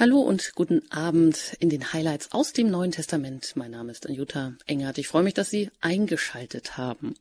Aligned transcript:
Hallo 0.00 0.20
und 0.20 0.54
guten 0.54 0.80
Abend 0.90 1.54
in 1.58 1.68
den 1.68 1.92
Highlights 1.92 2.32
aus 2.32 2.54
dem 2.54 2.70
Neuen 2.70 2.90
Testament. 2.90 3.52
Mein 3.54 3.72
Name 3.72 3.92
ist 3.92 4.06
Anjuta 4.06 4.54
Engert. 4.66 4.96
Ich 4.96 5.08
freue 5.08 5.22
mich, 5.22 5.34
dass 5.34 5.50
Sie 5.50 5.68
eingeschaltet 5.82 6.78
haben. 6.78 7.16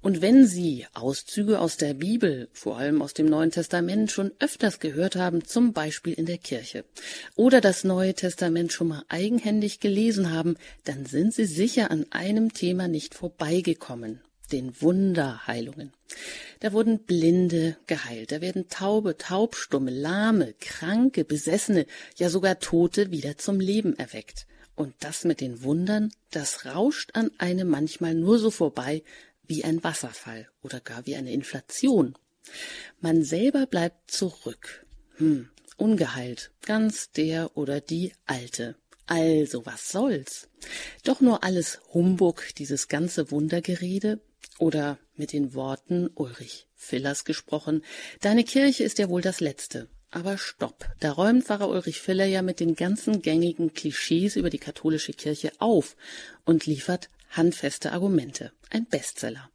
Und 0.00 0.20
wenn 0.20 0.44
Sie 0.44 0.84
Auszüge 0.94 1.60
aus 1.60 1.76
der 1.76 1.94
Bibel, 1.94 2.48
vor 2.52 2.76
allem 2.76 3.02
aus 3.02 3.14
dem 3.14 3.26
Neuen 3.26 3.52
Testament, 3.52 4.10
schon 4.10 4.32
öfters 4.40 4.80
gehört 4.80 5.14
haben, 5.14 5.44
zum 5.44 5.72
Beispiel 5.72 6.12
in 6.12 6.26
der 6.26 6.38
Kirche, 6.38 6.84
oder 7.36 7.60
das 7.60 7.84
Neue 7.84 8.14
Testament 8.14 8.72
schon 8.72 8.88
mal 8.88 9.04
eigenhändig 9.08 9.78
gelesen 9.78 10.32
haben, 10.32 10.56
dann 10.86 11.06
sind 11.06 11.32
Sie 11.34 11.46
sicher 11.46 11.92
an 11.92 12.04
einem 12.10 12.52
Thema 12.52 12.88
nicht 12.88 13.14
vorbeigekommen 13.14 14.18
den 14.52 14.80
Wunderheilungen. 14.80 15.92
Da 16.60 16.72
wurden 16.72 17.00
Blinde 17.00 17.76
geheilt, 17.86 18.32
da 18.32 18.40
werden 18.40 18.68
Taube, 18.68 19.16
Taubstumme, 19.16 19.90
Lahme, 19.90 20.54
Kranke, 20.60 21.24
Besessene, 21.24 21.86
ja 22.16 22.30
sogar 22.30 22.58
Tote 22.58 23.10
wieder 23.10 23.38
zum 23.38 23.60
Leben 23.60 23.96
erweckt. 23.98 24.46
Und 24.74 24.94
das 25.00 25.24
mit 25.24 25.40
den 25.40 25.62
Wundern, 25.62 26.12
das 26.30 26.64
rauscht 26.64 27.10
an 27.14 27.30
einem 27.38 27.68
manchmal 27.68 28.14
nur 28.14 28.38
so 28.38 28.50
vorbei 28.50 29.02
wie 29.46 29.64
ein 29.64 29.82
Wasserfall 29.82 30.48
oder 30.62 30.80
gar 30.80 31.06
wie 31.06 31.16
eine 31.16 31.32
Inflation. 31.32 32.14
Man 33.00 33.24
selber 33.24 33.66
bleibt 33.66 34.10
zurück. 34.10 34.86
Hm, 35.16 35.48
ungeheilt, 35.76 36.52
ganz 36.62 37.10
der 37.10 37.56
oder 37.56 37.80
die 37.80 38.12
Alte. 38.26 38.76
Also, 39.06 39.64
was 39.64 39.90
soll's? 39.90 40.48
Doch 41.02 41.20
nur 41.20 41.42
alles 41.42 41.80
Humbug, 41.94 42.44
dieses 42.58 42.88
ganze 42.88 43.30
Wundergerede, 43.30 44.20
oder 44.58 44.98
mit 45.14 45.32
den 45.32 45.54
Worten 45.54 46.10
Ulrich 46.14 46.66
Fillers 46.74 47.24
gesprochen, 47.24 47.82
Deine 48.20 48.44
Kirche 48.44 48.84
ist 48.84 48.98
ja 48.98 49.08
wohl 49.08 49.22
das 49.22 49.40
Letzte. 49.40 49.88
Aber 50.10 50.38
stopp, 50.38 50.86
da 51.00 51.12
räumt 51.12 51.44
Pfarrer 51.44 51.68
Ulrich 51.68 52.00
Filler 52.00 52.24
ja 52.24 52.40
mit 52.40 52.60
den 52.60 52.74
ganzen 52.74 53.20
gängigen 53.20 53.74
Klischees 53.74 54.36
über 54.36 54.48
die 54.48 54.58
katholische 54.58 55.12
Kirche 55.12 55.52
auf 55.58 55.96
und 56.44 56.64
liefert 56.66 57.10
handfeste 57.30 57.92
Argumente. 57.92 58.52
Ein 58.70 58.86
Bestseller. 58.86 59.50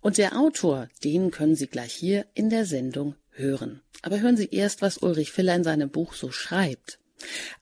Und 0.00 0.16
der 0.16 0.38
Autor, 0.38 0.88
den 1.04 1.30
können 1.30 1.54
Sie 1.54 1.66
gleich 1.66 1.92
hier 1.92 2.26
in 2.34 2.48
der 2.48 2.64
Sendung 2.64 3.14
hören. 3.30 3.82
Aber 4.02 4.20
hören 4.20 4.38
Sie 4.38 4.48
erst, 4.50 4.80
was 4.80 4.98
Ulrich 4.98 5.32
Filler 5.32 5.54
in 5.54 5.64
seinem 5.64 5.90
Buch 5.90 6.14
so 6.14 6.30
schreibt. 6.30 6.98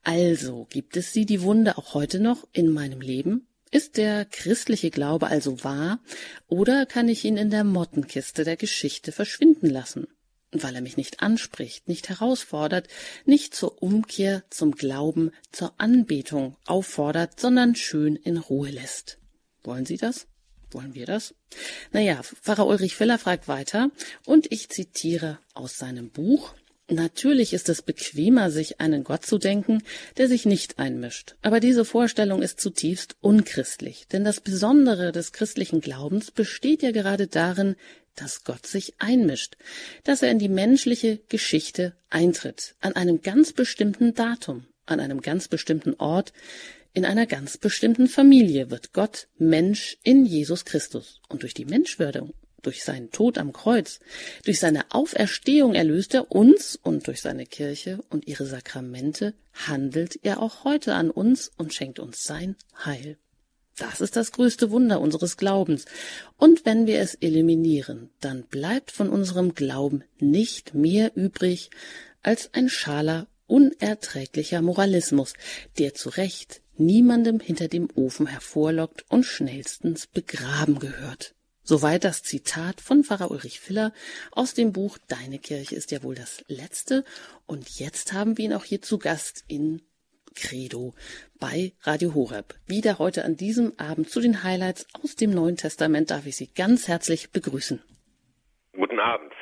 Also, 0.04 0.66
gibt 0.70 0.96
es 0.96 1.12
sie, 1.12 1.26
die 1.26 1.42
Wunde, 1.42 1.76
auch 1.76 1.94
heute 1.94 2.20
noch 2.20 2.46
in 2.52 2.70
meinem 2.70 3.00
Leben? 3.00 3.48
Ist 3.70 3.96
der 3.96 4.24
christliche 4.24 4.90
Glaube 4.90 5.26
also 5.26 5.62
wahr, 5.62 6.00
oder 6.46 6.86
kann 6.86 7.08
ich 7.08 7.24
ihn 7.24 7.36
in 7.36 7.50
der 7.50 7.64
Mottenkiste 7.64 8.44
der 8.44 8.56
Geschichte 8.56 9.12
verschwinden 9.12 9.68
lassen, 9.68 10.06
weil 10.52 10.74
er 10.74 10.80
mich 10.80 10.96
nicht 10.96 11.20
anspricht, 11.20 11.86
nicht 11.86 12.08
herausfordert, 12.08 12.88
nicht 13.26 13.54
zur 13.54 13.82
Umkehr, 13.82 14.42
zum 14.48 14.72
Glauben, 14.72 15.32
zur 15.52 15.74
Anbetung 15.78 16.56
auffordert, 16.66 17.38
sondern 17.38 17.74
schön 17.74 18.16
in 18.16 18.38
Ruhe 18.38 18.70
lässt? 18.70 19.18
Wollen 19.62 19.84
Sie 19.84 19.98
das? 19.98 20.26
Wollen 20.70 20.94
wir 20.94 21.06
das? 21.06 21.34
Naja, 21.92 22.22
Pfarrer 22.22 22.66
Ulrich 22.66 22.94
Filler 22.94 23.18
fragt 23.18 23.48
weiter, 23.48 23.90
und 24.24 24.50
ich 24.50 24.68
zitiere 24.70 25.38
aus 25.54 25.76
seinem 25.76 26.10
Buch 26.10 26.54
Natürlich 26.90 27.52
ist 27.52 27.68
es 27.68 27.82
bequemer, 27.82 28.50
sich 28.50 28.80
einen 28.80 29.04
Gott 29.04 29.26
zu 29.26 29.36
denken, 29.36 29.82
der 30.16 30.26
sich 30.26 30.46
nicht 30.46 30.78
einmischt. 30.78 31.36
Aber 31.42 31.60
diese 31.60 31.84
Vorstellung 31.84 32.40
ist 32.40 32.60
zutiefst 32.60 33.16
unchristlich. 33.20 34.08
Denn 34.08 34.24
das 34.24 34.40
Besondere 34.40 35.12
des 35.12 35.32
christlichen 35.32 35.82
Glaubens 35.82 36.30
besteht 36.30 36.82
ja 36.82 36.90
gerade 36.90 37.26
darin, 37.26 37.76
dass 38.14 38.42
Gott 38.42 38.66
sich 38.66 38.94
einmischt, 38.98 39.56
dass 40.04 40.22
er 40.22 40.30
in 40.30 40.38
die 40.38 40.48
menschliche 40.48 41.20
Geschichte 41.28 41.94
eintritt, 42.08 42.74
an 42.80 42.96
einem 42.96 43.20
ganz 43.20 43.52
bestimmten 43.52 44.14
Datum, 44.14 44.66
an 44.86 44.98
einem 44.98 45.20
ganz 45.20 45.46
bestimmten 45.46 45.94
Ort, 45.94 46.32
in 46.94 47.04
einer 47.04 47.26
ganz 47.26 47.58
bestimmten 47.58 48.08
Familie 48.08 48.70
wird 48.70 48.92
Gott 48.92 49.28
Mensch 49.36 49.98
in 50.02 50.24
Jesus 50.24 50.64
Christus. 50.64 51.20
Und 51.28 51.42
durch 51.42 51.54
die 51.54 51.66
Menschwerdung 51.66 52.32
durch 52.62 52.84
seinen 52.84 53.10
Tod 53.10 53.38
am 53.38 53.52
Kreuz, 53.52 54.00
durch 54.44 54.60
seine 54.60 54.84
Auferstehung 54.90 55.74
erlöst 55.74 56.14
er 56.14 56.30
uns 56.30 56.76
und 56.76 57.06
durch 57.06 57.20
seine 57.20 57.46
Kirche 57.46 58.00
und 58.10 58.26
ihre 58.26 58.46
Sakramente 58.46 59.34
handelt 59.52 60.18
er 60.22 60.42
auch 60.42 60.64
heute 60.64 60.94
an 60.94 61.10
uns 61.10 61.50
und 61.56 61.74
schenkt 61.74 61.98
uns 61.98 62.22
sein 62.24 62.56
Heil. 62.84 63.18
Das 63.76 64.00
ist 64.00 64.16
das 64.16 64.32
größte 64.32 64.70
Wunder 64.72 65.00
unseres 65.00 65.36
Glaubens. 65.36 65.84
Und 66.36 66.64
wenn 66.66 66.86
wir 66.88 67.00
es 67.00 67.14
eliminieren, 67.14 68.10
dann 68.20 68.42
bleibt 68.42 68.90
von 68.90 69.08
unserem 69.08 69.54
Glauben 69.54 70.02
nicht 70.18 70.74
mehr 70.74 71.12
übrig 71.14 71.70
als 72.22 72.52
ein 72.54 72.68
schaler, 72.68 73.28
unerträglicher 73.46 74.62
Moralismus, 74.62 75.34
der 75.78 75.94
zu 75.94 76.08
Recht 76.10 76.60
niemandem 76.76 77.40
hinter 77.40 77.68
dem 77.68 77.88
Ofen 77.94 78.26
hervorlockt 78.26 79.04
und 79.08 79.24
schnellstens 79.24 80.06
begraben 80.06 80.78
gehört. 80.78 81.34
Soweit 81.68 82.04
das 82.04 82.22
Zitat 82.22 82.80
von 82.80 83.04
Pfarrer 83.04 83.30
Ulrich 83.30 83.60
Filler 83.60 83.92
aus 84.30 84.54
dem 84.54 84.72
Buch 84.72 84.96
Deine 85.06 85.38
Kirche 85.38 85.74
ist 85.76 85.90
ja 85.90 86.02
wohl 86.02 86.14
das 86.14 86.42
letzte. 86.48 87.04
Und 87.44 87.68
jetzt 87.78 88.14
haben 88.14 88.38
wir 88.38 88.46
ihn 88.46 88.54
auch 88.54 88.64
hier 88.64 88.80
zu 88.80 88.98
Gast 88.98 89.44
in 89.48 89.82
Credo 90.34 90.94
bei 91.38 91.74
Radio 91.82 92.14
Horeb. 92.14 92.54
Wieder 92.64 92.98
heute 92.98 93.22
an 93.26 93.36
diesem 93.36 93.78
Abend 93.78 94.08
zu 94.08 94.22
den 94.22 94.42
Highlights 94.44 94.86
aus 94.94 95.14
dem 95.14 95.28
Neuen 95.28 95.58
Testament 95.58 96.10
darf 96.10 96.24
ich 96.24 96.36
Sie 96.36 96.46
ganz 96.46 96.88
herzlich 96.88 97.32
begrüßen. 97.32 97.82
Guten 98.72 98.98
Abend. 98.98 99.34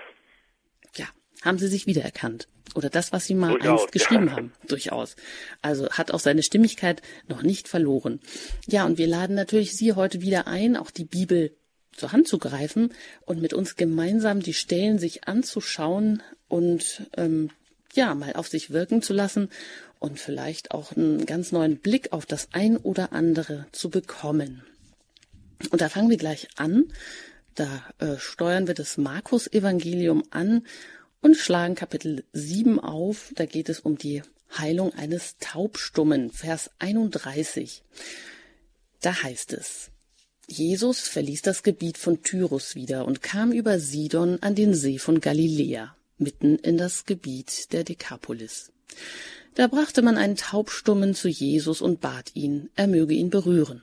Ja, 0.97 1.07
haben 1.45 1.59
Sie 1.59 1.69
sich 1.69 1.87
wiedererkannt? 1.87 2.49
Oder 2.75 2.91
das, 2.91 3.13
was 3.13 3.27
Sie 3.27 3.37
mal 3.37 3.53
Durchaus, 3.53 3.83
einst 3.83 3.93
geschrieben 3.93 4.27
ja. 4.27 4.33
haben? 4.33 4.53
Durchaus. 4.67 5.15
Also 5.63 5.89
hat 5.91 6.11
auch 6.11 6.19
seine 6.19 6.43
Stimmigkeit 6.43 7.03
noch 7.29 7.43
nicht 7.43 7.69
verloren. 7.69 8.19
Ja, 8.67 8.85
und 8.85 8.99
wir 8.99 9.07
laden 9.07 9.37
natürlich 9.37 9.77
Sie 9.77 9.93
heute 9.93 10.23
wieder 10.23 10.49
ein, 10.49 10.77
auch 10.77 10.91
die 10.91 11.05
Bibel 11.05 11.57
zur 11.97 12.13
Hand 12.13 12.29
zu 12.29 12.39
greifen 12.39 12.93
und 13.25 13.41
mit 13.41 13.53
uns 13.55 13.77
gemeinsam 13.77 14.41
die 14.41 14.55
Stellen 14.55 14.99
sich 14.99 15.27
anzuschauen 15.29 16.23
und 16.49 17.11
ähm, 17.17 17.51
ja, 17.95 18.15
mal 18.15 18.35
auf 18.35 18.49
sich 18.49 18.71
wirken 18.71 19.03
zu 19.03 19.13
lassen 19.13 19.51
und 19.99 20.21
vielleicht 20.21 20.73
auch 20.73 20.93
einen 20.93 21.27
ganz 21.27 21.53
neuen 21.53 21.79
Blick 21.79 22.13
auf 22.13 22.27
das 22.27 22.49
ein 22.53 22.77
oder 22.77 23.13
andere 23.13 23.67
zu 23.73 23.91
bekommen. 23.91 24.63
Und 25.71 25.81
da 25.81 25.89
fangen 25.89 26.11
wir 26.11 26.19
gleich 26.19 26.49
an. 26.57 26.85
Da 27.55 27.85
äh, 27.99 28.19
steuern 28.19 28.67
wir 28.67 28.75
das 28.75 28.99
Markus-Evangelium 28.99 30.25
an 30.31 30.67
und 31.23 31.37
schlagen 31.37 31.75
Kapitel 31.75 32.25
7 32.33 32.79
auf. 32.79 33.33
Da 33.35 33.47
geht 33.47 33.71
es 33.71 33.81
um 33.81 33.97
die 33.97 34.23
Heilung 34.57 34.93
eines 34.95 35.39
Taubstummen, 35.39 36.31
Vers 36.31 36.71
31. 36.79 37.83
Da 39.01 39.23
heißt 39.23 39.55
es, 39.55 39.91
Jesus 40.49 41.01
verließ 41.01 41.43
das 41.43 41.63
Gebiet 41.65 41.99
von 41.99 42.23
Tyrus 42.23 42.77
wieder 42.77 43.05
und 43.05 43.21
kam 43.21 43.51
über 43.51 43.81
Sidon 43.81 44.41
an 44.43 44.55
den 44.55 44.75
See 44.75 44.99
von 44.99 45.21
Galiläa, 45.21 45.97
mitten 46.19 46.57
in 46.57 46.79
das 46.79 47.05
Gebiet 47.05 47.73
der 47.73 47.83
Dekapolis. 47.83 48.71
Da 49.57 49.67
brachte 49.67 50.03
man 50.03 50.17
einen 50.17 50.37
Taubstummen 50.37 51.15
zu 51.15 51.29
Jesus 51.29 51.81
und 51.81 52.01
bat 52.01 52.31
ihn, 52.35 52.71
er 52.77 52.87
möge 52.87 53.15
ihn 53.15 53.31
berühren. 53.31 53.83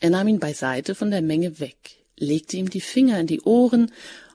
Er 0.00 0.10
nahm 0.10 0.26
ihn 0.26 0.40
beiseite 0.40 0.94
von 0.94 1.10
der 1.10 1.22
Menge 1.22 1.60
weg, 1.60 2.04
legte 2.16 2.56
ihm 2.56 2.68
die 2.68 2.80
Finger 2.80 3.20
in 3.20 3.26
die 3.26 3.42
Ohren 3.42 3.92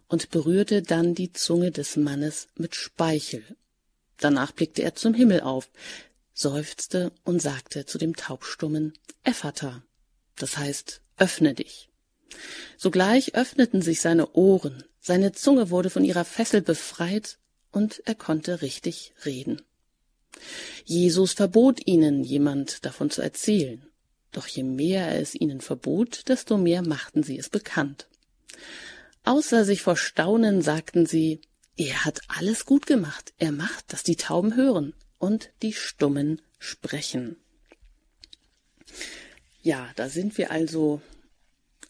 und 0.07 0.29
berührte 0.29 0.81
dann 0.81 1.15
die 1.15 1.33
Zunge 1.33 1.71
des 1.71 1.97
Mannes 1.97 2.47
mit 2.55 2.75
Speichel. 2.75 3.43
Danach 4.17 4.51
blickte 4.51 4.83
er 4.83 4.95
zum 4.95 5.13
Himmel 5.13 5.41
auf, 5.41 5.69
seufzte 6.33 7.11
und 7.23 7.41
sagte 7.41 7.85
zu 7.85 7.97
dem 7.97 8.15
Taubstummen 8.15 8.93
Ephata, 9.23 9.83
das 10.35 10.57
heißt 10.57 11.01
öffne 11.17 11.53
dich. 11.53 11.89
Sogleich 12.77 13.35
öffneten 13.35 13.81
sich 13.81 14.01
seine 14.01 14.31
Ohren, 14.33 14.83
seine 14.99 15.31
Zunge 15.31 15.69
wurde 15.69 15.89
von 15.89 16.03
ihrer 16.03 16.25
Fessel 16.25 16.61
befreit 16.61 17.37
und 17.71 18.01
er 18.05 18.15
konnte 18.15 18.61
richtig 18.61 19.13
reden. 19.25 19.61
Jesus 20.85 21.33
verbot 21.33 21.85
ihnen, 21.85 22.23
jemand 22.23 22.85
davon 22.85 23.09
zu 23.09 23.21
erzählen, 23.21 23.85
doch 24.31 24.47
je 24.47 24.63
mehr 24.63 25.07
er 25.07 25.21
es 25.21 25.35
ihnen 25.35 25.61
verbot, 25.61 26.27
desto 26.27 26.57
mehr 26.57 26.81
machten 26.81 27.23
sie 27.23 27.37
es 27.37 27.49
bekannt. 27.49 28.07
Außer 29.23 29.65
sich 29.65 29.81
vor 29.81 29.97
Staunen 29.97 30.61
sagten 30.61 31.05
sie, 31.05 31.41
er 31.77 32.05
hat 32.05 32.21
alles 32.27 32.65
gut 32.65 32.85
gemacht, 32.85 33.33
er 33.37 33.51
macht, 33.51 33.91
dass 33.93 34.03
die 34.03 34.15
Tauben 34.15 34.55
hören 34.55 34.93
und 35.17 35.51
die 35.61 35.73
Stummen 35.73 36.41
sprechen. 36.59 37.37
Ja, 39.61 39.89
da 39.95 40.09
sind 40.09 40.37
wir 40.37 40.51
also 40.51 41.01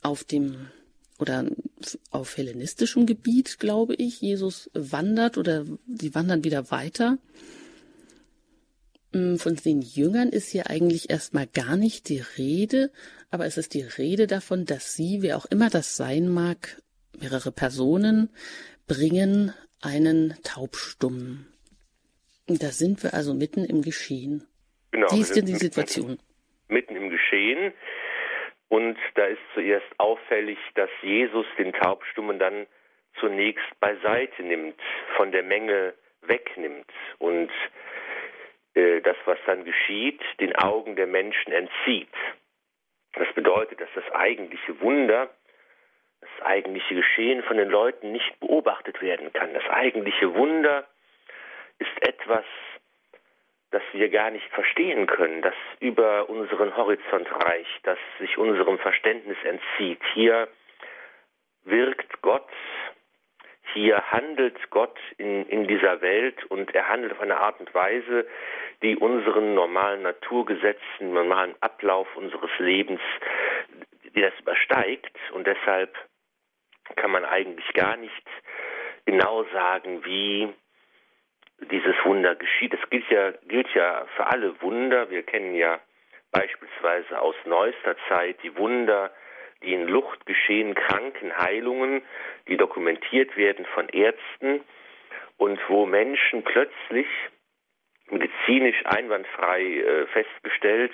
auf 0.02 0.24
dem 0.24 0.68
oder 1.20 1.46
auf 2.10 2.38
hellenistischem 2.38 3.06
Gebiet, 3.06 3.60
glaube 3.60 3.94
ich. 3.96 4.22
Jesus 4.22 4.70
wandert 4.74 5.38
oder 5.38 5.66
sie 5.88 6.16
wandern 6.16 6.44
wieder 6.44 6.72
weiter. 6.72 7.20
Mm, 9.14 9.36
von 9.36 9.56
den 9.56 9.82
Jüngern 9.82 10.30
ist 10.30 10.50
hier 10.50 10.70
eigentlich 10.70 11.10
erstmal 11.10 11.48
gar 11.48 11.78
nicht 11.78 12.10
die 12.10 12.24
Rede, 12.38 12.92
aber 13.30 13.46
es 13.46 13.58
ist 13.58 13.74
die 13.74 13.84
Rede 13.84 14.26
davon, 14.28 14.66
dass 14.66 14.96
sie, 14.96 15.22
wer 15.22 15.38
auch 15.38 15.46
immer 15.46 15.70
das 15.70 15.96
sein 15.96 16.28
mag, 16.28 16.82
mehrere 17.20 17.52
Personen 17.52 18.30
bringen 18.88 19.54
einen 19.80 20.36
Taubstummen. 20.44 21.48
Da 22.48 22.72
sind 22.72 23.04
wir 23.04 23.14
also 23.14 23.34
mitten 23.34 23.64
im 23.64 23.82
Geschehen. 23.82 24.44
Genau. 24.92 25.08
Wie 25.12 25.22
ist 25.22 25.36
denn 25.36 25.46
die 25.46 25.56
Situation? 25.56 26.18
Mitten 26.68 26.96
im 26.96 27.10
Geschehen. 27.32 27.74
Und 28.70 28.98
da 29.16 29.26
ist 29.26 29.42
zuerst 29.54 29.88
auffällig, 29.98 30.58
dass 30.76 30.90
Jesus 31.02 31.46
den 31.58 31.74
Taubstummen 31.74 32.40
dann 32.40 32.68
zunächst 33.20 33.80
beiseite 33.80 34.44
nimmt, 34.44 34.80
von 35.18 35.32
der 35.32 35.44
Menge 35.44 35.94
wegnimmt 36.22 36.90
und 37.20 37.50
äh, 38.76 39.02
das, 39.02 39.18
was 39.26 39.38
dann 39.46 39.66
geschieht, 39.66 40.22
den 40.40 40.56
Augen 40.56 40.96
der 40.96 41.08
Menschen 41.08 41.52
entzieht. 41.52 42.14
Das 43.14 43.28
bedeutet, 43.34 43.82
dass 43.82 43.90
das 43.96 44.10
eigentliche 44.14 44.80
Wunder, 44.80 45.30
das 46.22 46.46
eigentliche 46.46 46.96
Geschehen 46.96 47.44
von 47.44 47.58
den 47.58 47.70
Leuten 47.70 48.14
nicht 48.14 48.40
beobachtet 48.40 49.02
werden 49.02 49.34
kann. 49.34 49.54
Das 49.54 49.68
eigentliche 49.68 50.34
Wunder 50.34 50.88
ist 51.80 52.08
etwas, 52.08 52.46
das 53.72 53.82
wir 53.94 54.10
gar 54.10 54.30
nicht 54.32 54.48
verstehen 54.50 55.08
können, 55.08 55.42
das 55.42 55.56
über 55.80 56.30
unseren 56.30 56.76
Horizont 56.76 57.28
reicht, 57.32 57.80
das 57.84 57.98
sich 58.20 58.38
unserem 58.38 58.78
Verständnis 58.80 59.38
entzieht. 59.44 60.02
Hier 60.14 60.50
wirkt 61.64 62.22
Gott, 62.22 62.50
hier 63.74 64.12
handelt 64.12 64.70
Gott 64.70 64.98
in, 65.18 65.48
in 65.48 65.68
dieser 65.68 66.02
Welt 66.02 66.44
und 66.46 66.76
er 66.76 66.90
handelt 66.90 67.14
auf 67.14 67.22
eine 67.22 67.40
Art 67.40 67.60
und 67.62 67.74
Weise, 67.74 68.28
die 68.82 68.98
unseren 68.98 69.54
normalen 69.54 70.02
Naturgesetzen, 70.02 71.14
normalen 71.14 71.56
Ablauf 71.62 72.08
unseres 72.18 72.52
Lebens, 72.60 73.00
die 74.14 74.22
das 74.22 74.34
übersteigt 74.40 75.18
und 75.34 75.48
deshalb 75.48 75.96
kann 76.98 77.12
man 77.12 77.24
eigentlich 77.24 77.72
gar 77.74 77.96
nicht 77.96 78.28
genau 79.06 79.46
sagen, 79.54 80.04
wie 80.04 80.50
dieses 81.70 81.96
Wunder 82.04 82.36
geschieht. 82.36 82.74
Es 82.74 82.90
gilt 82.90 83.10
ja, 83.10 83.32
gilt 83.48 83.74
ja 83.74 84.06
für 84.16 84.28
alle 84.28 84.60
Wunder. 84.62 85.10
Wir 85.10 85.24
kennen 85.24 85.56
ja 85.56 85.80
beispielsweise 86.32 87.20
aus 87.20 87.36
neuester 87.46 87.96
Zeit 88.08 88.38
die 88.44 88.56
Wunder, 88.58 89.12
die 89.64 89.74
in 89.74 89.88
Lucht 89.88 90.26
geschehen, 90.26 90.74
Krankenheilungen, 90.74 92.02
die 92.48 92.58
dokumentiert 92.58 93.36
werden 93.38 93.66
von 93.66 93.90
Ärzten 93.90 94.62
und 95.38 95.60
wo 95.70 95.86
Menschen 95.86 96.44
plötzlich 96.44 97.08
medizinisch 98.10 98.82
einwandfrei 98.86 99.62
äh, 99.62 100.08
festgestellt 100.08 100.92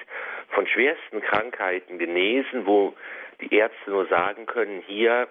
von 0.50 0.68
schwersten 0.68 1.22
Krankheiten 1.22 1.98
genesen, 1.98 2.66
wo 2.66 2.94
die 3.42 3.56
Ärzte 3.56 3.90
nur 3.90 4.06
sagen 4.08 4.46
können, 4.46 4.84
hier 4.86 5.28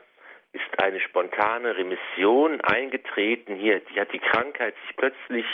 ist 0.56 0.82
eine 0.82 1.00
spontane 1.00 1.76
Remission 1.76 2.60
eingetreten. 2.62 3.56
Hier 3.56 3.80
die 3.80 4.00
hat 4.00 4.12
die 4.12 4.18
Krankheit 4.18 4.74
sich 4.86 4.96
plötzlich 4.96 5.46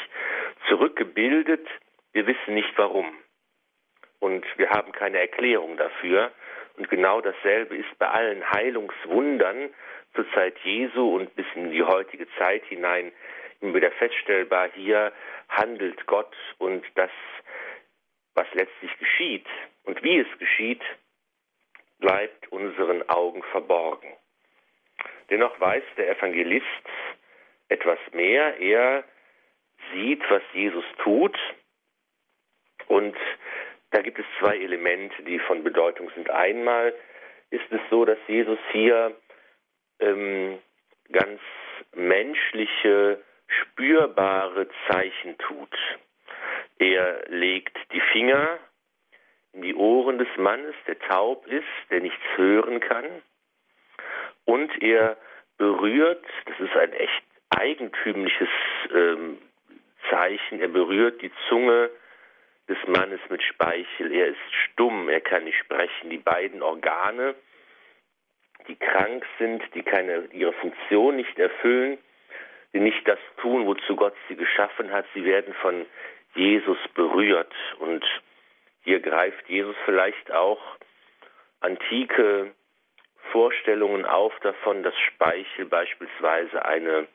zurückgebildet. 0.68 1.66
Wir 2.12 2.26
wissen 2.26 2.54
nicht 2.54 2.72
warum. 2.76 3.12
Und 4.20 4.46
wir 4.56 4.70
haben 4.70 4.92
keine 4.92 5.18
Erklärung 5.18 5.76
dafür. 5.76 6.32
Und 6.76 6.88
genau 6.88 7.20
dasselbe 7.20 7.76
ist 7.76 7.98
bei 7.98 8.08
allen 8.08 8.48
Heilungswundern 8.52 9.70
zur 10.14 10.30
Zeit 10.32 10.56
Jesu 10.64 11.16
und 11.16 11.34
bis 11.34 11.46
in 11.54 11.70
die 11.70 11.82
heutige 11.82 12.26
Zeit 12.38 12.64
hinein 12.66 13.12
immer 13.60 13.74
wieder 13.74 13.90
feststellbar. 13.92 14.70
Hier 14.74 15.12
handelt 15.48 16.06
Gott 16.06 16.34
und 16.58 16.84
das, 16.94 17.10
was 18.34 18.46
letztlich 18.54 18.96
geschieht 18.98 19.46
und 19.84 20.02
wie 20.02 20.18
es 20.18 20.38
geschieht, 20.38 20.82
bleibt 21.98 22.50
unseren 22.52 23.08
Augen 23.08 23.42
verborgen. 23.50 24.12
Dennoch 25.30 25.58
weiß 25.60 25.82
der 25.96 26.10
Evangelist 26.10 26.66
etwas 27.68 27.98
mehr. 28.12 28.58
Er 28.58 29.04
sieht, 29.92 30.22
was 30.30 30.42
Jesus 30.52 30.84
tut. 31.02 31.36
Und 32.86 33.16
da 33.90 34.02
gibt 34.02 34.18
es 34.18 34.26
zwei 34.38 34.56
Elemente, 34.56 35.22
die 35.22 35.38
von 35.38 35.62
Bedeutung 35.62 36.10
sind. 36.14 36.30
Einmal 36.30 36.94
ist 37.50 37.70
es 37.70 37.80
so, 37.90 38.04
dass 38.04 38.18
Jesus 38.26 38.58
hier 38.72 39.16
ähm, 40.00 40.58
ganz 41.10 41.40
menschliche, 41.94 43.22
spürbare 43.46 44.68
Zeichen 44.88 45.36
tut. 45.38 45.76
Er 46.78 47.28
legt 47.28 47.76
die 47.92 48.00
Finger 48.12 48.58
in 49.52 49.62
die 49.62 49.74
Ohren 49.74 50.18
des 50.18 50.28
Mannes, 50.36 50.74
der 50.86 50.98
taub 50.98 51.46
ist, 51.46 51.66
der 51.90 52.00
nichts 52.00 52.22
hören 52.36 52.80
kann 52.80 53.22
und 54.44 54.82
er 54.82 55.16
berührt, 55.58 56.24
das 56.46 56.58
ist 56.60 56.76
ein 56.76 56.92
echt 56.92 57.22
eigentümliches 57.50 58.48
ähm, 58.94 59.38
Zeichen, 60.10 60.60
er 60.60 60.68
berührt 60.68 61.22
die 61.22 61.30
Zunge 61.48 61.90
des 62.68 62.78
Mannes 62.86 63.20
mit 63.28 63.42
Speichel. 63.42 64.12
Er 64.12 64.28
ist 64.28 64.52
stumm, 64.64 65.08
er 65.08 65.20
kann 65.20 65.44
nicht 65.44 65.58
sprechen. 65.58 66.10
Die 66.10 66.18
beiden 66.18 66.62
Organe, 66.62 67.34
die 68.68 68.76
krank 68.76 69.24
sind, 69.38 69.62
die 69.74 69.82
keine, 69.82 70.28
ihre 70.32 70.52
Funktion 70.54 71.16
nicht 71.16 71.38
erfüllen, 71.38 71.98
die 72.72 72.80
nicht 72.80 73.06
das 73.06 73.18
tun, 73.38 73.66
wozu 73.66 73.96
Gott 73.96 74.14
sie 74.28 74.36
geschaffen 74.36 74.90
hat, 74.90 75.04
sie 75.14 75.24
werden 75.24 75.54
von 75.54 75.86
Jesus 76.34 76.78
berührt. 76.94 77.52
Und 77.78 78.04
hier 78.82 79.00
greift 79.00 79.48
Jesus 79.48 79.76
vielleicht 79.84 80.32
auch 80.32 80.60
antike 81.60 82.52
Vorstellungen 83.32 84.04
auf 84.04 84.38
davon, 84.40 84.82
dass 84.82 84.94
Speichel 84.98 85.64
beispielsweise 85.64 86.64
eine 86.64 87.08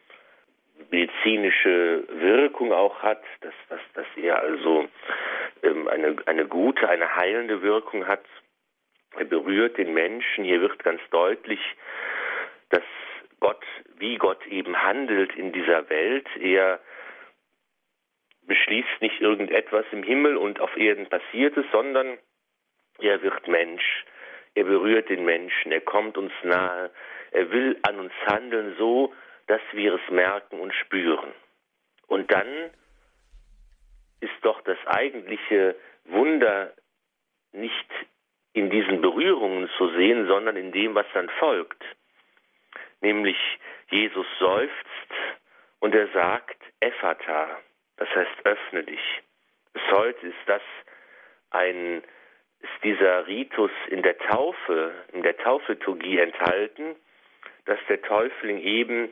medizinische 0.90 2.04
Wirkung 2.10 2.74
auch 2.74 3.02
hat, 3.02 3.24
dass, 3.42 3.54
dass, 3.70 3.80
dass 3.94 4.06
er 4.16 4.40
also 4.40 4.88
ähm, 5.64 5.88
eine, 5.88 6.16
eine 6.26 6.46
gute, 6.46 6.90
eine 6.90 7.16
heilende 7.16 7.62
Wirkung 7.62 8.08
hat. 8.08 8.24
Er 9.18 9.26
berührt 9.26 9.78
den 9.78 9.94
Menschen. 9.94 10.44
Hier 10.44 10.62
wird 10.62 10.84
ganz 10.84 11.02
deutlich, 11.12 11.60
dass 12.70 12.84
Gott, 13.40 13.64
wie 13.98 14.18
Gott 14.18 14.46
eben 14.48 14.82
handelt 14.82 15.36
in 15.36 15.52
dieser 15.52 15.90
Welt, 15.90 16.28
er 16.40 16.80
beschließt 18.48 19.02
nicht 19.02 19.20
irgendetwas 19.22 19.86
im 19.92 20.04
Himmel 20.04 20.38
und 20.38 20.60
auf 20.60 20.76
Erden 20.78 21.08
passiert 21.08 21.58
es, 21.58 21.66
sondern 21.72 22.18
er 23.00 23.22
wird 23.22 23.48
Mensch. 23.48 24.06
Er 24.58 24.64
berührt 24.64 25.08
den 25.10 25.24
Menschen, 25.24 25.72
er 25.72 25.82
kommt 25.82 26.18
uns 26.18 26.34
nahe, 26.42 26.90
er 27.30 27.52
will 27.52 27.78
an 27.84 28.00
uns 28.00 28.12
handeln 28.26 28.76
so, 28.80 29.14
dass 29.46 29.62
wir 29.74 29.94
es 29.94 30.10
merken 30.10 30.60
und 30.60 30.74
spüren. 30.74 31.32
Und 32.08 32.32
dann 32.32 32.72
ist 34.20 34.34
doch 34.42 34.60
das 34.62 34.80
eigentliche 34.88 35.76
Wunder 36.06 36.74
nicht 37.52 37.88
in 38.54 38.72
diesen 38.72 39.00
Berührungen 39.00 39.70
zu 39.78 39.90
sehen, 39.90 40.26
sondern 40.26 40.56
in 40.56 40.72
dem, 40.72 40.96
was 40.96 41.06
dann 41.14 41.30
folgt. 41.38 41.84
Nämlich 43.02 43.38
Jesus 43.92 44.26
seufzt 44.40 45.12
und 45.82 45.94
er 45.94 46.08
sagt, 46.14 46.58
Ephata, 46.80 47.60
das 47.98 48.10
heißt 48.10 48.44
öffne 48.44 48.84
dich. 48.86 49.22
Bis 49.74 49.84
heute 49.92 50.26
ist 50.26 50.48
das 50.48 50.64
ein 51.52 52.02
ist 52.62 52.84
dieser 52.84 53.28
Ritus 53.28 53.72
in 53.90 54.02
der 54.02 54.18
Taufe, 54.18 54.94
in 55.14 55.24
der 55.24 55.38
Taufliturgie 55.38 56.20
enthalten, 56.20 56.96
dass 57.66 57.80
der 57.90 58.02
Täufling 58.02 58.60
eben 58.60 59.10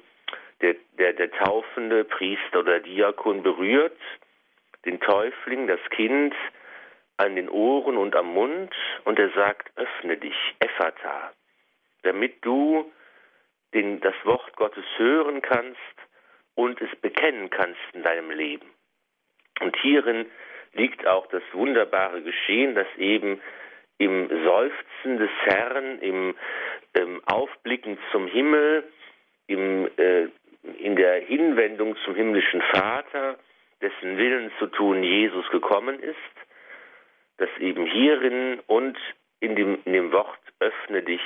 der, 0.61 0.75
der, 0.97 1.13
der 1.13 1.31
taufende 1.31 2.03
Priester 2.05 2.59
oder 2.59 2.79
Diakon 2.79 3.43
berührt, 3.43 3.97
den 4.85 4.99
Täufling, 4.99 5.67
das 5.67 5.79
Kind, 5.89 6.33
an 7.17 7.35
den 7.35 7.49
Ohren 7.49 7.97
und 7.97 8.15
am 8.15 8.33
Mund 8.33 8.73
und 9.05 9.19
er 9.19 9.29
sagt, 9.29 9.71
öffne 9.77 10.17
dich, 10.17 10.35
Ephata, 10.59 11.31
damit 12.03 12.43
du 12.43 12.91
den, 13.73 14.01
das 14.01 14.15
Wort 14.23 14.55
Gottes 14.55 14.85
hören 14.97 15.41
kannst 15.41 15.79
und 16.55 16.81
es 16.81 16.93
bekennen 16.97 17.49
kannst 17.49 17.79
in 17.93 18.03
deinem 18.03 18.31
Leben. 18.31 18.69
Und 19.61 19.75
hierin 19.77 20.25
liegt 20.75 21.05
auch 21.07 21.27
das 21.27 21.43
wunderbare 21.53 22.21
Geschehen, 22.21 22.75
dass 22.75 22.87
eben 22.97 23.41
im 23.97 24.29
Seufzen 24.43 25.17
des 25.17 25.29
Herrn, 25.45 25.99
im 25.99 26.35
ähm, 26.93 27.21
Aufblicken 27.25 27.97
zum 28.11 28.27
Himmel, 28.27 28.83
im, 29.47 29.89
äh, 29.97 30.27
in 30.79 30.95
der 30.95 31.21
Hinwendung 31.21 31.95
zum 32.03 32.15
himmlischen 32.15 32.61
Vater, 32.73 33.37
dessen 33.81 34.17
Willen 34.17 34.51
zu 34.59 34.67
tun 34.67 35.03
Jesus 35.03 35.49
gekommen 35.49 35.99
ist, 35.99 36.15
dass 37.37 37.49
eben 37.59 37.85
hierin 37.85 38.59
und 38.67 38.97
in 39.39 39.55
dem, 39.55 39.79
in 39.85 39.93
dem 39.93 40.11
Wort 40.11 40.39
öffne 40.59 41.03
dich 41.03 41.21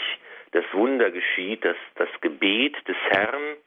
das 0.51 0.65
Wunder 0.73 1.11
geschieht, 1.11 1.63
dass 1.63 1.77
das 1.95 2.09
Gebet 2.21 2.75
des 2.87 2.97
Herrn, 3.09 3.57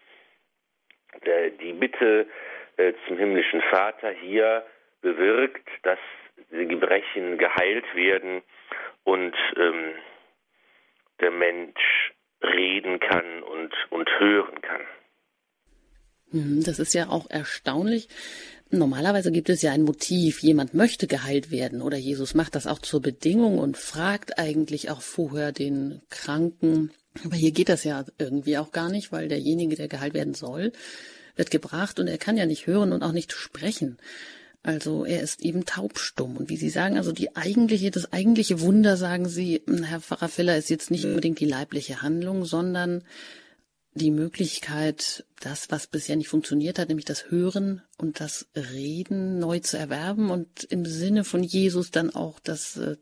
der, 1.25 1.51
die 1.51 1.73
Bitte 1.73 2.27
äh, 2.77 2.93
zum 3.07 3.19
himmlischen 3.19 3.62
Vater 3.62 4.11
hier 4.11 4.65
bewirkt, 5.03 5.69
dass 5.83 5.99
die 6.51 6.67
Gebrechen 6.67 7.39
geheilt 7.39 7.85
werden 7.95 8.43
und 9.05 9.35
ähm, 9.57 9.93
der 11.21 11.31
Mensch 11.31 12.13
reden 12.43 12.99
kann 12.99 13.43
und, 13.43 13.73
und 13.91 14.09
hören 14.19 14.61
kann. 14.63 14.81
Mhm, 16.33 16.63
das 16.65 16.79
ist 16.79 16.95
ja 16.95 17.09
auch 17.09 17.29
erstaunlich. 17.31 18.09
Normalerweise 18.71 19.31
gibt 19.31 19.51
es 19.51 19.61
ja 19.61 19.73
ein 19.73 19.83
Motiv, 19.83 20.41
jemand 20.41 20.73
möchte 20.73 21.07
geheilt 21.07 21.51
werden 21.51 21.83
oder 21.83 21.99
Jesus 21.99 22.35
macht 22.35 22.55
das 22.55 22.67
auch 22.67 22.79
zur 22.79 23.03
Bedingung 23.03 23.59
und 23.59 23.77
fragt 23.77 24.39
eigentlich 24.39 24.91
auch 24.91 25.03
vorher 25.03 25.53
den 25.53 26.01
Kranken. 26.09 26.91
Aber 27.25 27.37
hier 27.37 27.53
geht 27.53 27.69
das 27.69 27.85
ja 27.85 28.05
irgendwie 28.19 28.57
auch 28.57 28.73
gar 28.73 28.89
nicht, 28.89 29.13
weil 29.13 29.29
derjenige, 29.29 29.77
der 29.77 29.89
geheilt 29.89 30.15
werden 30.15 30.33
soll, 30.33 30.73
wird 31.37 31.51
gebracht 31.51 32.01
und 32.01 32.09
er 32.09 32.17
kann 32.17 32.39
ja 32.39 32.47
nicht 32.47 32.67
hören 32.67 32.93
und 32.93 33.03
auch 33.03 33.13
nicht 33.13 33.33
sprechen. 33.33 33.99
Also 34.62 35.04
er 35.04 35.23
ist 35.23 35.42
eben 35.42 35.64
taubstumm. 35.64 36.37
Und 36.37 36.49
wie 36.49 36.57
Sie 36.57 36.71
sagen, 36.71 36.97
also 36.97 37.12
die 37.12 37.35
eigentliche, 37.35 37.90
das 37.90 38.12
eigentliche 38.12 38.61
Wunder, 38.61 38.97
sagen 38.97 39.28
Sie, 39.28 39.62
Herr 39.66 40.00
Pfarrer 40.00 40.28
Filler, 40.28 40.57
ist 40.57 40.71
jetzt 40.71 40.90
nicht 40.90 41.04
unbedingt 41.04 41.40
die 41.40 41.47
leibliche 41.47 42.02
Handlung, 42.02 42.45
sondern 42.45 43.02
die 43.95 44.11
Möglichkeit, 44.11 45.26
das, 45.40 45.71
was 45.71 45.87
bisher 45.87 46.16
nicht 46.16 46.28
funktioniert 46.28 46.78
hat, 46.78 46.88
nämlich 46.88 47.04
das 47.04 47.31
Hören 47.31 47.83
und 47.99 48.21
das 48.21 48.47
Reden 48.57 49.38
neu 49.38 49.59
zu 49.59 49.76
erwerben 49.76 50.31
und 50.31 50.64
im 50.64 50.87
Sinne 50.87 51.25
von 51.25 51.42
Jesus 51.42 51.90
dann 51.90 52.14
auch 52.14 52.38
das 52.40 52.76
äh, 52.76 52.97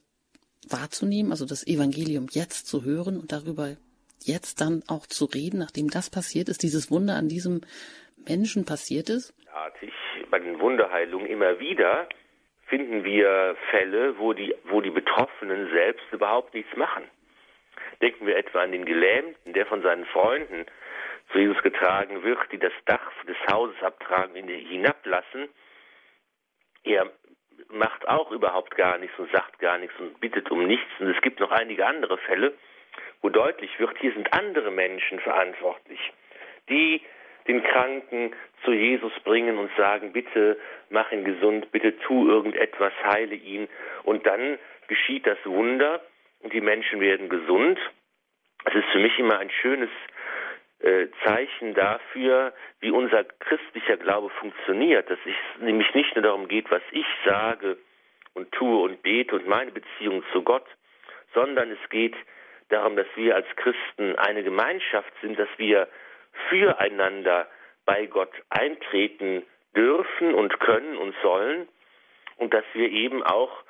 wahrzunehmen, 0.69 1.31
also 1.31 1.45
das 1.45 1.67
Evangelium 1.67 2.27
jetzt 2.33 2.67
zu 2.67 2.83
hören 2.85 3.19
und 3.19 3.33
darüber 3.33 3.77
jetzt 4.25 4.61
dann 4.61 4.83
auch 4.89 5.07
zu 5.07 5.27
reden, 5.27 5.59
nachdem 5.59 5.91
das 5.91 6.11
passiert 6.11 6.49
ist, 6.49 6.63
dieses 6.63 6.91
Wunder 6.91 7.17
an 7.17 7.29
diesem 7.29 7.61
Menschen 8.27 8.65
passiert 8.65 9.09
ist? 9.11 9.33
Artig. 9.55 9.93
Bei 10.31 10.39
den 10.39 10.61
Wunderheilungen 10.61 11.27
immer 11.27 11.59
wieder 11.59 12.09
finden 12.67 13.05
wir 13.05 13.57
Fälle, 13.71 14.19
wo 14.19 14.33
die, 14.33 14.55
wo 14.65 14.81
die 14.81 14.91
Betroffenen 14.91 15.71
selbst 15.71 16.05
überhaupt 16.13 16.55
nichts 16.55 16.75
machen. 16.77 17.05
Denken 18.01 18.27
wir 18.27 18.37
etwa 18.37 18.63
an 18.63 18.73
den 18.73 18.85
Gelähmten, 18.85 19.53
der 19.53 19.67
von 19.67 19.83
seinen 19.83 20.07
Freunden 20.07 20.67
zu 21.33 21.39
Jesus 21.39 21.61
getragen 21.63 22.23
wird, 22.23 22.39
die 22.53 22.59
das 22.59 22.73
Dach 22.87 23.11
des 23.25 23.37
Hauses 23.51 23.81
abtragen, 23.83 24.37
ihn 24.37 24.49
hinablassen. 24.49 25.49
Er 26.85 27.11
macht 27.69 28.09
auch 28.09 28.31
überhaupt 28.31 28.77
gar 28.77 28.99
nichts 28.99 29.19
und 29.19 29.31
sagt 29.33 29.59
gar 29.59 29.79
nichts 29.79 29.99
und 29.99 30.21
bittet 30.21 30.51
um 30.51 30.67
nichts. 30.67 30.89
Und 30.99 31.09
es 31.09 31.21
gibt 31.23 31.41
noch 31.41 31.51
einige 31.51 31.87
andere 31.87 32.19
Fälle, 32.19 32.55
wo 33.21 33.29
deutlich 33.29 33.79
wird, 33.79 33.99
hier 33.99 34.13
sind 34.13 34.33
andere 34.33 34.71
Menschen 34.71 35.21
verantwortlich, 35.21 36.01
die 36.69 37.03
den 37.51 37.65
Kranken 37.65 38.33
zu 38.65 38.73
Jesus 38.73 39.13
bringen 39.25 39.59
und 39.59 39.71
sagen, 39.77 40.13
bitte 40.13 40.57
mach 40.89 41.11
ihn 41.11 41.25
gesund, 41.25 41.73
bitte 41.73 41.99
tu 41.99 42.29
irgendetwas, 42.29 42.93
heile 43.03 43.35
ihn. 43.35 43.69
Und 44.05 44.25
dann 44.27 44.59
geschieht 44.87 45.27
das 45.27 45.39
Wunder 45.45 46.01
und 46.41 46.53
die 46.53 46.61
Menschen 46.61 47.01
werden 47.01 47.29
gesund. 47.29 47.79
Es 48.65 48.75
ist 48.75 48.89
für 48.93 48.99
mich 48.99 49.19
immer 49.19 49.39
ein 49.39 49.51
schönes 49.51 49.91
äh, 50.81 51.09
Zeichen 51.25 51.75
dafür, 51.75 52.53
wie 52.81 52.93
unser 52.93 53.25
christlicher 53.25 53.97
Glaube 53.97 54.31
funktioniert, 54.31 55.11
dass 55.11 55.19
es 55.25 55.63
nämlich 55.63 55.93
nicht 55.95 56.15
nur 56.15 56.23
darum 56.23 56.47
geht, 56.47 56.71
was 56.71 56.83
ich 56.93 57.07
sage 57.25 57.79
und 58.35 58.53
tue 58.53 58.83
und 58.83 59.03
bete 59.03 59.35
und 59.35 59.49
meine 59.49 59.73
Beziehung 59.73 60.23
zu 60.33 60.43
Gott, 60.43 60.67
sondern 61.35 61.73
es 61.73 61.91
geht 61.91 62.15
darum, 62.69 62.95
dass 62.95 63.09
wir 63.17 63.35
als 63.35 63.47
Christen 63.57 64.17
eine 64.17 64.45
Gemeinschaft 64.45 65.13
sind, 65.21 65.37
dass 65.37 65.49
wir 65.57 65.89
füreinander 66.49 67.49
bei 67.85 68.07
Gott 68.07 68.33
eintreten 68.51 69.45
dürfen 69.75 70.35
und 70.35 70.59
können 70.61 70.97
und 70.97 71.15
sollen 71.23 71.69
und 72.37 72.55
dass 72.55 72.65
wir 72.73 72.91
eben 72.91 73.23
auch 73.23 73.65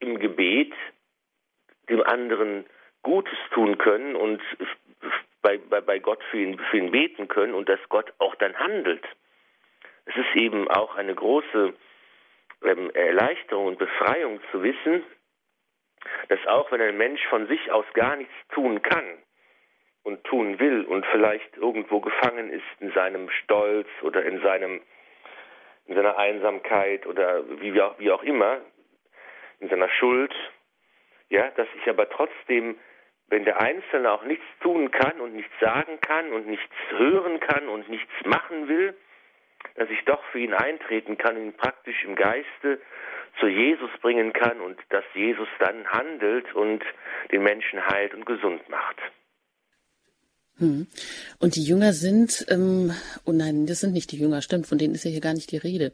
im 0.00 0.18
Gebet 0.18 0.72
dem 1.88 2.02
anderen 2.02 2.66
Gutes 3.02 3.38
tun 3.52 3.78
können 3.78 4.16
und 4.16 4.42
bei, 5.42 5.58
bei, 5.58 5.80
bei 5.80 5.98
Gott 5.98 6.22
für 6.30 6.38
ihn, 6.38 6.58
für 6.70 6.78
ihn 6.78 6.90
beten 6.90 7.28
können 7.28 7.54
und 7.54 7.68
dass 7.68 7.80
Gott 7.88 8.12
auch 8.18 8.34
dann 8.36 8.58
handelt. 8.58 9.04
Es 10.04 10.16
ist 10.16 10.36
eben 10.36 10.68
auch 10.68 10.96
eine 10.96 11.14
große 11.14 11.74
ähm, 12.64 12.90
Erleichterung 12.90 13.66
und 13.66 13.78
Befreiung 13.78 14.40
zu 14.50 14.62
wissen, 14.62 15.04
dass 16.28 16.44
auch 16.46 16.70
wenn 16.72 16.80
ein 16.80 16.96
Mensch 16.96 17.24
von 17.28 17.46
sich 17.48 17.70
aus 17.70 17.86
gar 17.94 18.16
nichts 18.16 18.34
tun 18.52 18.82
kann 18.82 19.18
und 20.08 20.24
tun 20.24 20.58
will 20.58 20.84
und 20.84 21.04
vielleicht 21.12 21.58
irgendwo 21.58 22.00
gefangen 22.00 22.50
ist 22.50 22.64
in 22.80 22.90
seinem 22.92 23.28
Stolz 23.28 23.86
oder 24.02 24.24
in 24.24 24.40
seinem 24.40 24.80
in 25.86 25.94
seiner 25.94 26.18
Einsamkeit 26.18 27.06
oder 27.06 27.44
wie 27.60 27.80
auch, 27.80 27.98
wie 27.98 28.10
auch 28.10 28.22
immer, 28.22 28.58
in 29.60 29.68
seiner 29.68 29.88
Schuld, 29.88 30.34
ja, 31.30 31.50
dass 31.56 31.68
ich 31.78 31.88
aber 31.88 32.08
trotzdem 32.08 32.76
wenn 33.30 33.44
der 33.44 33.60
Einzelne 33.60 34.10
auch 34.10 34.24
nichts 34.24 34.46
tun 34.60 34.90
kann 34.90 35.20
und 35.20 35.34
nichts 35.34 35.52
sagen 35.60 36.00
kann 36.00 36.32
und 36.32 36.46
nichts 36.46 36.74
hören 36.88 37.38
kann 37.40 37.68
und 37.68 37.86
nichts 37.90 38.10
machen 38.24 38.68
will, 38.68 38.96
dass 39.74 39.90
ich 39.90 40.02
doch 40.06 40.24
für 40.32 40.38
ihn 40.38 40.54
eintreten 40.54 41.18
kann 41.18 41.36
ihn 41.36 41.52
praktisch 41.52 42.04
im 42.04 42.14
Geiste 42.14 42.80
zu 43.38 43.46
Jesus 43.46 43.90
bringen 44.00 44.32
kann 44.32 44.60
und 44.60 44.80
dass 44.88 45.04
Jesus 45.12 45.48
dann 45.58 45.86
handelt 45.88 46.54
und 46.54 46.82
den 47.30 47.42
Menschen 47.42 47.84
heilt 47.86 48.14
und 48.14 48.24
gesund 48.24 48.66
macht. 48.70 48.96
Hm. 50.58 50.88
Und 51.38 51.54
die 51.54 51.62
Jünger 51.62 51.92
sind, 51.92 52.44
ähm, 52.48 52.92
oh 53.24 53.32
nein, 53.32 53.66
das 53.66 53.80
sind 53.80 53.92
nicht 53.92 54.10
die 54.10 54.18
Jünger, 54.18 54.42
stimmt, 54.42 54.66
von 54.66 54.76
denen 54.78 54.94
ist 54.94 55.04
ja 55.04 55.10
hier 55.10 55.20
gar 55.20 55.34
nicht 55.34 55.52
die 55.52 55.56
Rede. 55.56 55.92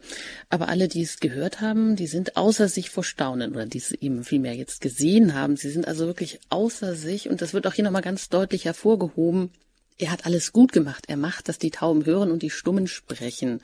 Aber 0.48 0.68
alle, 0.68 0.88
die 0.88 1.02
es 1.02 1.20
gehört 1.20 1.60
haben, 1.60 1.96
die 1.96 2.06
sind 2.06 2.36
außer 2.36 2.68
sich 2.68 2.88
vor 2.88 3.04
Staunen 3.04 3.52
oder 3.54 3.66
die 3.66 3.78
es 3.78 3.92
eben 3.92 4.24
vielmehr 4.24 4.54
jetzt 4.54 4.80
gesehen 4.80 5.34
haben. 5.34 5.56
Sie 5.56 5.70
sind 5.70 5.86
also 5.86 6.06
wirklich 6.06 6.40
außer 6.48 6.94
sich 6.94 7.28
und 7.28 7.42
das 7.42 7.52
wird 7.52 7.66
auch 7.66 7.74
hier 7.74 7.84
nochmal 7.84 8.02
ganz 8.02 8.30
deutlich 8.30 8.64
hervorgehoben. 8.64 9.50
Er 9.98 10.10
hat 10.10 10.24
alles 10.24 10.52
gut 10.52 10.72
gemacht. 10.72 11.04
Er 11.08 11.18
macht, 11.18 11.48
dass 11.48 11.58
die 11.58 11.70
Tauben 11.70 12.06
hören 12.06 12.30
und 12.30 12.42
die 12.42 12.50
Stummen 12.50 12.86
sprechen. 12.86 13.60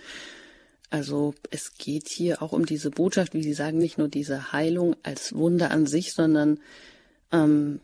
Also 0.90 1.34
es 1.50 1.76
geht 1.78 2.08
hier 2.08 2.42
auch 2.42 2.52
um 2.52 2.66
diese 2.66 2.90
Botschaft, 2.90 3.32
wie 3.32 3.42
Sie 3.42 3.54
sagen, 3.54 3.78
nicht 3.78 3.96
nur 3.96 4.08
diese 4.08 4.52
Heilung 4.52 4.96
als 5.02 5.32
Wunder 5.32 5.70
an 5.70 5.86
sich, 5.86 6.12
sondern 6.12 6.60
ähm, 7.32 7.80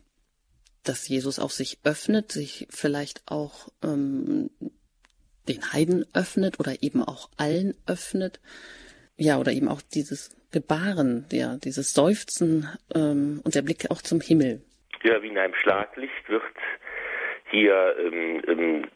dass 0.87 1.07
Jesus 1.07 1.39
auch 1.39 1.49
sich 1.49 1.79
öffnet, 1.83 2.31
sich 2.31 2.67
vielleicht 2.69 3.23
auch 3.27 3.69
ähm, 3.83 4.49
den 5.47 5.73
Heiden 5.73 6.05
öffnet 6.13 6.59
oder 6.59 6.81
eben 6.81 7.03
auch 7.03 7.29
allen 7.37 7.73
öffnet. 7.87 8.39
Ja, 9.15 9.39
oder 9.39 9.51
eben 9.51 9.67
auch 9.67 9.81
dieses 9.81 10.35
Gebaren, 10.51 11.25
ja, 11.31 11.57
dieses 11.57 11.93
Seufzen 11.93 12.67
ähm, 12.93 13.41
und 13.43 13.55
der 13.55 13.63
Blick 13.63 13.89
auch 13.89 14.01
zum 14.01 14.21
Himmel. 14.21 14.61
Ja, 15.03 15.21
wie 15.21 15.27
in 15.27 15.37
einem 15.37 15.55
Schlaglicht 15.55 16.29
wird 16.29 16.43
hier 17.49 17.95
ähm, 17.99 18.41
ähm, 18.47 18.87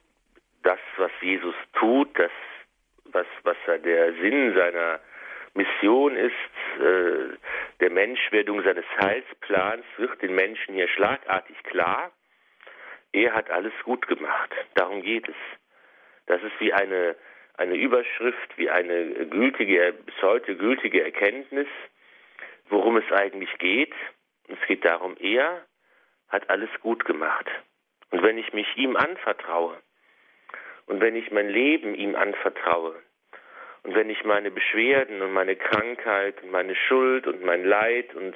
das, 0.64 0.80
was 0.98 1.12
Jesus 1.22 1.56
tut, 1.74 2.08
das, 2.18 2.32
was, 3.06 3.26
was 3.44 3.58
der 3.84 4.14
Sinn 4.14 4.54
seiner 4.56 5.00
Mission 5.54 6.16
ist, 6.16 6.80
äh, 6.80 7.38
der 7.80 7.90
Menschwerdung 7.90 8.64
seines 8.64 8.86
Heilsplans, 9.02 9.86
wird 9.98 10.22
den 10.22 10.36
Menschen 10.36 10.76
hier 10.76 10.88
schlagartig 10.88 11.62
klar. 11.64 12.12
Er 13.12 13.34
hat 13.34 13.50
alles 13.50 13.74
gut 13.84 14.08
gemacht. 14.08 14.52
Darum 14.76 15.02
geht 15.02 15.28
es. 15.28 15.36
Das 16.28 16.42
ist 16.44 16.58
wie 16.60 16.72
eine, 16.72 17.16
eine 17.56 17.76
Überschrift, 17.76 18.58
wie 18.58 18.70
eine 18.70 19.26
gültige, 19.28 19.94
bis 20.06 20.16
heute 20.22 20.56
gültige 20.56 21.04
Erkenntnis, 21.04 21.68
worum 22.70 22.98
es 22.98 23.12
eigentlich 23.12 23.58
geht. 23.58 23.94
Es 24.48 24.60
geht 24.68 24.86
darum, 24.86 25.18
er 25.20 25.66
hat 26.30 26.50
alles 26.50 26.70
gut 26.82 27.04
gemacht. 27.04 27.48
Und 28.12 28.24
wenn 28.24 28.38
ich 28.38 28.54
mich 28.54 28.68
ihm 28.78 28.96
anvertraue 28.96 29.78
und 30.86 31.02
wenn 31.02 31.16
ich 31.16 31.32
mein 31.32 31.50
Leben 31.50 31.96
ihm 31.96 32.16
anvertraue, 32.16 33.02
und 33.84 33.96
wenn 33.96 34.10
ich 34.10 34.24
meine 34.24 34.52
Beschwerden 34.52 35.22
und 35.22 35.34
meine 35.34 35.56
Krankheit 35.56 36.42
und 36.44 36.52
meine 36.52 36.76
Schuld 36.76 37.26
und 37.26 37.44
mein 37.44 37.64
Leid 37.64 38.14
und 38.16 38.36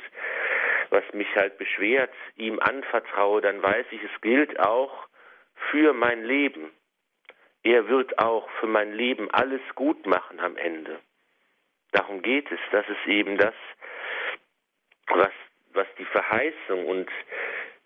was 0.90 1.04
mich 1.14 1.34
halt 1.36 1.58
beschwert, 1.58 2.12
ihm 2.36 2.60
anvertraue, 2.60 3.42
dann 3.42 3.62
weiß 3.62 3.86
ich, 3.92 4.02
es 4.04 4.22
gilt 4.22 4.60
auch 4.60 5.08
für 5.72 5.94
mein 5.94 6.24
Leben. 6.24 6.72
Er 7.64 7.88
wird 7.88 8.20
auch 8.20 8.50
für 8.60 8.68
mein 8.68 8.94
Leben 8.94 9.30
alles 9.32 9.62
gut 9.76 10.06
machen 10.06 10.40
am 10.40 10.58
Ende. 10.58 11.00
Darum 11.92 12.22
geht 12.22 12.52
es. 12.52 12.60
Das 12.72 12.88
ist 12.90 13.08
eben 13.08 13.38
das, 13.38 13.54
was, 15.08 15.32
was 15.74 15.88
die 15.98 16.06
Verheißung 16.06 16.86
und 16.86 17.10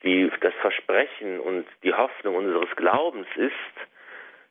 die, 0.03 0.31
das 0.41 0.53
Versprechen 0.55 1.39
und 1.39 1.67
die 1.83 1.93
Hoffnung 1.93 2.35
unseres 2.35 2.73
Glaubens 2.75 3.27
ist, 3.35 3.53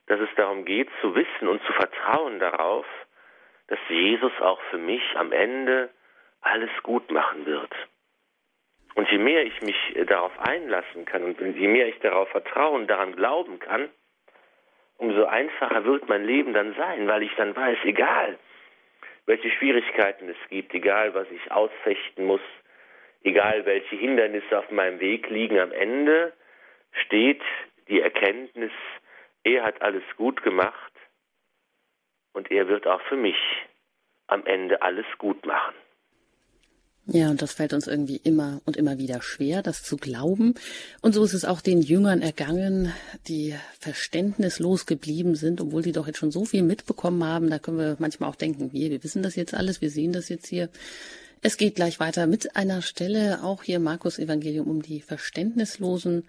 dass 0.08 0.20
es 0.20 0.28
darum 0.36 0.64
geht, 0.64 0.88
zu 1.00 1.14
wissen 1.14 1.48
und 1.48 1.62
zu 1.64 1.72
vertrauen 1.74 2.38
darauf, 2.40 2.86
dass 3.68 3.78
Jesus 3.88 4.32
auch 4.40 4.60
für 4.70 4.78
mich 4.78 5.02
am 5.14 5.32
Ende 5.32 5.90
alles 6.40 6.70
gut 6.82 7.10
machen 7.10 7.46
wird. 7.46 7.70
Und 8.94 9.08
je 9.10 9.18
mehr 9.18 9.44
ich 9.44 9.60
mich 9.62 9.76
darauf 10.06 10.32
einlassen 10.40 11.04
kann 11.04 11.22
und 11.22 11.40
je 11.40 11.68
mehr 11.68 11.86
ich 11.88 11.98
darauf 12.00 12.28
vertrauen, 12.30 12.86
daran 12.86 13.14
glauben 13.14 13.58
kann, 13.58 13.90
umso 14.96 15.24
einfacher 15.26 15.84
wird 15.84 16.08
mein 16.08 16.24
Leben 16.24 16.54
dann 16.54 16.74
sein, 16.74 17.06
weil 17.06 17.22
ich 17.22 17.34
dann 17.36 17.54
weiß, 17.54 17.78
egal 17.84 18.38
welche 19.26 19.50
Schwierigkeiten 19.50 20.28
es 20.30 20.48
gibt, 20.48 20.72
egal 20.72 21.14
was 21.14 21.30
ich 21.30 21.52
ausfechten 21.52 22.24
muss, 22.24 22.40
egal 23.22 23.66
welche 23.66 23.94
Hindernisse 23.94 24.58
auf 24.58 24.70
meinem 24.70 25.00
Weg 25.00 25.28
liegen, 25.28 25.58
am 25.58 25.70
Ende 25.70 26.32
steht 27.04 27.42
die 27.88 28.00
Erkenntnis, 28.00 28.72
er 29.48 29.64
hat 29.64 29.80
alles 29.82 30.04
gut 30.16 30.42
gemacht 30.42 30.92
und 32.32 32.50
er 32.50 32.68
wird 32.68 32.86
auch 32.86 33.00
für 33.08 33.16
mich 33.16 33.36
am 34.26 34.44
Ende 34.46 34.82
alles 34.82 35.06
gut 35.18 35.46
machen. 35.46 35.74
Ja, 37.10 37.30
und 37.30 37.40
das 37.40 37.54
fällt 37.54 37.72
uns 37.72 37.86
irgendwie 37.86 38.20
immer 38.22 38.60
und 38.66 38.76
immer 38.76 38.98
wieder 38.98 39.22
schwer, 39.22 39.62
das 39.62 39.82
zu 39.82 39.96
glauben. 39.96 40.54
Und 41.00 41.14
so 41.14 41.24
ist 41.24 41.32
es 41.32 41.46
auch 41.46 41.62
den 41.62 41.80
Jüngern 41.80 42.20
ergangen, 42.20 42.92
die 43.28 43.54
verständnislos 43.80 44.84
geblieben 44.84 45.34
sind, 45.34 45.62
obwohl 45.62 45.82
sie 45.82 45.92
doch 45.92 46.06
jetzt 46.06 46.18
schon 46.18 46.30
so 46.30 46.44
viel 46.44 46.62
mitbekommen 46.62 47.24
haben. 47.24 47.48
Da 47.48 47.58
können 47.58 47.78
wir 47.78 47.96
manchmal 47.98 48.28
auch 48.28 48.36
denken, 48.36 48.74
wir, 48.74 48.90
wir 48.90 49.02
wissen 49.02 49.22
das 49.22 49.36
jetzt 49.36 49.54
alles, 49.54 49.80
wir 49.80 49.88
sehen 49.88 50.12
das 50.12 50.28
jetzt 50.28 50.48
hier. 50.48 50.68
Es 51.40 51.56
geht 51.56 51.76
gleich 51.76 51.98
weiter 51.98 52.26
mit 52.26 52.56
einer 52.56 52.82
Stelle, 52.82 53.42
auch 53.42 53.62
hier 53.62 53.78
Markus 53.78 54.18
Evangelium, 54.18 54.66
um 54.66 54.82
die 54.82 55.00
verständnislosen 55.00 56.26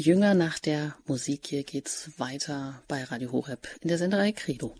Jünger. 0.00 0.34
Nach 0.34 0.60
der 0.60 0.94
Musik 1.06 1.48
hier 1.48 1.64
geht's 1.64 2.10
weiter 2.18 2.80
bei 2.86 3.02
Radio 3.02 3.32
Horeb 3.32 3.66
in 3.80 3.88
der 3.88 3.98
Senderei 3.98 4.30
Credo. 4.30 4.76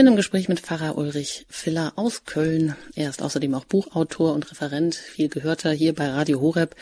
Bin 0.00 0.06
im 0.06 0.16
Gespräch 0.16 0.48
mit 0.48 0.60
Pfarrer 0.60 0.96
Ulrich 0.96 1.44
Filler 1.50 1.92
aus 1.96 2.24
Köln. 2.24 2.74
Er 2.94 3.10
ist 3.10 3.20
außerdem 3.20 3.52
auch 3.52 3.66
Buchautor 3.66 4.32
und 4.32 4.50
Referent, 4.50 4.94
viel 4.94 5.28
gehörter 5.28 5.72
hier 5.72 5.94
bei 5.94 6.08
Radio 6.08 6.40
Horeb. 6.40 6.74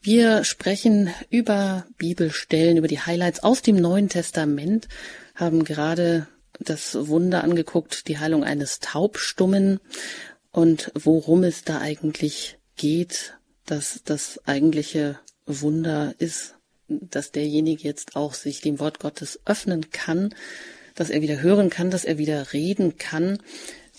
Wir 0.00 0.44
sprechen 0.44 1.10
über 1.30 1.84
Bibelstellen, 1.98 2.76
über 2.76 2.86
die 2.86 3.00
Highlights 3.00 3.42
aus 3.42 3.62
dem 3.62 3.74
Neuen 3.74 4.08
Testament, 4.08 4.86
haben 5.34 5.64
gerade 5.64 6.28
das 6.60 7.08
Wunder 7.08 7.42
angeguckt, 7.42 8.06
die 8.06 8.18
Heilung 8.18 8.44
eines 8.44 8.78
Taubstummen 8.78 9.80
und 10.52 10.92
worum 10.94 11.42
es 11.42 11.64
da 11.64 11.80
eigentlich 11.80 12.56
geht, 12.76 13.34
dass 13.66 14.02
das 14.04 14.38
eigentliche 14.46 15.18
Wunder 15.44 16.14
ist, 16.18 16.54
dass 16.86 17.32
derjenige 17.32 17.82
jetzt 17.82 18.14
auch 18.14 18.34
sich 18.34 18.60
dem 18.60 18.78
Wort 18.78 19.00
Gottes 19.00 19.40
öffnen 19.44 19.90
kann 19.90 20.32
dass 21.00 21.08
er 21.08 21.22
wieder 21.22 21.40
hören 21.40 21.70
kann, 21.70 21.90
dass 21.90 22.04
er 22.04 22.18
wieder 22.18 22.52
reden 22.52 22.98
kann. 22.98 23.38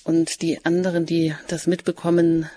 Und 0.04 0.44
die 0.44 0.64
anderen, 0.66 1.08
die 1.08 1.34
das 1.48 1.66
mitbekommen, 1.66 2.48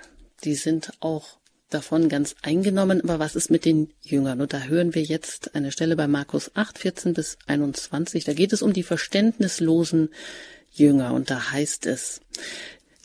die 0.45 0.55
sind 0.55 0.93
auch 1.01 1.39
davon 1.71 2.11
ganz 2.11 2.37
eingenommen. 2.43 3.01
Aber 3.01 3.19
was 3.19 3.37
ist 3.37 3.51
mit 3.51 3.65
den 3.65 3.95
Jüngern? 4.03 4.43
Und 4.43 4.53
da 4.53 4.65
hören 4.65 4.95
wir 4.95 5.03
jetzt 5.03 5.55
eine 5.55 5.73
Stelle 5.73 5.97
bei 5.97 6.09
Markus 6.09 6.51
8, 6.53 6.79
14 6.79 7.15
bis 7.15 7.39
21. 7.47 8.25
Da 8.25 8.35
geht 8.35 8.53
es 8.53 8.61
um 8.61 8.75
die 8.75 8.83
verständnislosen 8.83 10.11
Jünger. 10.71 11.15
Und 11.15 11.31
da 11.31 11.53
heißt 11.53 11.87
es, 11.87 12.21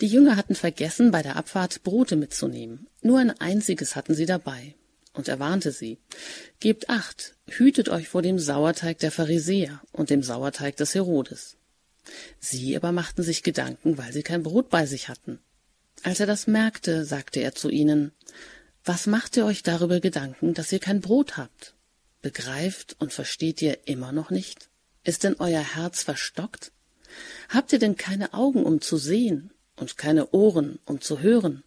die 0.02 0.08
Jünger 0.08 0.36
hatten 0.36 0.56
vergessen, 0.56 1.12
bei 1.12 1.22
der 1.22 1.38
Abfahrt 1.38 1.84
Brote 1.84 2.18
mitzunehmen. 2.18 2.88
Nur 3.02 3.18
ein 3.18 3.32
einziges 3.40 3.96
hatten 3.96 4.14
sie 4.14 4.26
dabei. 4.26 4.76
Und 5.20 5.28
er 5.28 5.38
warnte 5.38 5.74
sie, 5.74 5.98
Gebt 6.62 6.90
acht, 6.90 7.36
hütet 7.50 7.90
euch 7.90 8.08
vor 8.08 8.22
dem 8.22 8.40
Sauerteig 8.40 9.00
der 9.00 9.12
Pharisäer 9.12 9.82
und 9.92 10.10
dem 10.10 10.24
Sauerteig 10.24 10.78
des 10.78 10.96
Herodes. 10.96 11.58
Sie 12.40 12.74
aber 12.78 12.94
machten 12.94 13.22
sich 13.22 13.44
Gedanken, 13.44 13.98
weil 13.98 14.14
sie 14.14 14.24
kein 14.24 14.44
Brot 14.44 14.70
bei 14.70 14.86
sich 14.86 15.10
hatten. 15.10 15.40
Als 16.04 16.22
er 16.22 16.26
das 16.26 16.48
merkte, 16.48 17.04
sagte 17.04 17.42
er 17.42 17.54
zu 17.54 17.68
ihnen, 17.68 18.14
Was 18.86 19.08
macht 19.08 19.36
ihr 19.36 19.46
euch 19.46 19.62
darüber 19.62 20.00
Gedanken, 20.00 20.54
dass 20.54 20.72
ihr 20.72 20.80
kein 20.80 21.02
Brot 21.02 21.36
habt? 21.36 21.74
Begreift 22.22 22.96
und 23.00 23.12
versteht 23.12 23.62
ihr 23.62 23.90
immer 23.90 24.14
noch 24.14 24.30
nicht? 24.30 24.70
Ist 25.04 25.26
denn 25.26 25.36
euer 25.40 25.76
Herz 25.76 26.02
verstockt? 26.02 26.72
Habt 27.50 27.74
ihr 27.74 27.80
denn 27.80 27.98
keine 27.98 28.34
Augen, 28.34 28.64
um 28.64 28.80
zu 28.80 28.96
sehen 28.96 29.52
und 29.76 29.98
keine 29.98 30.30
Ohren, 30.32 30.80
um 30.86 31.02
zu 31.02 31.20
hören? 31.20 31.66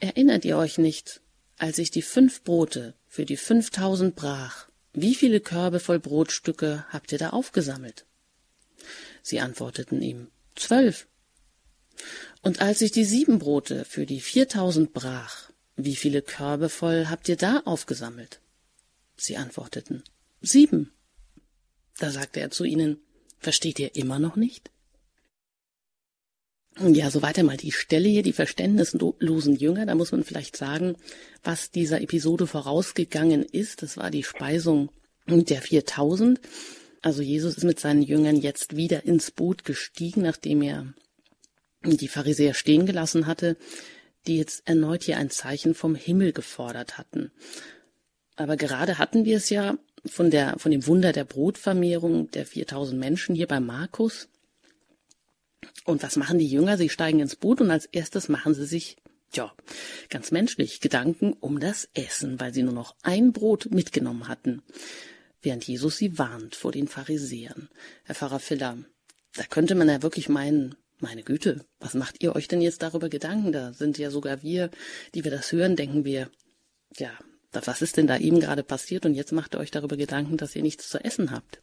Erinnert 0.00 0.44
ihr 0.44 0.56
euch 0.56 0.78
nicht, 0.78 1.20
als 1.56 1.78
ich 1.78 1.90
die 1.90 2.02
fünf 2.02 2.42
Brote 2.42 2.94
für 3.08 3.24
die 3.24 3.36
fünftausend 3.36 4.14
brach, 4.14 4.68
wie 4.92 5.14
viele 5.14 5.40
Körbe 5.40 5.80
voll 5.80 5.98
Brotstücke 5.98 6.84
habt 6.90 7.12
ihr 7.12 7.18
da 7.18 7.30
aufgesammelt? 7.30 8.06
Sie 9.22 9.40
antworteten 9.40 10.02
ihm, 10.02 10.28
zwölf. 10.54 11.06
Und 12.42 12.60
als 12.60 12.80
ich 12.80 12.92
die 12.92 13.04
sieben 13.04 13.38
Brote 13.38 13.84
für 13.84 14.06
die 14.06 14.20
viertausend 14.20 14.92
brach, 14.92 15.50
wie 15.76 15.96
viele 15.96 16.22
Körbe 16.22 16.68
voll 16.68 17.06
habt 17.08 17.28
ihr 17.28 17.36
da 17.36 17.60
aufgesammelt? 17.60 18.40
Sie 19.16 19.36
antworteten, 19.36 20.02
sieben. 20.40 20.92
Da 21.98 22.10
sagte 22.10 22.40
er 22.40 22.50
zu 22.50 22.64
ihnen, 22.64 22.98
versteht 23.38 23.78
ihr 23.78 23.94
immer 23.96 24.18
noch 24.18 24.36
nicht? 24.36 24.70
Ja, 26.78 27.10
so 27.10 27.22
weiter 27.22 27.42
mal 27.42 27.56
die 27.56 27.72
Stelle 27.72 28.06
hier, 28.06 28.22
die 28.22 28.34
verständnislosen 28.34 29.56
Jünger. 29.56 29.86
Da 29.86 29.94
muss 29.94 30.12
man 30.12 30.24
vielleicht 30.24 30.56
sagen, 30.56 30.96
was 31.42 31.70
dieser 31.70 32.02
Episode 32.02 32.46
vorausgegangen 32.46 33.42
ist. 33.42 33.82
Das 33.82 33.96
war 33.96 34.10
die 34.10 34.22
Speisung 34.22 34.90
der 35.26 35.62
4000. 35.62 36.38
Also 37.00 37.22
Jesus 37.22 37.56
ist 37.56 37.64
mit 37.64 37.80
seinen 37.80 38.02
Jüngern 38.02 38.36
jetzt 38.36 38.76
wieder 38.76 39.06
ins 39.06 39.30
Boot 39.30 39.64
gestiegen, 39.64 40.20
nachdem 40.22 40.60
er 40.60 40.92
die 41.82 42.08
Pharisäer 42.08 42.52
stehen 42.52 42.84
gelassen 42.84 43.26
hatte, 43.26 43.56
die 44.26 44.36
jetzt 44.36 44.68
erneut 44.68 45.04
hier 45.04 45.16
ein 45.16 45.30
Zeichen 45.30 45.74
vom 45.74 45.94
Himmel 45.94 46.32
gefordert 46.32 46.98
hatten. 46.98 47.30
Aber 48.34 48.56
gerade 48.56 48.98
hatten 48.98 49.24
wir 49.24 49.38
es 49.38 49.48
ja 49.48 49.78
von 50.04 50.30
der, 50.30 50.58
von 50.58 50.72
dem 50.72 50.86
Wunder 50.86 51.12
der 51.12 51.24
Brotvermehrung 51.24 52.30
der 52.32 52.44
4000 52.44 53.00
Menschen 53.00 53.34
hier 53.34 53.46
bei 53.46 53.60
Markus. 53.60 54.28
Und 55.84 56.02
was 56.02 56.16
machen 56.16 56.38
die 56.38 56.48
Jünger? 56.48 56.76
Sie 56.76 56.88
steigen 56.88 57.20
ins 57.20 57.36
Boot 57.36 57.60
und 57.60 57.70
als 57.70 57.86
erstes 57.86 58.28
machen 58.28 58.54
sie 58.54 58.66
sich, 58.66 58.96
ja, 59.32 59.52
ganz 60.08 60.30
menschlich, 60.30 60.80
Gedanken 60.80 61.32
um 61.34 61.60
das 61.60 61.88
Essen, 61.94 62.40
weil 62.40 62.52
sie 62.52 62.62
nur 62.62 62.72
noch 62.72 62.96
ein 63.02 63.32
Brot 63.32 63.70
mitgenommen 63.70 64.28
hatten, 64.28 64.62
während 65.42 65.64
Jesus 65.66 65.96
sie 65.96 66.18
warnt 66.18 66.54
vor 66.56 66.72
den 66.72 66.88
Pharisäern. 66.88 67.68
Herr 68.04 68.14
Pfarrer 68.14 68.40
Filler, 68.40 68.78
da 69.34 69.44
könnte 69.44 69.74
man 69.74 69.88
ja 69.88 70.02
wirklich 70.02 70.28
meinen, 70.28 70.74
meine 70.98 71.22
Güte, 71.22 71.64
was 71.78 71.94
macht 71.94 72.22
ihr 72.22 72.34
euch 72.34 72.48
denn 72.48 72.62
jetzt 72.62 72.82
darüber 72.82 73.08
Gedanken? 73.08 73.52
Da 73.52 73.72
sind 73.72 73.98
ja 73.98 74.10
sogar 74.10 74.42
wir, 74.42 74.70
die 75.14 75.24
wir 75.24 75.30
das 75.30 75.52
hören, 75.52 75.76
denken 75.76 76.04
wir, 76.04 76.30
ja, 76.96 77.10
was 77.52 77.82
ist 77.82 77.96
denn 77.96 78.06
da 78.06 78.18
eben 78.18 78.40
gerade 78.40 78.62
passiert 78.62 79.06
und 79.06 79.14
jetzt 79.14 79.32
macht 79.32 79.54
ihr 79.54 79.60
euch 79.60 79.70
darüber 79.70 79.96
Gedanken, 79.96 80.36
dass 80.36 80.56
ihr 80.56 80.62
nichts 80.62 80.88
zu 80.88 81.02
essen 81.02 81.30
habt? 81.30 81.60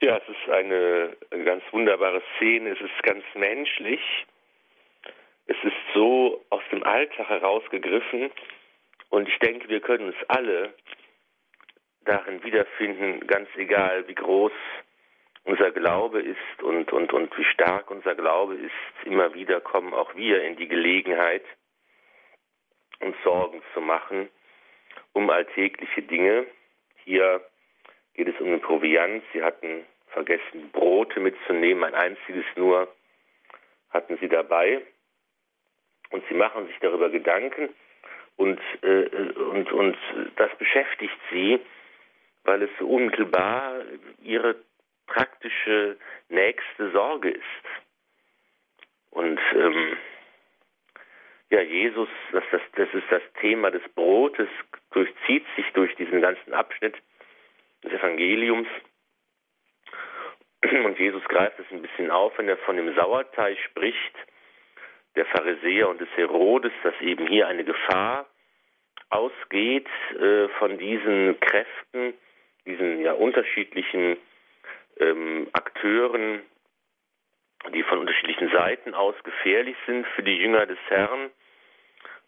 Ja, 0.00 0.18
es 0.18 0.28
ist 0.28 0.48
eine 0.50 1.16
ganz 1.44 1.62
wunderbare 1.72 2.22
Szene, 2.36 2.70
es 2.70 2.80
ist 2.80 3.02
ganz 3.02 3.24
menschlich. 3.34 4.00
Es 5.46 5.56
ist 5.62 5.76
so 5.94 6.44
aus 6.50 6.62
dem 6.70 6.82
Alltag 6.84 7.28
herausgegriffen 7.28 8.30
und 9.10 9.28
ich 9.28 9.38
denke, 9.38 9.68
wir 9.68 9.80
können 9.80 10.08
uns 10.08 10.16
alle 10.28 10.74
darin 12.04 12.42
wiederfinden, 12.44 13.26
ganz 13.26 13.48
egal 13.56 14.06
wie 14.06 14.14
groß 14.14 14.52
unser 15.44 15.70
Glaube 15.70 16.20
ist 16.20 16.62
und, 16.62 16.92
und, 16.92 17.12
und 17.12 17.36
wie 17.38 17.44
stark 17.44 17.90
unser 17.90 18.14
Glaube 18.14 18.54
ist. 18.54 19.06
Immer 19.06 19.34
wieder 19.34 19.60
kommen 19.60 19.94
auch 19.94 20.14
wir 20.14 20.42
in 20.42 20.56
die 20.56 20.68
Gelegenheit, 20.68 21.44
uns 23.00 23.16
Sorgen 23.24 23.62
zu 23.72 23.80
machen 23.80 24.28
um 25.12 25.30
alltägliche 25.30 26.02
Dinge. 26.02 26.46
Hier 27.04 27.44
geht 28.18 28.34
es 28.34 28.40
um 28.40 28.50
den 28.50 28.60
Proviant. 28.60 29.22
Sie 29.32 29.42
hatten 29.42 29.86
vergessen, 30.08 30.70
Brote 30.72 31.20
mitzunehmen, 31.20 31.84
ein 31.84 31.94
einziges 31.94 32.44
nur 32.56 32.92
hatten 33.90 34.18
sie 34.20 34.28
dabei. 34.28 34.82
Und 36.10 36.24
sie 36.28 36.34
machen 36.34 36.66
sich 36.66 36.76
darüber 36.80 37.10
Gedanken 37.10 37.68
und, 38.36 38.60
äh, 38.82 39.04
und, 39.34 39.70
und 39.72 39.96
das 40.36 40.50
beschäftigt 40.58 41.18
sie, 41.30 41.60
weil 42.44 42.62
es 42.62 42.70
so 42.78 42.88
unmittelbar 42.88 43.82
ihre 44.22 44.56
praktische 45.06 45.96
nächste 46.28 46.90
Sorge 46.90 47.30
ist. 47.30 47.42
Und 49.10 49.38
ähm, 49.54 49.96
ja, 51.50 51.60
Jesus, 51.60 52.08
das, 52.32 52.44
das, 52.50 52.62
das 52.74 52.88
ist 52.94 53.06
das 53.10 53.22
Thema 53.40 53.70
des 53.70 53.82
Brotes, 53.94 54.48
durchzieht 54.90 55.44
sich 55.54 55.66
durch 55.74 55.94
diesen 55.96 56.20
ganzen 56.20 56.52
Abschnitt 56.52 56.94
des 57.84 57.92
Evangeliums. 57.92 58.68
Und 60.62 60.98
Jesus 60.98 61.22
greift 61.24 61.58
es 61.58 61.66
ein 61.70 61.82
bisschen 61.82 62.10
auf, 62.10 62.36
wenn 62.38 62.48
er 62.48 62.56
von 62.58 62.76
dem 62.76 62.94
Sauerteig 62.94 63.58
spricht, 63.70 64.14
der 65.16 65.26
Pharisäer 65.26 65.88
und 65.88 66.00
des 66.00 66.08
Herodes, 66.16 66.72
dass 66.82 66.94
eben 67.00 67.26
hier 67.26 67.48
eine 67.48 67.64
Gefahr 67.64 68.26
ausgeht 69.10 69.88
äh, 70.20 70.48
von 70.58 70.78
diesen 70.78 71.38
Kräften, 71.40 72.14
diesen 72.66 73.00
ja 73.00 73.12
unterschiedlichen 73.12 74.16
ähm, 75.00 75.48
Akteuren, 75.52 76.42
die 77.72 77.82
von 77.84 77.98
unterschiedlichen 77.98 78.50
Seiten 78.50 78.94
aus 78.94 79.14
gefährlich 79.24 79.76
sind 79.86 80.06
für 80.08 80.22
die 80.22 80.36
Jünger 80.36 80.66
des 80.66 80.78
Herrn. 80.88 81.30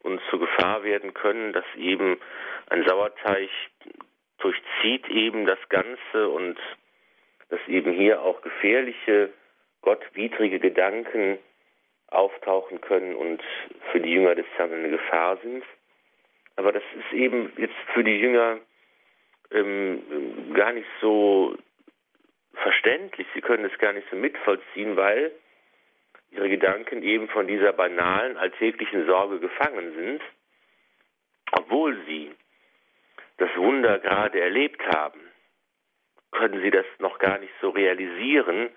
und 0.03 0.21
zur 0.31 0.41
Gefahr 0.41 0.83
werden 0.83 1.13
können, 1.15 1.53
dass 1.53 1.65
eben 1.77 2.19
ein 2.69 2.87
Sauerteig 2.87 3.51
durchzieht 4.41 5.09
eben 5.09 5.47
das 5.47 5.59
Ganze 5.69 6.29
und 6.29 6.59
dass 7.49 7.61
eben 7.69 7.93
hier 7.93 8.23
auch 8.23 8.43
gefährliche, 8.43 9.33
gottwidrige 9.83 10.59
Gedanken 10.59 11.39
auftauchen 12.09 12.81
können 12.81 13.15
und 13.15 13.43
für 13.93 14.01
die 14.01 14.13
Jünger 14.13 14.35
des 14.35 14.47
Herrn 14.57 14.73
eine 14.73 14.91
Gefahr 14.91 15.37
sind. 15.39 15.65
Aber 16.57 16.73
das 16.73 16.83
ist 16.99 17.13
eben 17.13 17.53
jetzt 17.57 17.75
für 17.95 18.05
die 18.05 18.19
Jünger 18.19 18.59
ähm, 19.51 20.53
gar 20.55 20.73
nicht 20.73 20.89
so 21.01 21.57
verständlich. 22.55 23.27
Sie 23.35 23.41
können 23.41 23.65
es 23.65 23.79
gar 23.79 23.93
nicht 23.93 24.09
so 24.11 24.17
mitvollziehen, 24.17 24.97
weil 24.97 25.33
ihre 26.31 26.49
Gedanken 26.49 27.03
eben 27.03 27.29
von 27.29 27.47
dieser 27.47 27.73
banalen, 27.73 28.37
alltäglichen 28.37 29.07
Sorge 29.07 29.39
gefangen 29.41 29.95
sind, 29.95 30.23
obwohl 31.53 31.97
sie 32.07 32.33
das 33.41 33.57
Wunder 33.57 33.99
gerade 33.99 34.39
erlebt 34.39 34.87
haben, 34.95 35.21
können 36.31 36.61
sie 36.63 36.71
das 36.71 36.85
noch 36.99 37.19
gar 37.19 37.39
nicht 37.39 37.53
so 37.61 37.71
realisieren, 37.71 38.69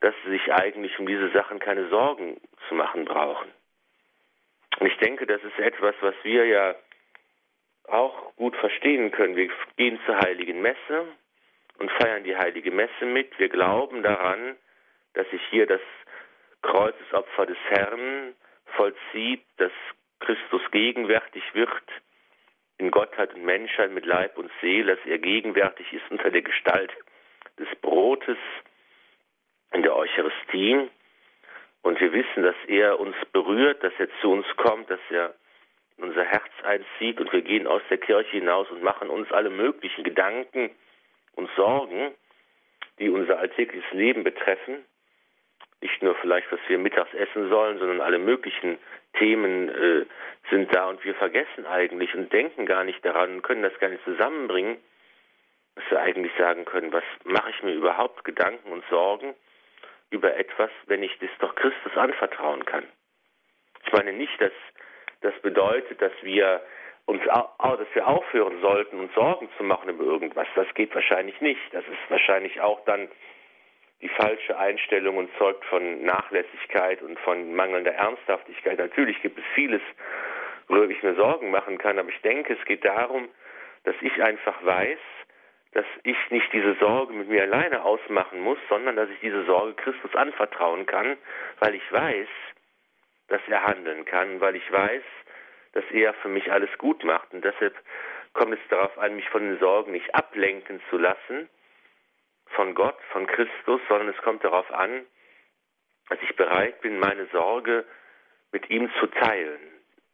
dass 0.00 0.14
sie 0.24 0.30
sich 0.30 0.52
eigentlich 0.52 0.98
um 0.98 1.06
diese 1.06 1.30
Sachen 1.30 1.58
keine 1.58 1.88
Sorgen 1.88 2.40
zu 2.68 2.74
machen 2.74 3.04
brauchen. 3.04 3.50
Und 4.78 4.86
ich 4.86 4.96
denke, 4.98 5.26
das 5.26 5.42
ist 5.42 5.58
etwas, 5.58 5.94
was 6.00 6.14
wir 6.22 6.46
ja 6.46 6.74
auch 7.88 8.34
gut 8.36 8.56
verstehen 8.56 9.10
können. 9.10 9.36
Wir 9.36 9.50
gehen 9.76 9.98
zur 10.06 10.16
heiligen 10.20 10.62
Messe 10.62 11.06
und 11.78 11.90
feiern 11.92 12.24
die 12.24 12.36
heilige 12.36 12.70
Messe 12.70 13.04
mit. 13.04 13.36
Wir 13.38 13.48
glauben 13.48 14.02
daran, 14.02 14.56
dass 15.14 15.28
sich 15.30 15.42
hier 15.50 15.66
das 15.66 15.80
Kreuzesopfer 16.62 17.46
des 17.46 17.58
Herrn 17.68 18.34
vollzieht, 18.76 19.44
dass 19.56 19.72
Christus 20.20 20.62
gegenwärtig 20.70 21.42
wird 21.54 21.82
in 22.78 22.90
Gottheit 22.90 23.34
und 23.34 23.44
Menschheit 23.44 23.90
mit 23.92 24.06
Leib 24.06 24.36
und 24.36 24.50
Seele, 24.60 24.96
dass 24.96 25.06
er 25.06 25.18
gegenwärtig 25.18 25.92
ist 25.92 26.10
unter 26.10 26.30
der 26.30 26.42
Gestalt 26.42 26.92
des 27.58 27.68
Brotes 27.80 28.38
in 29.72 29.82
der 29.82 29.94
Eucharistie. 29.94 30.88
Und 31.82 32.00
wir 32.00 32.12
wissen, 32.12 32.42
dass 32.42 32.56
er 32.66 32.98
uns 32.98 33.16
berührt, 33.32 33.82
dass 33.84 33.92
er 33.98 34.08
zu 34.20 34.32
uns 34.32 34.46
kommt, 34.56 34.90
dass 34.90 35.00
er 35.10 35.34
in 35.98 36.04
unser 36.04 36.24
Herz 36.24 36.50
einzieht 36.64 37.20
und 37.20 37.32
wir 37.32 37.42
gehen 37.42 37.66
aus 37.66 37.82
der 37.90 37.98
Kirche 37.98 38.30
hinaus 38.30 38.68
und 38.70 38.82
machen 38.82 39.10
uns 39.10 39.30
alle 39.30 39.50
möglichen 39.50 40.02
Gedanken 40.02 40.70
und 41.36 41.48
Sorgen, 41.56 42.14
die 42.98 43.08
unser 43.08 43.38
alltägliches 43.38 43.90
Leben 43.92 44.24
betreffen 44.24 44.84
nicht 45.84 46.02
nur 46.02 46.14
vielleicht, 46.16 46.50
was 46.50 46.60
wir 46.66 46.78
mittags 46.78 47.12
essen 47.12 47.50
sollen, 47.50 47.78
sondern 47.78 48.00
alle 48.00 48.18
möglichen 48.18 48.78
Themen 49.18 49.68
äh, 49.68 50.06
sind 50.50 50.74
da 50.74 50.88
und 50.88 51.04
wir 51.04 51.14
vergessen 51.14 51.66
eigentlich 51.66 52.14
und 52.14 52.32
denken 52.32 52.64
gar 52.64 52.84
nicht 52.84 53.04
daran 53.04 53.34
und 53.34 53.42
können 53.42 53.62
das 53.62 53.78
gar 53.80 53.90
nicht 53.90 54.02
zusammenbringen, 54.04 54.78
dass 55.74 55.84
wir 55.90 56.00
eigentlich 56.00 56.32
sagen 56.38 56.64
können, 56.64 56.90
was 56.90 57.04
mache 57.24 57.50
ich 57.50 57.62
mir 57.62 57.74
überhaupt 57.74 58.24
Gedanken 58.24 58.72
und 58.72 58.82
Sorgen 58.88 59.34
über 60.08 60.34
etwas, 60.36 60.70
wenn 60.86 61.02
ich 61.02 61.18
das 61.18 61.28
doch 61.38 61.54
Christus 61.54 61.94
anvertrauen 61.96 62.64
kann. 62.64 62.84
Ich 63.84 63.92
meine 63.92 64.14
nicht, 64.14 64.40
dass 64.40 64.52
das 65.20 65.34
bedeutet, 65.42 66.00
dass 66.00 66.12
wir 66.22 66.62
uns, 67.04 67.22
dass 67.24 67.94
wir 67.94 68.08
aufhören 68.08 68.62
sollten, 68.62 69.00
uns 69.00 69.12
Sorgen 69.14 69.50
zu 69.58 69.64
machen 69.64 69.90
über 69.90 70.04
irgendwas. 70.04 70.48
Das 70.54 70.72
geht 70.72 70.94
wahrscheinlich 70.94 71.38
nicht. 71.42 71.60
Das 71.72 71.84
ist 71.84 72.10
wahrscheinlich 72.10 72.62
auch 72.62 72.82
dann 72.86 73.08
die 74.00 74.08
falsche 74.08 74.58
Einstellung 74.58 75.16
und 75.16 75.30
zeugt 75.38 75.64
von 75.66 76.02
Nachlässigkeit 76.04 77.02
und 77.02 77.18
von 77.20 77.54
mangelnder 77.54 77.94
Ernsthaftigkeit. 77.94 78.78
Natürlich 78.78 79.20
gibt 79.22 79.38
es 79.38 79.44
vieles, 79.54 79.82
worüber 80.68 80.90
ich 80.90 81.02
mir 81.02 81.14
Sorgen 81.14 81.50
machen 81.50 81.78
kann, 81.78 81.98
aber 81.98 82.08
ich 82.08 82.20
denke, 82.22 82.54
es 82.54 82.64
geht 82.66 82.84
darum, 82.84 83.28
dass 83.84 83.94
ich 84.00 84.22
einfach 84.22 84.64
weiß, 84.64 84.98
dass 85.72 85.86
ich 86.04 86.16
nicht 86.30 86.52
diese 86.52 86.74
Sorge 86.74 87.12
mit 87.12 87.28
mir 87.28 87.42
alleine 87.42 87.82
ausmachen 87.82 88.40
muss, 88.40 88.58
sondern 88.68 88.96
dass 88.96 89.10
ich 89.10 89.20
diese 89.20 89.44
Sorge 89.44 89.74
Christus 89.74 90.14
anvertrauen 90.14 90.86
kann, 90.86 91.16
weil 91.58 91.74
ich 91.74 91.92
weiß, 91.92 92.28
dass 93.28 93.40
er 93.48 93.64
handeln 93.64 94.04
kann, 94.04 94.40
weil 94.40 94.54
ich 94.54 94.70
weiß, 94.70 95.02
dass 95.72 95.84
er 95.90 96.14
für 96.14 96.28
mich 96.28 96.52
alles 96.52 96.70
gut 96.78 97.02
macht. 97.04 97.32
Und 97.32 97.44
deshalb 97.44 97.74
kommt 98.32 98.54
es 98.54 98.60
darauf 98.68 98.96
an, 98.98 99.16
mich 99.16 99.28
von 99.30 99.42
den 99.42 99.58
Sorgen 99.58 99.92
nicht 99.92 100.14
ablenken 100.14 100.80
zu 100.90 100.98
lassen, 100.98 101.48
von 102.54 102.74
Gott, 102.74 102.98
von 103.12 103.26
Christus, 103.26 103.80
sondern 103.88 104.08
es 104.08 104.16
kommt 104.22 104.44
darauf 104.44 104.70
an, 104.72 105.06
dass 106.08 106.18
ich 106.22 106.36
bereit 106.36 106.80
bin, 106.80 106.98
meine 106.98 107.26
Sorge 107.26 107.84
mit 108.52 108.68
ihm 108.70 108.90
zu 109.00 109.06
teilen. 109.06 109.60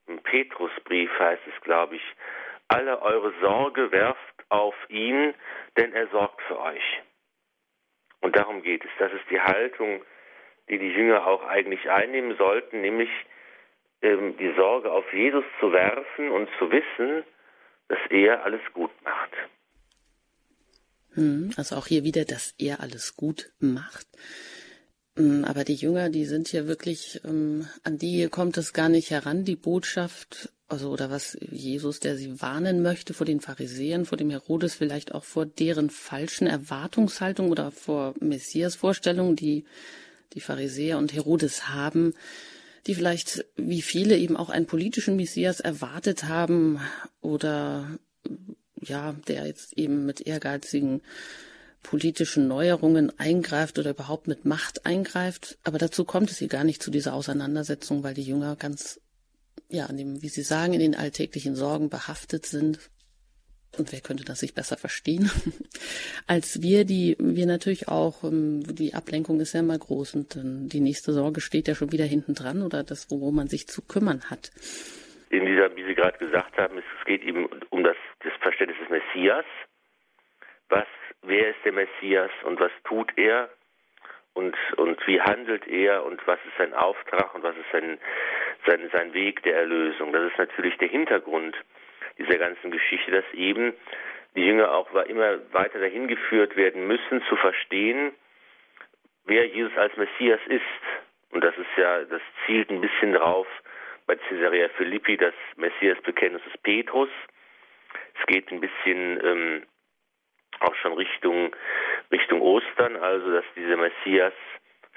Im 0.07 0.23
Petrusbrief 0.23 1.11
heißt 1.19 1.43
es, 1.47 1.61
glaube 1.63 1.97
ich, 1.97 2.03
alle 2.69 3.03
eure 3.03 3.33
Sorge 3.41 3.91
werft 3.91 4.45
auf 4.49 4.75
ihn, 4.89 5.35
denn 5.77 5.93
er 5.93 6.07
sorgt 6.09 6.41
für 6.43 6.59
euch. 6.59 7.03
Und 8.21 8.37
darum 8.37 8.63
geht 8.63 8.85
es. 8.85 8.91
Das 8.99 9.13
ist 9.13 9.29
die 9.31 9.41
Haltung, 9.41 10.05
die 10.69 10.79
die 10.79 10.93
Jünger 10.93 11.27
auch 11.27 11.45
eigentlich 11.47 11.91
einnehmen 11.91 12.37
sollten, 12.37 12.81
nämlich 12.81 13.11
ähm, 14.03 14.37
die 14.37 14.53
Sorge 14.55 14.91
auf 14.91 15.13
Jesus 15.13 15.45
zu 15.59 15.73
werfen 15.73 16.31
und 16.31 16.49
zu 16.59 16.71
wissen, 16.71 17.25
dass 17.89 17.99
er 18.11 18.45
alles 18.45 18.61
gut 18.73 18.93
macht. 19.03 19.31
Hm, 21.15 21.51
also 21.57 21.77
auch 21.77 21.87
hier 21.87 22.05
wieder, 22.05 22.25
dass 22.25 22.55
er 22.59 22.81
alles 22.81 23.17
gut 23.17 23.51
macht. 23.59 24.07
Hm, 25.17 25.45
aber 25.45 25.65
die 25.65 25.75
Jünger, 25.75 26.09
die 26.09 26.25
sind 26.25 26.49
hier 26.49 26.67
wirklich, 26.67 27.21
ähm, 27.25 27.67
an 27.83 27.99
die 27.99 28.29
kommt 28.29 28.57
es 28.57 28.73
gar 28.73 28.89
nicht 28.89 29.11
heran, 29.11 29.45
die 29.45 29.57
Botschaft, 29.57 30.53
also 30.69 30.91
oder 30.91 31.11
was 31.11 31.37
Jesus, 31.41 31.99
der 31.99 32.17
sie 32.17 32.41
warnen 32.41 32.81
möchte 32.83 33.13
vor 33.13 33.27
den 33.27 33.41
Pharisäern, 33.41 34.07
vor 34.07 34.17
dem 34.17 34.31
Herodes, 34.31 34.75
vielleicht 34.75 35.13
auch 35.13 35.25
vor 35.25 35.47
deren 35.47 35.91
falschen 35.91 36.47
Erwartungshaltung 36.47 37.51
oder 37.51 37.73
vor 37.73 38.15
Messias-Vorstellungen, 38.21 39.35
die 39.35 39.65
die 40.33 40.41
Pharisäer 40.41 40.97
und 40.99 41.13
Herodes 41.13 41.69
haben, 41.69 42.15
die 42.87 42.95
vielleicht 42.95 43.45
wie 43.57 43.83
viele 43.83 44.17
eben 44.17 44.37
auch 44.37 44.49
einen 44.49 44.67
politischen 44.67 45.17
Messias 45.17 45.59
erwartet 45.59 46.25
haben 46.25 46.81
oder 47.21 47.99
ja, 48.81 49.15
der 49.29 49.47
jetzt 49.47 49.77
eben 49.79 50.07
mit 50.07 50.27
ehrgeizigen 50.27 51.03
politischen 51.83 52.47
Neuerungen 52.47 53.13
eingreift 53.19 53.79
oder 53.79 53.91
überhaupt 53.91 54.29
mit 54.29 54.45
Macht 54.45 54.87
eingreift. 54.87 55.59
Aber 55.65 55.79
dazu 55.79 56.05
kommt 56.05 56.31
es 56.31 56.39
hier 56.39 56.49
gar 56.49 56.65
nicht 56.65 56.83
zu 56.83 56.91
dieser 56.91 57.15
Auseinandersetzung, 57.15 58.03
weil 58.05 58.15
die 58.15 58.23
Jünger 58.23 58.57
ganz, 58.57 59.01
ja, 59.69 59.87
an 59.87 59.97
dem, 59.97 60.23
wie 60.23 60.29
Sie 60.29 60.43
sagen, 60.43 60.75
in 60.75 60.81
den 60.81 60.95
alltäglichen 60.95 61.57
Sorgen 61.57 61.89
behaftet 61.89 62.45
sind. 62.47 62.91
Und 63.79 63.93
wer 63.93 64.01
könnte 64.01 64.25
das 64.25 64.41
sich 64.41 64.53
besser 64.53 64.77
verstehen? 64.77 65.31
Als 66.27 66.61
wir, 66.61 66.85
die 66.85 67.17
wir 67.21 67.47
natürlich 67.47 67.89
auch, 67.89 68.25
ähm, 68.25 68.63
die 68.75 68.95
Ablenkung 68.95 69.41
ist 69.41 69.55
ja 69.55 69.61
immer 69.61 69.79
groß 69.79 70.17
und 70.17 70.37
die 70.43 70.81
nächste 70.81 71.13
Sorge 71.13 71.41
steht 71.41 71.69
ja 71.69 71.75
schon 71.75 71.93
wieder 71.93 72.05
hinten 72.05 72.35
dran 72.35 72.63
oder 72.63 72.83
das, 72.83 73.11
worum 73.11 73.37
man 73.37 73.49
sich 73.49 73.69
zu 73.69 73.81
kümmern 73.81 74.23
hat 74.29 74.51
in 75.31 75.47
dieser, 75.47 75.75
wie 75.77 75.85
Sie 75.85 75.95
gerade 75.95 76.19
gesagt 76.19 76.59
haben, 76.59 76.79
es 76.79 77.07
geht 77.07 77.23
eben 77.23 77.47
um 77.71 77.85
das, 77.85 77.97
das 78.21 78.33
Verständnis 78.41 78.79
des 78.79 78.89
Messias. 78.89 79.45
Was, 80.69 80.87
wer 81.23 81.51
ist 81.51 81.65
der 81.65 81.73
Messias 81.73 82.31
und 82.45 82.61
was 82.61 82.73
tut 82.85 83.13
er? 83.17 83.51
Und, 84.33 84.57
und 84.77 85.05
wie 85.07 85.21
handelt 85.21 85.67
er 85.67 86.05
und 86.05 86.25
was 86.27 86.39
ist 86.47 86.57
sein 86.57 86.73
Auftrag 86.73 87.35
und 87.35 87.43
was 87.43 87.57
ist 87.57 87.71
sein, 87.73 87.99
sein, 88.67 88.89
sein 88.93 89.13
Weg 89.13 89.43
der 89.43 89.57
Erlösung? 89.57 90.13
Das 90.13 90.31
ist 90.31 90.39
natürlich 90.39 90.77
der 90.79 90.89
Hintergrund 90.89 91.57
dieser 92.17 92.39
ganzen 92.39 92.71
Geschichte, 92.71 93.11
dass 93.11 93.25
eben 93.35 93.75
die 94.37 94.47
Jünger 94.47 94.73
auch 94.73 94.95
immer 95.07 95.39
weiter 95.53 95.81
dahin 95.81 96.07
geführt 96.07 96.57
werden 96.57 96.87
müssen, 96.87 97.23
zu 97.29 97.37
verstehen, 97.37 98.13
wer 99.25 99.47
Jesus 99.47 99.77
als 99.77 99.97
Messias 99.97 100.41
ist. 100.47 100.63
Und 101.33 101.43
das 101.43 101.57
ist 101.57 101.77
ja, 101.77 102.05
das 102.05 102.23
zielt 102.47 102.71
ein 102.71 102.81
bisschen 102.81 103.15
drauf, 103.15 103.47
bei 104.07 104.17
Caesarea 104.17 104.69
Philippi 104.71 105.17
das 105.17 105.35
Messias-Bekenntnis 105.57 106.43
des 106.45 106.59
Petrus. 106.59 107.11
Es 108.21 108.27
geht 108.27 108.51
ein 108.53 108.61
bisschen 108.61 109.25
ähm, 109.25 109.63
auch 110.61 110.75
schon 110.77 110.93
Richtung, 110.93 111.55
Richtung 112.13 112.43
Ostern, 112.43 112.97
also 112.97 113.33
dass 113.33 113.45
dieser 113.57 113.77
Messias 113.77 114.35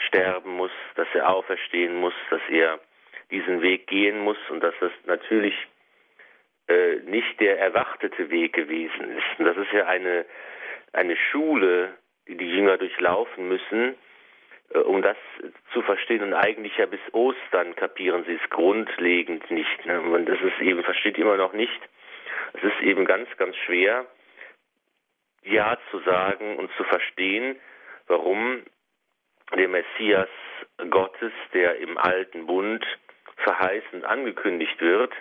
sterben 0.07 0.57
muss, 0.57 0.71
dass 0.95 1.07
er 1.13 1.29
auferstehen 1.29 1.95
muss, 1.95 2.13
dass 2.29 2.41
er 2.49 2.79
diesen 3.31 3.61
Weg 3.61 3.87
gehen 3.87 4.19
muss 4.19 4.37
und 4.49 4.61
dass 4.61 4.73
das 4.79 4.91
natürlich 5.05 5.55
äh, 6.67 6.97
nicht 7.05 7.39
der 7.39 7.59
erwartete 7.59 8.29
Weg 8.29 8.53
gewesen 8.53 9.17
ist. 9.17 9.39
Und 9.39 9.45
das 9.45 9.57
ist 9.57 9.71
ja 9.71 9.85
eine, 9.87 10.25
eine 10.91 11.15
Schule, 11.31 11.93
die 12.27 12.37
die 12.37 12.49
Jünger 12.49 12.77
durchlaufen 12.77 13.47
müssen, 13.47 13.95
äh, 14.73 14.79
um 14.79 15.01
das 15.01 15.17
zu 15.73 15.81
verstehen 15.81 16.23
und 16.23 16.33
eigentlich 16.33 16.77
ja 16.77 16.85
bis 16.85 17.01
Ostern 17.11 17.75
kapieren 17.75 18.23
sie 18.25 18.39
es 18.41 18.49
grundlegend 18.49 19.49
nicht. 19.51 19.85
Ne? 19.85 20.01
Und 20.01 20.25
das 20.27 20.39
ist 20.41 20.61
eben, 20.61 20.83
versteht 20.83 21.17
immer 21.17 21.37
noch 21.37 21.53
nicht. 21.53 21.81
Es 22.53 22.63
ist 22.63 22.81
eben 22.81 23.05
ganz, 23.05 23.27
ganz 23.37 23.55
schwer, 23.57 24.05
Ja 25.43 25.77
zu 25.91 25.99
sagen 25.99 26.57
und 26.57 26.71
zu 26.77 26.83
verstehen, 26.85 27.59
warum 28.07 28.63
der 29.55 29.67
Messias 29.67 30.29
Gottes, 30.89 31.31
der 31.53 31.77
im 31.77 31.97
alten 31.97 32.45
Bund 32.45 32.85
verheißend 33.37 34.05
angekündigt 34.05 34.79
wird, 34.79 35.13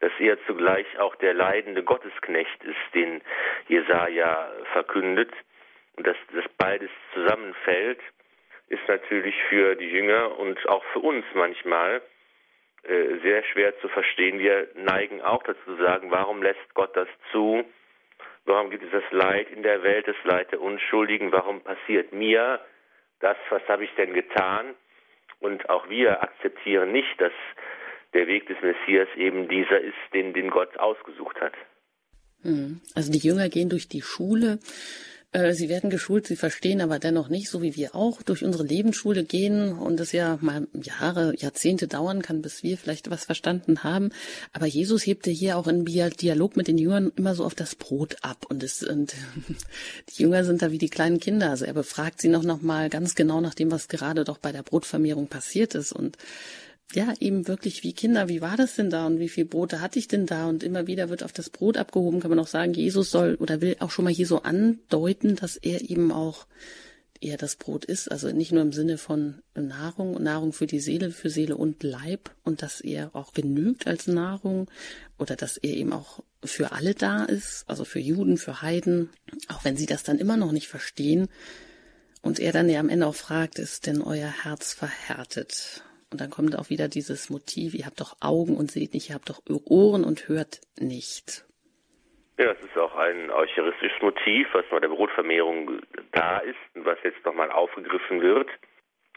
dass 0.00 0.12
er 0.18 0.36
zugleich 0.46 0.98
auch 0.98 1.14
der 1.16 1.32
leidende 1.32 1.82
Gottesknecht 1.84 2.64
ist, 2.64 2.94
den 2.94 3.22
Jesaja 3.68 4.50
verkündet. 4.72 5.30
Und 5.96 6.06
dass 6.06 6.16
das 6.34 6.44
beides 6.58 6.90
zusammenfällt, 7.14 8.00
ist 8.68 8.86
natürlich 8.88 9.34
für 9.48 9.76
die 9.76 9.90
Jünger 9.90 10.38
und 10.38 10.68
auch 10.68 10.82
für 10.92 11.00
uns 11.00 11.24
manchmal 11.34 12.02
äh, 12.84 13.18
sehr 13.22 13.44
schwer 13.44 13.78
zu 13.80 13.88
verstehen. 13.88 14.38
Wir 14.38 14.68
neigen 14.74 15.22
auch 15.22 15.42
dazu 15.42 15.60
zu 15.64 15.76
sagen, 15.76 16.10
warum 16.10 16.42
lässt 16.42 16.74
Gott 16.74 16.96
das 16.96 17.08
zu? 17.30 17.64
Warum 18.44 18.70
gibt 18.70 18.82
es 18.84 18.90
das 18.90 19.04
Leid 19.12 19.50
in 19.50 19.62
der 19.62 19.82
Welt, 19.82 20.08
das 20.08 20.16
Leid 20.24 20.50
der 20.50 20.60
Unschuldigen? 20.60 21.30
Warum 21.30 21.60
passiert 21.60 22.12
mir 22.12 22.60
das? 23.20 23.36
Was 23.50 23.62
habe 23.68 23.84
ich 23.84 23.90
denn 23.96 24.12
getan? 24.14 24.74
Und 25.38 25.70
auch 25.70 25.88
wir 25.88 26.22
akzeptieren 26.22 26.92
nicht, 26.92 27.20
dass 27.20 27.32
der 28.14 28.26
Weg 28.26 28.46
des 28.46 28.56
Messias 28.62 29.08
eben 29.16 29.48
dieser 29.48 29.80
ist, 29.80 29.94
den, 30.12 30.32
den 30.34 30.50
Gott 30.50 30.76
ausgesucht 30.78 31.40
hat. 31.40 31.54
Hm. 32.42 32.80
Also 32.94 33.12
die 33.12 33.26
Jünger 33.26 33.48
gehen 33.48 33.68
durch 33.68 33.88
die 33.88 34.02
Schule 34.02 34.58
sie 35.52 35.70
werden 35.70 35.88
geschult, 35.88 36.26
sie 36.26 36.36
verstehen 36.36 36.82
aber 36.82 36.98
dennoch 36.98 37.28
nicht, 37.28 37.48
so 37.48 37.62
wie 37.62 37.74
wir 37.74 37.94
auch 37.94 38.22
durch 38.22 38.44
unsere 38.44 38.64
Lebensschule 38.64 39.24
gehen 39.24 39.72
und 39.72 39.98
es 39.98 40.12
ja 40.12 40.38
mal 40.42 40.68
Jahre, 40.74 41.34
Jahrzehnte 41.38 41.88
dauern 41.88 42.20
kann, 42.20 42.42
bis 42.42 42.62
wir 42.62 42.76
vielleicht 42.76 43.10
was 43.10 43.24
verstanden 43.24 43.82
haben. 43.82 44.10
Aber 44.52 44.66
Jesus 44.66 45.06
hebte 45.06 45.30
hier 45.30 45.56
auch 45.56 45.66
im 45.68 45.86
Dialog 45.86 46.56
mit 46.56 46.68
den 46.68 46.76
Jüngern 46.76 47.12
immer 47.16 47.34
so 47.34 47.44
auf 47.46 47.54
das 47.54 47.74
Brot 47.74 48.16
ab 48.20 48.44
und 48.50 48.62
es 48.62 48.82
und 48.82 49.14
die 50.10 50.22
Jünger 50.22 50.44
sind 50.44 50.60
da 50.60 50.70
wie 50.70 50.78
die 50.78 50.90
kleinen 50.90 51.18
Kinder. 51.18 51.48
Also 51.48 51.64
er 51.64 51.74
befragt 51.74 52.20
sie 52.20 52.28
noch 52.28 52.42
noch 52.42 52.60
mal 52.60 52.90
ganz 52.90 53.14
genau 53.14 53.40
nach 53.40 53.54
dem, 53.54 53.70
was 53.70 53.88
gerade 53.88 54.24
doch 54.24 54.38
bei 54.38 54.52
der 54.52 54.62
Brotvermehrung 54.62 55.28
passiert 55.28 55.74
ist 55.74 55.92
und 55.92 56.18
ja, 56.94 57.14
eben 57.20 57.48
wirklich 57.48 57.82
wie 57.82 57.92
Kinder, 57.92 58.28
wie 58.28 58.40
war 58.40 58.56
das 58.56 58.76
denn 58.76 58.90
da 58.90 59.06
und 59.06 59.18
wie 59.18 59.28
viel 59.28 59.44
Brote 59.44 59.80
hatte 59.80 59.98
ich 59.98 60.08
denn 60.08 60.26
da? 60.26 60.48
Und 60.48 60.62
immer 60.62 60.86
wieder 60.86 61.08
wird 61.08 61.22
auf 61.22 61.32
das 61.32 61.50
Brot 61.50 61.76
abgehoben, 61.76 62.20
kann 62.20 62.30
man 62.30 62.38
auch 62.38 62.46
sagen, 62.46 62.74
Jesus 62.74 63.10
soll 63.10 63.36
oder 63.36 63.60
will 63.60 63.76
auch 63.80 63.90
schon 63.90 64.04
mal 64.04 64.12
hier 64.12 64.26
so 64.26 64.42
andeuten, 64.42 65.36
dass 65.36 65.56
er 65.56 65.88
eben 65.88 66.12
auch 66.12 66.46
eher 67.22 67.36
das 67.36 67.56
Brot 67.56 67.84
ist, 67.84 68.10
also 68.10 68.30
nicht 68.32 68.52
nur 68.52 68.62
im 68.62 68.72
Sinne 68.72 68.98
von 68.98 69.42
Nahrung, 69.54 70.20
Nahrung 70.20 70.52
für 70.52 70.66
die 70.66 70.80
Seele, 70.80 71.10
für 71.12 71.30
Seele 71.30 71.56
und 71.56 71.82
Leib 71.82 72.34
und 72.42 72.62
dass 72.62 72.80
er 72.80 73.14
auch 73.14 73.32
genügt 73.32 73.86
als 73.86 74.08
Nahrung 74.08 74.68
oder 75.18 75.36
dass 75.36 75.56
er 75.56 75.70
eben 75.70 75.92
auch 75.92 76.24
für 76.44 76.72
alle 76.72 76.94
da 76.94 77.24
ist, 77.24 77.64
also 77.68 77.84
für 77.84 78.00
Juden, 78.00 78.38
für 78.38 78.60
Heiden, 78.60 79.10
auch 79.48 79.64
wenn 79.64 79.76
sie 79.76 79.86
das 79.86 80.02
dann 80.02 80.18
immer 80.18 80.36
noch 80.36 80.52
nicht 80.52 80.66
verstehen. 80.66 81.28
Und 82.22 82.38
er 82.40 82.52
dann 82.52 82.68
ja 82.68 82.80
am 82.80 82.88
Ende 82.88 83.06
auch 83.06 83.14
fragt, 83.14 83.58
ist 83.58 83.86
denn 83.86 84.02
euer 84.02 84.30
Herz 84.44 84.72
verhärtet? 84.72 85.82
Und 86.12 86.20
dann 86.20 86.30
kommt 86.30 86.58
auch 86.58 86.68
wieder 86.68 86.88
dieses 86.88 87.30
Motiv, 87.30 87.72
ihr 87.74 87.86
habt 87.86 88.00
doch 88.00 88.16
Augen 88.20 88.56
und 88.56 88.70
seht 88.70 88.92
nicht, 88.92 89.08
ihr 89.08 89.14
habt 89.14 89.30
doch 89.30 89.40
Ohren 89.64 90.04
und 90.04 90.28
hört 90.28 90.60
nicht. 90.78 91.46
Ja, 92.38 92.52
das 92.52 92.60
ist 92.60 92.76
auch 92.76 92.94
ein 92.96 93.30
eucharistisches 93.30 94.00
Motiv, 94.02 94.46
was 94.52 94.64
bei 94.70 94.78
der 94.78 94.88
Brotvermehrung 94.88 95.80
da 96.12 96.38
ist 96.38 96.58
und 96.74 96.84
was 96.84 96.98
jetzt 97.02 97.24
nochmal 97.24 97.50
aufgegriffen 97.50 98.20
wird. 98.20 98.50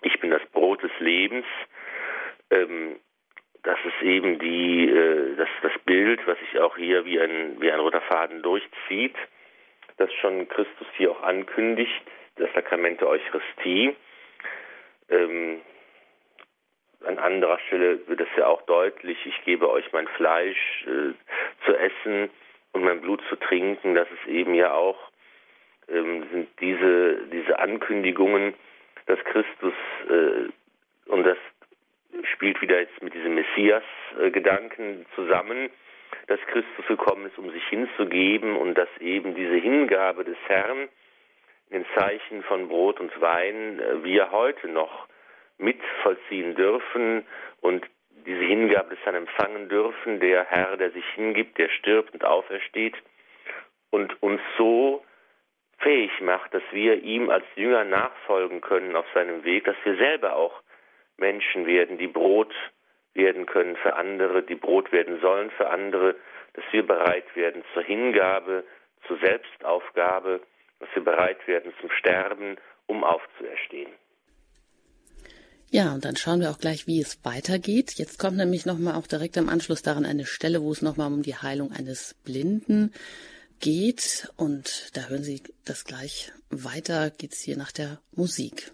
Ich 0.03 0.19
bin 0.21 0.29
das 0.29 0.41
Brot 0.53 0.83
des 0.83 0.91
Lebens. 0.99 1.45
Ähm, 2.49 2.95
das 3.63 3.79
ist 3.83 4.01
eben 4.01 4.39
die, 4.39 4.89
äh, 4.89 5.35
das, 5.35 5.49
das 5.63 5.73
Bild, 5.85 6.25
was 6.27 6.37
sich 6.39 6.59
auch 6.59 6.77
hier 6.77 7.03
wie 7.03 7.19
ein, 7.19 7.59
wie 7.59 7.71
ein 7.71 7.79
roter 7.79 8.01
Faden 8.01 8.41
durchzieht, 8.41 9.15
das 9.97 10.13
schon 10.13 10.47
Christus 10.47 10.87
hier 10.95 11.11
auch 11.11 11.23
ankündigt, 11.23 12.03
das 12.37 12.49
Sakrament 12.53 13.01
der 13.01 13.09
Eucharistie. 13.09 13.95
Ähm, 15.09 15.61
an 17.05 17.17
anderer 17.19 17.59
Stelle 17.67 18.07
wird 18.07 18.21
es 18.21 18.27
ja 18.37 18.47
auch 18.47 18.61
deutlich, 18.63 19.17
ich 19.25 19.43
gebe 19.43 19.69
euch 19.69 19.91
mein 19.91 20.07
Fleisch 20.09 20.85
äh, 20.87 21.13
zu 21.65 21.75
essen 21.75 22.29
und 22.73 22.83
mein 22.83 23.01
Blut 23.01 23.21
zu 23.29 23.35
trinken. 23.35 23.95
Das 23.95 24.07
ist 24.11 24.27
eben 24.27 24.53
ja 24.53 24.73
auch, 24.73 24.97
ähm, 25.87 26.25
sind 26.31 26.49
diese, 26.59 27.27
diese 27.31 27.59
Ankündigungen, 27.59 28.53
dass 29.05 29.19
Christus, 29.25 29.73
äh, 30.09 31.09
und 31.09 31.25
das 31.25 31.37
spielt 32.33 32.61
wieder 32.61 32.79
jetzt 32.79 33.01
mit 33.01 33.13
diesem 33.13 33.35
Messias-Gedanken 33.35 35.05
zusammen, 35.15 35.69
dass 36.27 36.39
Christus 36.47 36.85
gekommen 36.87 37.27
ist, 37.27 37.37
um 37.37 37.51
sich 37.51 37.65
hinzugeben 37.67 38.55
und 38.55 38.75
dass 38.75 38.89
eben 38.99 39.35
diese 39.35 39.55
Hingabe 39.55 40.23
des 40.23 40.37
Herrn 40.47 40.89
in 41.69 41.83
den 41.83 41.85
Zeichen 41.95 42.43
von 42.43 42.67
Brot 42.67 42.99
und 42.99 43.19
Wein 43.21 43.79
äh, 43.79 44.03
wir 44.03 44.31
heute 44.31 44.67
noch 44.67 45.07
mitvollziehen 45.57 46.55
dürfen 46.55 47.25
und 47.61 47.85
diese 48.25 48.43
Hingabe 48.43 48.95
des 48.95 49.05
Herrn 49.05 49.15
empfangen 49.15 49.69
dürfen, 49.69 50.19
der 50.19 50.45
Herr, 50.45 50.77
der 50.77 50.91
sich 50.91 51.05
hingibt, 51.15 51.57
der 51.57 51.69
stirbt 51.69 52.13
und 52.13 52.25
aufersteht 52.25 52.95
und 53.91 54.21
uns 54.21 54.41
so 54.57 55.03
fähig 55.79 56.11
macht, 56.21 56.53
dass 56.53 56.63
wir 56.71 57.03
ihm 57.03 57.29
als 57.29 57.45
Jünger 57.55 57.83
nachfolgen 57.83 58.61
können 58.61 58.95
auf 58.95 59.05
seinem 59.13 59.43
Weg, 59.43 59.65
dass 59.65 59.75
wir 59.83 59.95
selber 59.97 60.35
auch 60.35 60.61
Menschen 61.17 61.65
werden, 61.65 61.97
die 61.97 62.07
Brot 62.07 62.53
werden 63.13 63.45
können 63.45 63.75
für 63.77 63.95
andere, 63.95 64.43
die 64.43 64.55
Brot 64.55 64.91
werden 64.91 65.19
sollen 65.21 65.51
für 65.51 65.69
andere, 65.69 66.15
dass 66.53 66.65
wir 66.71 66.85
bereit 66.85 67.35
werden 67.35 67.63
zur 67.73 67.83
Hingabe, 67.83 68.63
zur 69.07 69.17
Selbstaufgabe, 69.19 70.41
dass 70.79 70.89
wir 70.93 71.03
bereit 71.03 71.47
werden 71.47 71.73
zum 71.79 71.89
Sterben, 71.91 72.57
um 72.87 73.03
aufzuerstehen. 73.03 73.91
Ja, 75.71 75.93
und 75.93 76.05
dann 76.05 76.15
schauen 76.15 76.39
wir 76.39 76.51
auch 76.51 76.59
gleich, 76.59 76.87
wie 76.87 77.01
es 77.01 77.17
weitergeht. 77.23 77.93
Jetzt 77.95 78.19
kommt 78.19 78.37
nämlich 78.37 78.65
nochmal 78.65 78.95
auch 78.95 79.07
direkt 79.07 79.35
im 79.37 79.49
Anschluss 79.49 79.81
daran 79.81 80.05
eine 80.05 80.25
Stelle, 80.25 80.61
wo 80.61 80.71
es 80.71 80.81
nochmal 80.81 81.11
um 81.11 81.23
die 81.23 81.35
Heilung 81.35 81.71
eines 81.71 82.15
Blinden 82.23 82.93
geht. 83.59 84.29
Und 84.37 84.89
da 84.93 85.07
hören 85.07 85.23
Sie 85.23 85.43
das 85.65 85.83
gleich 85.83 86.31
weiter, 86.49 87.09
geht's 87.09 87.41
hier 87.41 87.57
nach 87.57 87.71
der 87.71 87.99
Musik. 88.11 88.71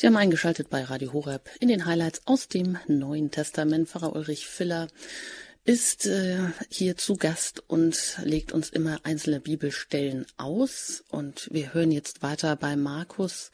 Sie 0.00 0.06
haben 0.06 0.16
eingeschaltet 0.16 0.70
bei 0.70 0.82
Radio 0.82 1.12
Horeb 1.12 1.50
in 1.60 1.68
den 1.68 1.84
Highlights 1.84 2.22
aus 2.24 2.48
dem 2.48 2.78
Neuen 2.88 3.30
Testament. 3.30 3.86
Pfarrer 3.86 4.16
Ulrich 4.16 4.46
Filler 4.46 4.88
ist 5.64 6.06
äh, 6.06 6.38
hier 6.70 6.96
zu 6.96 7.16
Gast 7.16 7.62
und 7.66 8.16
legt 8.24 8.52
uns 8.52 8.70
immer 8.70 9.00
einzelne 9.02 9.40
Bibelstellen 9.40 10.24
aus. 10.38 11.04
Und 11.10 11.50
wir 11.52 11.74
hören 11.74 11.92
jetzt 11.92 12.22
weiter 12.22 12.56
bei 12.56 12.76
Markus 12.76 13.50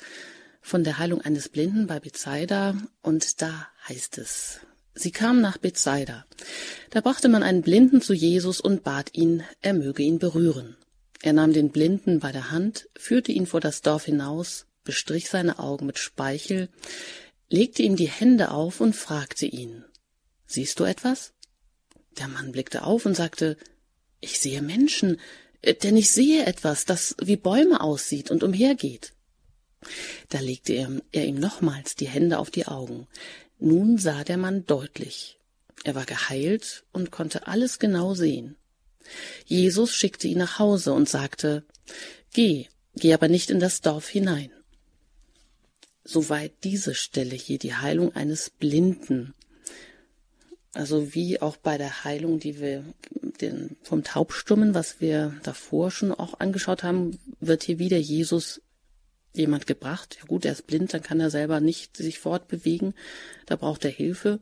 von 0.60 0.84
der 0.84 0.98
Heilung 0.98 1.20
eines 1.20 1.48
Blinden 1.48 1.88
bei 1.88 1.98
Bethsaida. 1.98 2.76
Und 3.02 3.42
da 3.42 3.66
heißt 3.88 4.18
es, 4.18 4.60
Sie 4.94 5.10
kamen 5.10 5.40
nach 5.40 5.58
Bethsaida. 5.58 6.26
Da 6.90 7.00
brachte 7.00 7.28
man 7.28 7.42
einen 7.42 7.62
Blinden 7.62 8.00
zu 8.00 8.14
Jesus 8.14 8.60
und 8.60 8.84
bat 8.84 9.12
ihn, 9.14 9.42
er 9.62 9.74
möge 9.74 10.04
ihn 10.04 10.20
berühren. 10.20 10.76
Er 11.22 11.32
nahm 11.32 11.52
den 11.52 11.70
Blinden 11.70 12.20
bei 12.20 12.30
der 12.30 12.52
Hand, 12.52 12.88
führte 12.94 13.32
ihn 13.32 13.48
vor 13.48 13.60
das 13.60 13.82
Dorf 13.82 14.04
hinaus 14.04 14.65
bestrich 14.86 15.28
seine 15.28 15.58
Augen 15.58 15.84
mit 15.84 15.98
Speichel, 15.98 16.70
legte 17.50 17.82
ihm 17.82 17.96
die 17.96 18.08
Hände 18.08 18.50
auf 18.50 18.80
und 18.80 18.96
fragte 18.96 19.44
ihn 19.44 19.84
Siehst 20.46 20.80
du 20.80 20.84
etwas? 20.84 21.34
Der 22.18 22.28
Mann 22.28 22.52
blickte 22.52 22.84
auf 22.84 23.04
und 23.04 23.14
sagte 23.14 23.58
Ich 24.20 24.38
sehe 24.38 24.62
Menschen, 24.62 25.20
äh, 25.60 25.74
denn 25.74 25.96
ich 25.96 26.10
sehe 26.10 26.46
etwas, 26.46 26.84
das 26.84 27.16
wie 27.20 27.36
Bäume 27.36 27.80
aussieht 27.80 28.30
und 28.30 28.42
umhergeht. 28.42 29.12
Da 30.30 30.40
legte 30.40 30.72
er, 30.72 30.90
er 31.12 31.26
ihm 31.26 31.38
nochmals 31.38 31.94
die 31.94 32.08
Hände 32.08 32.38
auf 32.38 32.50
die 32.50 32.66
Augen. 32.66 33.06
Nun 33.58 33.98
sah 33.98 34.24
der 34.24 34.38
Mann 34.38 34.64
deutlich. 34.66 35.38
Er 35.84 35.94
war 35.94 36.06
geheilt 36.06 36.84
und 36.92 37.10
konnte 37.10 37.46
alles 37.46 37.78
genau 37.78 38.14
sehen. 38.14 38.56
Jesus 39.44 39.94
schickte 39.94 40.26
ihn 40.26 40.38
nach 40.38 40.58
Hause 40.58 40.92
und 40.92 41.08
sagte 41.08 41.64
Geh, 42.32 42.66
geh 42.94 43.14
aber 43.14 43.28
nicht 43.28 43.50
in 43.50 43.60
das 43.60 43.80
Dorf 43.80 44.08
hinein. 44.08 44.50
Soweit 46.08 46.52
diese 46.62 46.94
Stelle 46.94 47.34
hier, 47.34 47.58
die 47.58 47.74
Heilung 47.74 48.14
eines 48.14 48.48
Blinden. 48.48 49.34
Also 50.72 51.16
wie 51.16 51.42
auch 51.42 51.56
bei 51.56 51.78
der 51.78 52.04
Heilung, 52.04 52.38
die 52.38 52.60
wir 52.60 52.84
den, 53.10 53.76
vom 53.82 54.04
Taubstummen, 54.04 54.72
was 54.72 55.00
wir 55.00 55.34
davor 55.42 55.90
schon 55.90 56.12
auch 56.12 56.38
angeschaut 56.38 56.84
haben, 56.84 57.18
wird 57.40 57.64
hier 57.64 57.80
wieder 57.80 57.96
Jesus 57.96 58.62
jemand 59.32 59.66
gebracht. 59.66 60.16
Ja 60.20 60.26
gut, 60.28 60.44
er 60.44 60.52
ist 60.52 60.68
blind, 60.68 60.94
dann 60.94 61.02
kann 61.02 61.18
er 61.18 61.30
selber 61.30 61.58
nicht 61.58 61.96
sich 61.96 62.20
fortbewegen. 62.20 62.94
Da 63.46 63.56
braucht 63.56 63.84
er 63.84 63.90
Hilfe. 63.90 64.38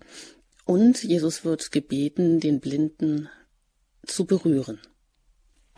Und 0.67 1.03
Jesus 1.03 1.47
wird 1.47 1.73
gebeten, 1.73 2.41
den 2.41 2.61
Blinden 2.61 3.31
zu 4.03 4.27
berühren. 4.27 4.81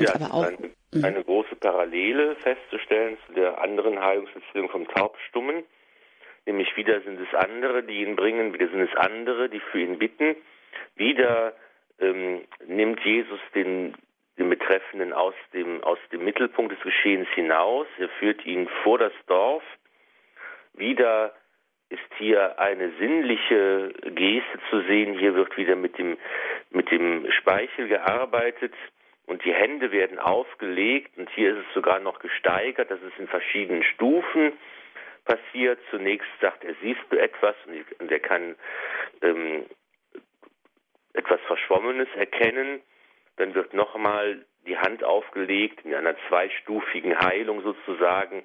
Und 0.01 0.09
ja, 0.09 0.17
aber 0.17 0.35
auch 0.35 0.43
eine, 0.43 0.71
mhm. 0.93 1.05
eine 1.05 1.23
große 1.23 1.55
Parallele 1.55 2.35
festzustellen 2.43 3.19
zu 3.29 3.35
der 3.35 3.63
anderen 3.63 4.01
Heilungserzählung 4.01 4.69
vom 4.69 4.89
Taubstummen 4.89 5.63
nämlich 6.47 6.77
wieder 6.77 7.01
sind 7.03 7.21
es 7.21 7.35
andere, 7.35 7.83
die 7.83 8.03
ihn 8.03 8.17
bringen, 8.17 8.55
wieder 8.55 8.69
sind 8.69 8.81
es 8.81 8.97
andere, 8.97 9.49
die 9.49 9.61
für 9.61 9.81
ihn 9.81 9.99
bitten. 9.99 10.37
Wieder 10.95 11.55
ähm, 12.01 12.43
nimmt 12.67 13.01
Jesus 13.01 13.41
den, 13.55 13.95
den 14.39 14.49
Betreffenden 14.49 15.13
aus 15.13 15.35
dem, 15.53 15.83
aus 15.83 15.99
dem 16.13 16.25
Mittelpunkt 16.25 16.73
des 16.73 16.81
Geschehens 16.81 17.29
hinaus. 17.35 17.87
Er 17.99 18.09
führt 18.21 18.45
ihn 18.47 18.69
vor 18.83 18.99
das 18.99 19.13
Dorf. 19.27 19.65
Wieder 20.75 21.35
ist 21.89 22.01
hier 22.19 22.59
eine 22.59 22.91
sinnliche 22.99 23.93
Geste 24.03 24.59
zu 24.71 24.83
sehen. 24.83 25.19
Hier 25.19 25.35
wird 25.35 25.57
wieder 25.57 25.77
mit 25.77 25.99
dem, 25.99 26.17
mit 26.71 26.91
dem 26.91 27.31
Speichel 27.31 27.89
gearbeitet 27.89 28.73
und 29.27 29.45
die 29.45 29.53
Hände 29.53 29.93
werden 29.93 30.19
aufgelegt 30.19 31.17
und 31.17 31.29
hier 31.31 31.53
ist 31.53 31.65
es 31.67 31.75
sogar 31.75 32.01
noch 32.01 32.19
gesteigert, 32.19 32.91
das 32.91 33.01
ist 33.03 33.19
in 33.19 33.29
verschiedenen 33.29 33.83
Stufen 33.83 34.53
passiert. 35.27 35.79
Zunächst 35.91 36.29
sagt 36.41 36.65
er, 36.65 36.75
siehst 36.81 37.03
du 37.11 37.19
etwas 37.19 37.55
und 37.99 38.11
er 38.11 38.21
kann 38.21 38.57
ähm, 39.23 39.67
etwas 41.13 41.41
Verschwommenes 41.47 42.09
erkennen. 42.17 42.81
Dann 43.37 43.55
wird 43.55 43.75
nochmal 43.75 44.47
die 44.67 44.79
Hand 44.79 45.05
aufgelegt, 45.05 45.85
in 45.85 45.95
einer 45.95 46.17
zweistufigen 46.29 47.19
Heilung 47.21 47.63
sozusagen, 47.63 48.45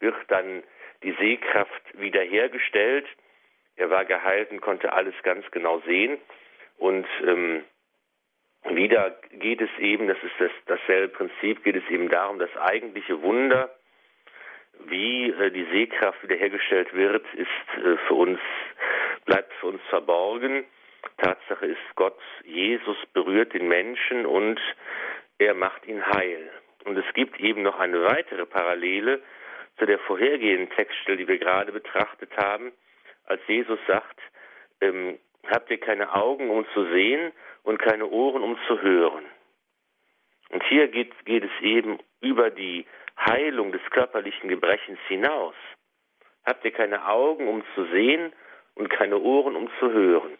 wird 0.00 0.16
dann 0.28 0.62
die 1.02 1.12
Sehkraft 1.12 1.82
wiederhergestellt. 1.98 3.06
Er 3.76 3.90
war 3.90 4.04
geheilt 4.04 4.50
und 4.50 4.60
konnte 4.60 4.92
alles 4.92 5.14
ganz 5.22 5.48
genau 5.50 5.80
sehen. 5.80 6.18
Und 6.78 7.06
ähm, 7.26 7.64
wieder 8.64 9.18
geht 9.32 9.60
es 9.60 9.70
eben, 9.78 10.08
das 10.08 10.18
ist 10.22 10.34
das, 10.38 10.50
dasselbe 10.66 11.08
Prinzip, 11.08 11.62
geht 11.64 11.76
es 11.76 11.88
eben 11.90 12.08
darum, 12.08 12.38
das 12.38 12.54
eigentliche 12.56 13.20
Wunder, 13.22 13.70
wie 14.86 15.30
äh, 15.30 15.50
die 15.50 15.66
Sehkraft 15.72 16.22
wiederhergestellt 16.22 16.92
wird, 16.94 17.24
ist 17.34 17.84
äh, 17.84 17.96
für 18.06 18.14
uns, 18.14 18.40
bleibt 19.24 19.52
für 19.54 19.68
uns 19.68 19.82
verborgen. 19.88 20.64
Tatsache 21.18 21.66
ist, 21.66 21.96
Gott, 21.96 22.18
Jesus 22.44 22.96
berührt 23.12 23.52
den 23.52 23.68
Menschen 23.68 24.26
und 24.26 24.60
er 25.38 25.54
macht 25.54 25.86
ihn 25.86 26.04
heil. 26.04 26.50
Und 26.84 26.96
es 26.96 27.14
gibt 27.14 27.40
eben 27.40 27.62
noch 27.62 27.78
eine 27.78 28.02
weitere 28.04 28.46
Parallele 28.46 29.22
zu 29.78 29.86
der 29.86 29.98
vorhergehenden 30.00 30.70
Textstelle, 30.70 31.18
die 31.18 31.28
wir 31.28 31.38
gerade 31.38 31.72
betrachtet 31.72 32.30
haben, 32.36 32.72
als 33.24 33.40
Jesus 33.46 33.78
sagt, 33.86 34.20
ähm, 34.80 35.18
habt 35.46 35.70
ihr 35.70 35.78
keine 35.78 36.14
Augen, 36.14 36.50
um 36.50 36.66
zu 36.74 36.84
sehen 36.86 37.32
und 37.62 37.78
keine 37.78 38.06
Ohren, 38.06 38.42
um 38.42 38.58
zu 38.66 38.80
hören. 38.80 39.24
Und 40.50 40.62
hier 40.64 40.88
geht, 40.88 41.12
geht 41.24 41.44
es 41.44 41.62
eben 41.62 41.98
über 42.20 42.50
die 42.50 42.86
Heilung 43.18 43.72
des 43.72 43.82
körperlichen 43.90 44.48
Gebrechens 44.48 44.98
hinaus. 45.08 45.54
Habt 46.44 46.64
ihr 46.64 46.72
keine 46.72 47.06
Augen, 47.08 47.48
um 47.48 47.64
zu 47.74 47.84
sehen 47.86 48.32
und 48.74 48.90
keine 48.90 49.18
Ohren, 49.18 49.56
um 49.56 49.70
zu 49.78 49.90
hören. 49.92 50.36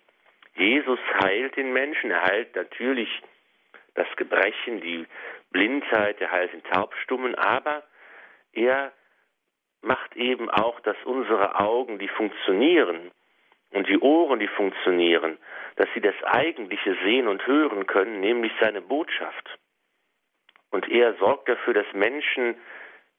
Jesus 0.56 0.98
heilt 1.22 1.56
den 1.56 1.72
Menschen, 1.72 2.10
er 2.10 2.22
heilt 2.22 2.54
natürlich 2.54 3.08
das 3.94 4.06
Gebrechen, 4.16 4.80
die 4.80 5.06
Blindheit, 5.50 6.20
er 6.20 6.30
heilt 6.30 6.52
den 6.52 6.64
Taubstummen, 6.64 7.34
aber 7.34 7.82
er 8.52 8.92
macht 9.82 10.16
eben 10.16 10.50
auch, 10.50 10.80
dass 10.80 10.96
unsere 11.04 11.60
Augen, 11.60 11.98
die 11.98 12.08
funktionieren, 12.08 13.10
und 13.74 13.88
die 13.88 13.98
Ohren, 13.98 14.38
die 14.38 14.48
funktionieren, 14.48 15.36
dass 15.76 15.88
sie 15.94 16.00
das 16.00 16.14
Eigentliche 16.22 16.96
sehen 17.02 17.26
und 17.26 17.44
hören 17.46 17.86
können, 17.86 18.20
nämlich 18.20 18.52
seine 18.60 18.80
Botschaft. 18.80 19.58
Und 20.74 20.90
er 20.90 21.14
sorgt 21.14 21.48
dafür, 21.48 21.72
dass 21.72 21.86
Menschen 21.92 22.56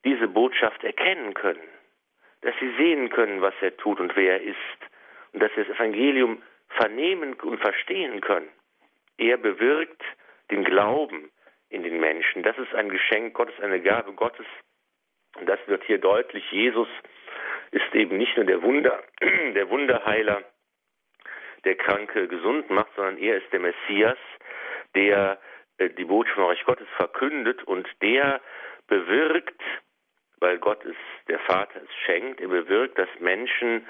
diese 0.04 0.28
Botschaft 0.28 0.84
erkennen 0.84 1.34
können, 1.34 1.64
dass 2.42 2.54
sie 2.60 2.70
sehen 2.76 3.10
können, 3.10 3.42
was 3.42 3.54
er 3.62 3.78
tut 3.78 4.02
und 4.02 4.14
wer 4.18 4.34
er 4.34 4.42
ist, 4.42 4.80
und 5.32 5.42
dass 5.42 5.50
sie 5.56 5.64
das 5.64 5.74
Evangelium 5.78 6.44
vernehmen 6.68 7.34
und 7.36 7.62
verstehen 7.62 8.20
können. 8.20 8.50
Er 9.18 9.38
bewirkt 9.38 10.04
den 10.52 10.66
Glauben 10.66 11.32
in 11.70 11.84
den 11.84 11.98
Menschen. 12.02 12.44
Das 12.44 12.58
ist 12.58 12.76
ein 12.76 12.90
Geschenk 12.90 13.34
Gottes, 13.34 13.58
eine 13.62 13.80
Gabe 13.80 14.12
Gottes. 14.12 14.48
Und 15.40 15.48
das 15.48 15.60
wird 15.68 15.86
hier 15.86 16.00
deutlich. 16.00 16.44
Jesus 16.52 16.90
ist 17.72 17.96
eben 17.96 18.18
nicht 18.18 18.36
nur 18.36 18.46
der 18.46 18.62
Wunder, 18.64 19.02
der 19.22 19.70
Wunderheiler, 19.70 20.44
der 21.64 21.76
Kranke 21.76 22.28
gesund 22.28 22.70
macht, 22.70 22.94
sondern 22.98 23.18
er 23.18 23.38
ist 23.38 23.50
der 23.54 23.62
Messias, 23.62 24.18
der 24.94 25.40
die 25.80 26.06
Botschaft 26.06 26.36
von 26.36 26.46
Reich 26.46 26.64
Gottes 26.66 26.88
verkündet 26.98 27.64
und 27.64 27.88
der 28.02 28.42
bewirkt, 28.88 29.62
weil 30.40 30.58
Gott 30.60 30.84
es, 30.86 30.96
der 31.28 31.40
Vater 31.40 31.82
es 31.84 31.96
schenkt, 32.06 32.42
er 32.42 32.48
bewirkt, 32.48 32.98
dass 32.98 33.10
Menschen 33.20 33.86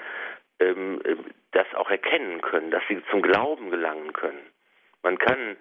ähm, 0.60 1.00
äh, 1.04 1.16
das 1.52 1.66
auch 1.74 1.90
erkennen 1.90 2.40
können, 2.40 2.70
dass 2.70 2.82
sie 2.88 3.02
zum 3.10 3.22
Glauben 3.22 3.70
gelangen 3.70 4.12
können. 4.12 4.46
Man 5.02 5.18
kann 5.18 5.56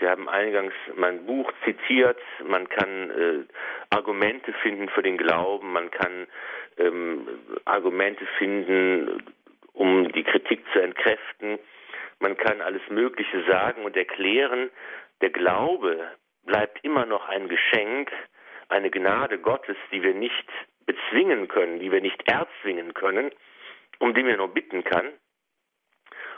Sie 0.00 0.08
haben 0.08 0.30
eingangs 0.30 0.72
mein 0.96 1.26
Buch 1.26 1.52
zitiert. 1.62 2.18
Man 2.42 2.68
kann 2.70 3.10
äh, 3.10 3.44
Argumente 3.90 4.52
finden 4.62 4.88
für 4.88 5.02
den 5.02 5.18
Glauben. 5.18 5.72
Man 5.74 5.90
kann 5.90 6.26
ähm, 6.78 7.28
Argumente 7.66 8.24
finden, 8.38 9.22
um 9.74 10.10
die 10.12 10.24
Kritik 10.24 10.64
zu 10.72 10.80
entkräften. 10.80 11.58
Man 12.18 12.36
kann 12.38 12.62
alles 12.62 12.82
Mögliche 12.88 13.44
sagen 13.44 13.84
und 13.84 13.94
erklären. 13.94 14.70
Der 15.20 15.30
Glaube 15.30 16.16
bleibt 16.44 16.82
immer 16.84 17.06
noch 17.06 17.28
ein 17.28 17.48
Geschenk, 17.48 18.10
eine 18.68 18.90
Gnade 18.90 19.38
Gottes, 19.38 19.76
die 19.92 20.02
wir 20.02 20.14
nicht 20.14 20.48
bezwingen 20.86 21.48
können, 21.48 21.78
die 21.78 21.92
wir 21.92 22.00
nicht 22.00 22.22
erzwingen 22.28 22.94
können, 22.94 23.30
um 23.98 24.14
die 24.14 24.24
wir 24.24 24.36
nur 24.36 24.48
bitten 24.48 24.82
kann. 24.84 25.12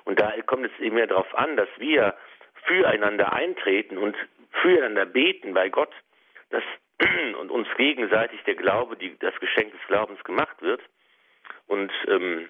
Und 0.05 0.21
da 0.21 0.33
kommt 0.43 0.67
es 0.67 0.81
eben 0.81 0.97
mehr 0.97 1.07
darauf 1.07 1.33
an, 1.35 1.57
dass 1.57 1.69
wir 1.79 2.17
füreinander 2.65 3.33
eintreten 3.33 3.99
und 3.99 4.17
füreinander 4.51 5.07
beten 5.07 5.55
bei 5.55 5.69
Gott, 5.69 5.93
dass 6.51 6.63
und 7.41 7.51
uns 7.51 7.69
gegenseitig 7.77 8.43
der 8.45 8.55
Glaube, 8.55 8.97
die, 8.97 9.17
das 9.19 9.35
Geschenk 9.41 9.73
des 9.73 9.87
Glaubens 9.87 10.23
gemacht 10.25 10.61
wird. 10.61 10.83
Und 11.67 11.93
ähm, 12.09 12.49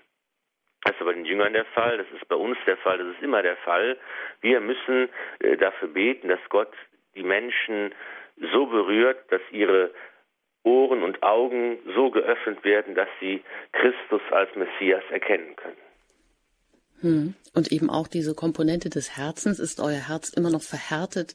das 0.85 0.95
ist 0.97 1.05
bei 1.05 1.12
den 1.12 1.25
Jüngern 1.25 1.53
der 1.53 1.64
Fall, 1.66 1.99
das 1.99 2.07
ist 2.14 2.29
bei 2.29 2.37
uns 2.37 2.59
der 2.66 2.77
Fall, 2.79 2.99
das 2.99 3.09
ist 3.09 3.23
immer 3.23 3.42
der 3.42 3.57
Fall. 3.59 3.97
Wir 4.40 4.61
müssen 4.61 5.09
äh, 5.38 5.57
dafür 5.57 5.88
beten, 5.88 6.29
dass 6.29 6.40
Gott 6.49 6.73
die 7.14 7.23
Menschen 7.23 7.95
so 8.53 8.66
berührt, 8.66 9.18
dass 9.31 9.42
ihre 9.51 9.90
Ohren 10.64 11.03
und 11.03 11.23
Augen 11.23 11.79
so 11.95 12.11
geöffnet 12.11 12.64
werden, 12.64 12.95
dass 12.95 13.09
sie 13.21 13.42
Christus 13.73 14.23
als 14.31 14.55
Messias 14.55 15.03
erkennen 15.11 15.57
können. 15.57 15.77
Hm. 17.01 17.35
Und 17.53 17.73
eben 17.73 17.90
auch 17.90 18.07
diese 18.07 18.35
Komponente 18.35 18.88
des 18.88 19.16
Herzens, 19.16 19.59
ist 19.59 19.81
euer 19.81 20.09
Herz 20.09 20.31
immer 20.31 20.51
noch 20.51 20.62
verhärtet? 20.62 21.35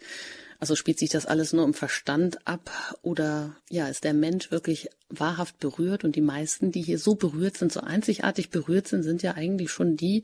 Also 0.59 0.75
spielt 0.75 0.97
sich 0.97 1.09
das 1.09 1.25
alles 1.25 1.53
nur 1.53 1.65
im 1.65 1.73
Verstand 1.73 2.47
ab 2.47 2.97
oder 3.03 3.55
ja, 3.69 3.87
ist 3.87 4.03
der 4.03 4.13
Mensch 4.13 4.49
wirklich 4.49 4.89
wahrhaft 5.09 5.59
berührt? 5.59 6.03
Und 6.03 6.15
die 6.15 6.21
meisten, 6.21 6.71
die 6.71 6.81
hier 6.81 6.97
so 6.97 7.15
berührt 7.15 7.57
sind, 7.57 7.71
so 7.71 7.81
einzigartig 7.81 8.49
berührt 8.49 8.87
sind, 8.87 9.03
sind 9.03 9.21
ja 9.21 9.35
eigentlich 9.35 9.71
schon 9.71 9.97
die, 9.97 10.23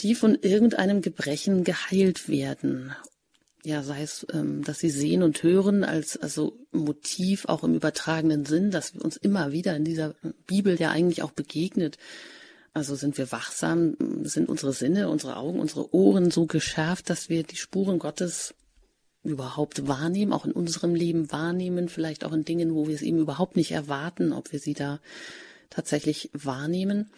die 0.00 0.14
von 0.14 0.36
irgendeinem 0.36 1.02
Gebrechen 1.02 1.64
geheilt 1.64 2.28
werden. 2.28 2.94
Ja, 3.64 3.82
sei 3.82 4.02
es, 4.02 4.24
ähm, 4.32 4.62
dass 4.62 4.78
sie 4.78 4.90
sehen 4.90 5.24
und 5.24 5.42
hören 5.42 5.82
als 5.82 6.16
also 6.16 6.56
Motiv 6.70 7.46
auch 7.46 7.64
im 7.64 7.74
übertragenen 7.74 8.44
Sinn, 8.44 8.70
dass 8.70 8.92
uns 8.92 9.16
immer 9.16 9.50
wieder 9.50 9.74
in 9.74 9.84
dieser 9.84 10.14
Bibel 10.46 10.80
ja 10.80 10.90
eigentlich 10.90 11.22
auch 11.22 11.32
begegnet. 11.32 11.98
Also 12.72 12.94
sind 12.94 13.18
wir 13.18 13.32
wachsam, 13.32 13.96
sind 14.22 14.48
unsere 14.48 14.72
Sinne, 14.72 15.08
unsere 15.08 15.36
Augen, 15.36 15.58
unsere 15.58 15.92
Ohren 15.92 16.30
so 16.30 16.46
geschärft, 16.46 17.10
dass 17.10 17.28
wir 17.28 17.42
die 17.42 17.56
Spuren 17.56 17.98
Gottes 17.98 18.54
überhaupt 19.24 19.88
wahrnehmen, 19.88 20.32
auch 20.32 20.46
in 20.46 20.52
unserem 20.52 20.94
Leben 20.94 21.30
wahrnehmen, 21.32 21.88
vielleicht 21.88 22.24
auch 22.24 22.32
in 22.32 22.44
Dingen, 22.44 22.74
wo 22.74 22.86
wir 22.88 22.94
es 22.94 23.02
eben 23.02 23.18
überhaupt 23.18 23.56
nicht 23.56 23.72
erwarten, 23.72 24.32
ob 24.32 24.52
wir 24.52 24.58
sie 24.58 24.74
da 24.74 25.00
tatsächlich 25.70 26.30
wahrnehmen. 26.32 27.10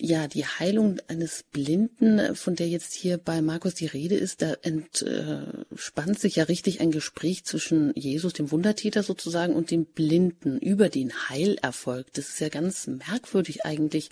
Ja, 0.00 0.28
die 0.28 0.44
Heilung 0.44 1.00
eines 1.08 1.44
Blinden, 1.50 2.36
von 2.36 2.54
der 2.54 2.68
jetzt 2.68 2.92
hier 2.92 3.18
bei 3.18 3.42
Markus 3.42 3.74
die 3.74 3.86
Rede 3.86 4.14
ist, 4.14 4.42
da 4.42 4.52
entspannt 4.62 6.20
sich 6.20 6.36
ja 6.36 6.44
richtig 6.44 6.80
ein 6.80 6.92
Gespräch 6.92 7.44
zwischen 7.44 7.92
Jesus, 7.96 8.32
dem 8.32 8.52
Wundertäter 8.52 9.02
sozusagen, 9.02 9.56
und 9.56 9.72
dem 9.72 9.86
Blinden 9.86 10.58
über 10.58 10.88
den 10.88 11.12
Heilerfolg. 11.28 12.12
Das 12.12 12.28
ist 12.28 12.38
ja 12.38 12.48
ganz 12.48 12.86
merkwürdig 12.86 13.64
eigentlich, 13.64 14.10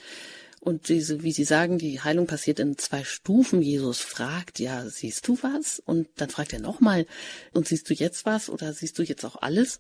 und 0.67 0.89
diese, 0.89 1.23
wie 1.23 1.31
Sie 1.31 1.45
sagen, 1.45 1.79
die 1.79 2.01
Heilung 2.03 2.27
passiert 2.27 2.59
in 2.59 2.77
zwei 2.77 3.05
Stufen. 3.05 3.63
Jesus 3.63 4.03
fragt, 4.03 4.59
ja, 4.59 4.81
siehst 4.83 5.29
du 5.29 5.35
was? 5.35 5.79
Und 5.79 6.09
dann 6.19 6.29
fragt 6.29 6.53
er 6.53 6.61
nochmal, 6.61 7.07
und 7.55 7.67
siehst 7.67 7.89
du 7.89 7.95
jetzt 7.95 8.27
was 8.27 8.51
oder 8.51 8.73
siehst 8.73 8.99
du 8.99 9.05
jetzt 9.05 9.25
auch 9.25 9.41
alles? 9.41 9.79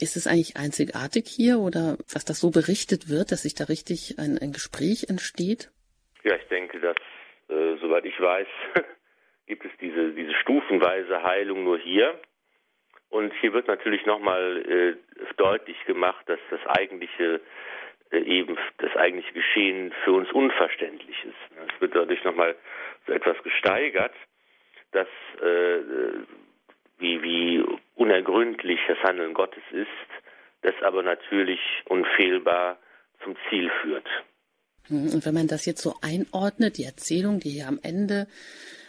Ist 0.00 0.16
es 0.16 0.26
eigentlich 0.26 0.56
einzigartig 0.56 1.28
hier 1.28 1.58
oder 1.58 1.98
dass 2.10 2.24
das 2.24 2.40
so 2.40 2.50
berichtet 2.50 3.10
wird, 3.10 3.30
dass 3.30 3.42
sich 3.42 3.54
da 3.54 3.64
richtig 3.64 4.16
ein, 4.18 4.38
ein 4.40 4.52
Gespräch 4.52 5.10
entsteht? 5.10 5.70
Ja, 6.24 6.34
ich 6.36 6.48
denke, 6.48 6.80
dass, 6.80 6.96
äh, 7.50 7.76
soweit 7.82 8.06
ich 8.06 8.18
weiß, 8.18 8.48
gibt 9.46 9.66
es 9.66 9.72
diese, 9.82 10.12
diese 10.12 10.32
stufenweise 10.40 11.22
Heilung 11.22 11.62
nur 11.64 11.78
hier. 11.78 12.18
Und 13.10 13.34
hier 13.42 13.52
wird 13.52 13.68
natürlich 13.68 14.06
nochmal 14.06 14.64
äh, 14.64 14.96
deutlich 15.36 15.76
gemacht, 15.84 16.26
dass 16.26 16.40
das 16.48 16.64
eigentliche 16.64 17.42
eben 18.12 18.56
das 18.78 18.94
eigentliche 18.96 19.32
Geschehen 19.32 19.92
für 20.04 20.12
uns 20.12 20.30
unverständlich 20.32 21.16
ist. 21.24 21.72
Es 21.74 21.80
wird 21.80 21.94
dadurch 21.94 22.22
nochmal 22.24 22.54
so 23.06 23.12
etwas 23.12 23.36
gesteigert, 23.42 24.12
dass 24.92 25.08
äh, 25.40 25.78
wie, 26.98 27.22
wie 27.22 27.64
unergründlich 27.94 28.80
das 28.86 28.98
Handeln 28.98 29.34
Gottes 29.34 29.62
ist, 29.72 29.88
das 30.62 30.74
aber 30.82 31.02
natürlich 31.02 31.60
unfehlbar 31.86 32.78
zum 33.24 33.36
Ziel 33.48 33.70
führt. 33.82 34.06
Hm, 34.88 35.10
und 35.12 35.26
wenn 35.26 35.34
man 35.34 35.48
das 35.48 35.66
jetzt 35.66 35.82
so 35.82 35.94
einordnet, 36.02 36.78
die 36.78 36.84
Erzählung, 36.84 37.40
die 37.40 37.50
hier 37.50 37.68
am 37.68 37.80
Ende 37.82 38.26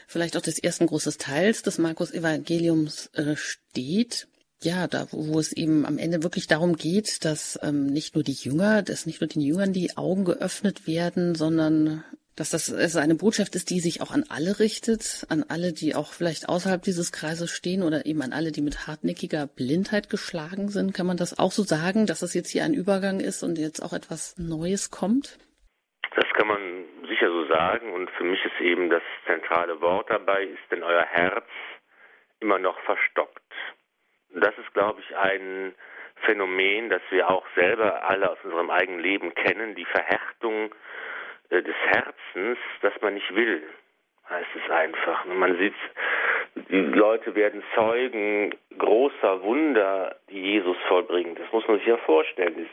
vielleicht 0.08 0.38
auch 0.38 0.42
des 0.42 0.60
ersten 0.62 0.86
großen 0.86 1.14
Teils 1.18 1.64
des 1.64 1.80
Markus 1.80 2.14
Evangeliums 2.14 3.08
äh, 3.16 3.36
steht, 3.36 4.28
ja, 4.64 4.88
da 4.88 5.07
wo 5.11 5.39
es 5.39 5.53
eben 5.53 5.86
am 5.86 5.97
Ende 5.97 6.24
wirklich 6.24 6.47
darum 6.47 6.76
geht, 6.76 7.26
dass 7.26 7.59
ähm, 7.64 7.86
nicht 7.86 8.16
nur 8.16 8.24
die 8.24 8.34
Jünger, 8.34 8.82
dass 8.82 9.05
nicht 9.05 9.22
nur 9.22 9.28
den 9.28 9.41
Jüngern 9.41 9.74
die 9.74 9.97
Augen 9.97 10.26
geöffnet 10.26 10.88
werden, 10.88 11.36
sondern 11.36 12.03
dass 12.36 12.49
das 12.49 12.74
also 12.74 12.99
eine 12.99 13.16
Botschaft 13.16 13.55
ist, 13.55 13.70
die 13.70 13.80
sich 13.80 14.01
auch 14.01 14.11
an 14.11 14.24
alle 14.30 14.59
richtet, 14.59 15.26
an 15.30 15.45
alle, 15.47 15.72
die 15.72 15.93
auch 15.95 16.14
vielleicht 16.14 16.49
außerhalb 16.49 16.82
dieses 16.82 17.11
Kreises 17.11 17.51
stehen 17.51 17.84
oder 17.84 18.05
eben 18.05 18.22
an 18.22 18.34
alle, 18.34 18.51
die 18.51 18.61
mit 18.61 18.88
hartnäckiger 18.88 19.45
Blindheit 19.47 20.09
geschlagen 20.09 20.70
sind. 20.70 20.93
Kann 20.93 21.05
man 21.05 21.18
das 21.18 21.38
auch 21.38 21.51
so 21.51 21.61
sagen, 21.64 22.07
dass 22.07 22.22
das 22.22 22.34
jetzt 22.34 22.49
hier 22.49 22.64
ein 22.64 22.74
Übergang 22.74 23.20
ist 23.20 23.43
und 23.43 23.59
jetzt 23.59 23.82
auch 23.82 23.93
etwas 23.93 24.36
Neues 24.38 24.89
kommt? 24.89 25.38
Das 26.16 26.26
kann 26.34 26.47
man 26.47 26.59
sicher 27.07 27.30
so 27.30 27.45
sagen 27.47 27.93
und 27.93 28.09
für 28.11 28.24
mich 28.24 28.43
ist 28.45 28.59
eben 28.61 28.89
das 28.89 29.03
zentrale 29.28 29.80
Wort 29.82 30.09
dabei, 30.09 30.43
ist 30.43 30.72
denn 30.72 30.84
euer 30.84 31.05
Herz 31.05 31.45
immer 32.39 32.59
noch 32.59 32.80
verstockt. 32.82 33.41
Das 34.34 34.58
ist, 34.58 34.74
glaube 34.74 35.02
ich, 35.02 35.16
ein 35.16 35.74
Phänomen, 36.26 36.90
das 36.90 37.02
wir 37.10 37.30
auch 37.30 37.46
selber 37.56 38.04
alle 38.04 38.32
aus 38.32 38.38
unserem 38.44 38.70
eigenen 38.70 39.00
Leben 39.00 39.34
kennen, 39.36 39.76
die 39.76 39.86
Verhärtung 39.86 40.74
äh, 41.50 41.62
des 41.62 41.76
Herzens, 41.86 42.58
dass 42.82 42.94
man 43.02 43.14
nicht 43.16 43.36
will, 43.36 43.64
heißt 44.30 44.50
es 44.56 44.72
einfach. 44.72 45.26
Man 45.26 45.58
sieht, 45.58 45.76
die 46.56 46.80
Leute 46.80 47.36
werden 47.36 47.64
Zeugen 47.76 48.56
großer 48.78 49.44
Wunder, 49.44 50.16
die 50.30 50.40
Jesus 50.40 50.78
vollbringt. 50.88 51.40
Das 51.40 51.52
muss 51.52 51.68
man 51.68 51.78
sich 51.78 51.88
ja 51.88 51.98
vorstellen. 51.98 52.70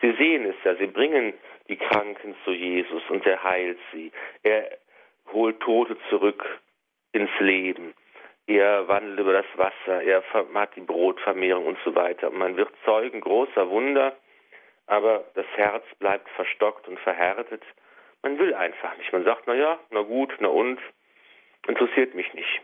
Sie 0.00 0.12
sehen 0.12 0.46
es 0.46 0.56
ja, 0.64 0.74
sie 0.74 0.86
bringen 0.86 1.34
die 1.68 1.76
Kranken 1.76 2.34
zu 2.44 2.52
Jesus 2.52 3.02
und 3.08 3.24
er 3.26 3.42
heilt 3.42 3.78
sie. 3.92 4.12
Er 4.42 4.78
holt 5.32 5.60
Tote 5.60 5.96
zurück 6.10 6.44
ins 7.12 7.30
Leben. 7.38 7.94
Er 8.52 8.86
wandelt 8.88 9.18
über 9.18 9.32
das 9.32 9.46
Wasser, 9.56 10.02
er 10.02 10.22
hat 10.54 10.76
die 10.76 10.80
Brotvermehrung 10.80 11.66
und 11.66 11.78
so 11.84 11.94
weiter. 11.94 12.28
Und 12.28 12.38
man 12.38 12.56
wird 12.56 12.70
Zeugen 12.84 13.20
großer 13.20 13.70
Wunder, 13.70 14.14
aber 14.86 15.24
das 15.34 15.46
Herz 15.56 15.84
bleibt 15.98 16.28
verstockt 16.30 16.86
und 16.88 16.98
verhärtet 17.00 17.62
man 18.22 18.38
will 18.38 18.54
einfach 18.54 18.96
nicht. 18.98 19.12
Man 19.12 19.24
sagt, 19.24 19.46
na 19.46 19.54
ja, 19.54 19.78
na 19.90 20.02
gut, 20.02 20.32
na 20.38 20.48
und, 20.48 20.78
interessiert 21.66 22.14
mich 22.14 22.32
nicht. 22.34 22.60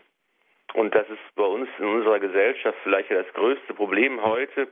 Und 0.75 0.95
das 0.95 1.09
ist 1.09 1.35
bei 1.35 1.45
uns 1.45 1.69
in 1.79 1.87
unserer 1.87 2.21
Gesellschaft 2.21 2.79
vielleicht 2.83 3.11
das 3.11 3.33
größte 3.35 3.75
Problem 3.75 4.23
heute. 4.23 4.69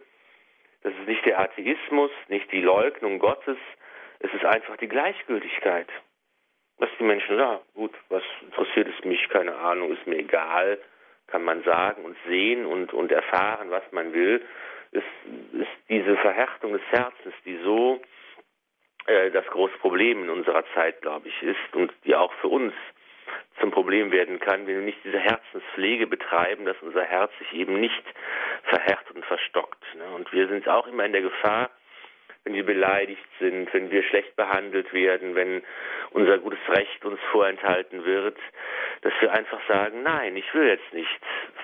Das 0.82 0.92
ist 0.92 1.08
nicht 1.08 1.24
der 1.26 1.40
Atheismus, 1.40 2.10
nicht 2.28 2.50
die 2.52 2.60
Leugnung 2.60 3.18
Gottes, 3.18 3.58
es 4.20 4.32
ist 4.32 4.44
einfach 4.44 4.76
die 4.76 4.88
Gleichgültigkeit. 4.88 5.88
Was 6.78 6.88
die 6.98 7.04
Menschen, 7.04 7.38
ja 7.38 7.60
gut, 7.74 7.92
was 8.08 8.22
interessiert 8.42 8.88
es 8.88 9.04
mich, 9.04 9.28
keine 9.30 9.56
Ahnung, 9.56 9.92
ist 9.92 10.06
mir 10.06 10.18
egal, 10.18 10.78
kann 11.28 11.44
man 11.44 11.62
sagen 11.64 12.04
und 12.04 12.16
sehen 12.26 12.66
und, 12.66 12.92
und 12.92 13.10
erfahren, 13.12 13.70
was 13.70 13.82
man 13.90 14.12
will, 14.12 14.44
ist, 14.92 15.04
ist 15.52 15.68
diese 15.88 16.16
Verhärtung 16.16 16.72
des 16.72 16.82
Herzens, 16.90 17.34
die 17.44 17.58
so 17.64 18.00
äh, 19.06 19.30
das 19.30 19.46
große 19.46 19.76
Problem 19.78 20.24
in 20.24 20.30
unserer 20.30 20.64
Zeit, 20.74 21.02
glaube 21.02 21.28
ich, 21.28 21.42
ist 21.42 21.74
und 21.74 21.92
die 22.04 22.14
auch 22.14 22.32
für 22.34 22.48
uns 22.48 22.72
zum 23.60 23.70
Problem 23.70 24.12
werden 24.12 24.38
kann, 24.38 24.66
wenn 24.66 24.76
wir 24.76 24.82
nicht 24.82 25.02
diese 25.04 25.18
Herzenspflege 25.18 26.06
betreiben, 26.06 26.64
dass 26.64 26.76
unser 26.82 27.02
Herz 27.02 27.32
sich 27.38 27.52
eben 27.54 27.80
nicht 27.80 28.04
verhärtet 28.64 29.16
und 29.16 29.24
verstockt. 29.24 29.82
Ne? 29.94 30.04
Und 30.14 30.32
wir 30.32 30.46
sind 30.48 30.68
auch 30.68 30.86
immer 30.86 31.04
in 31.04 31.12
der 31.12 31.22
Gefahr, 31.22 31.70
wenn 32.44 32.54
wir 32.54 32.64
beleidigt 32.64 33.26
sind, 33.40 33.72
wenn 33.74 33.90
wir 33.90 34.04
schlecht 34.04 34.36
behandelt 34.36 34.92
werden, 34.92 35.34
wenn 35.34 35.64
unser 36.10 36.38
gutes 36.38 36.60
Recht 36.68 37.04
uns 37.04 37.18
vorenthalten 37.32 38.04
wird, 38.04 38.38
dass 39.02 39.12
wir 39.20 39.32
einfach 39.32 39.60
sagen, 39.68 40.02
nein, 40.02 40.36
ich 40.36 40.52
will 40.54 40.68
jetzt 40.68 40.92
nicht 40.92 41.20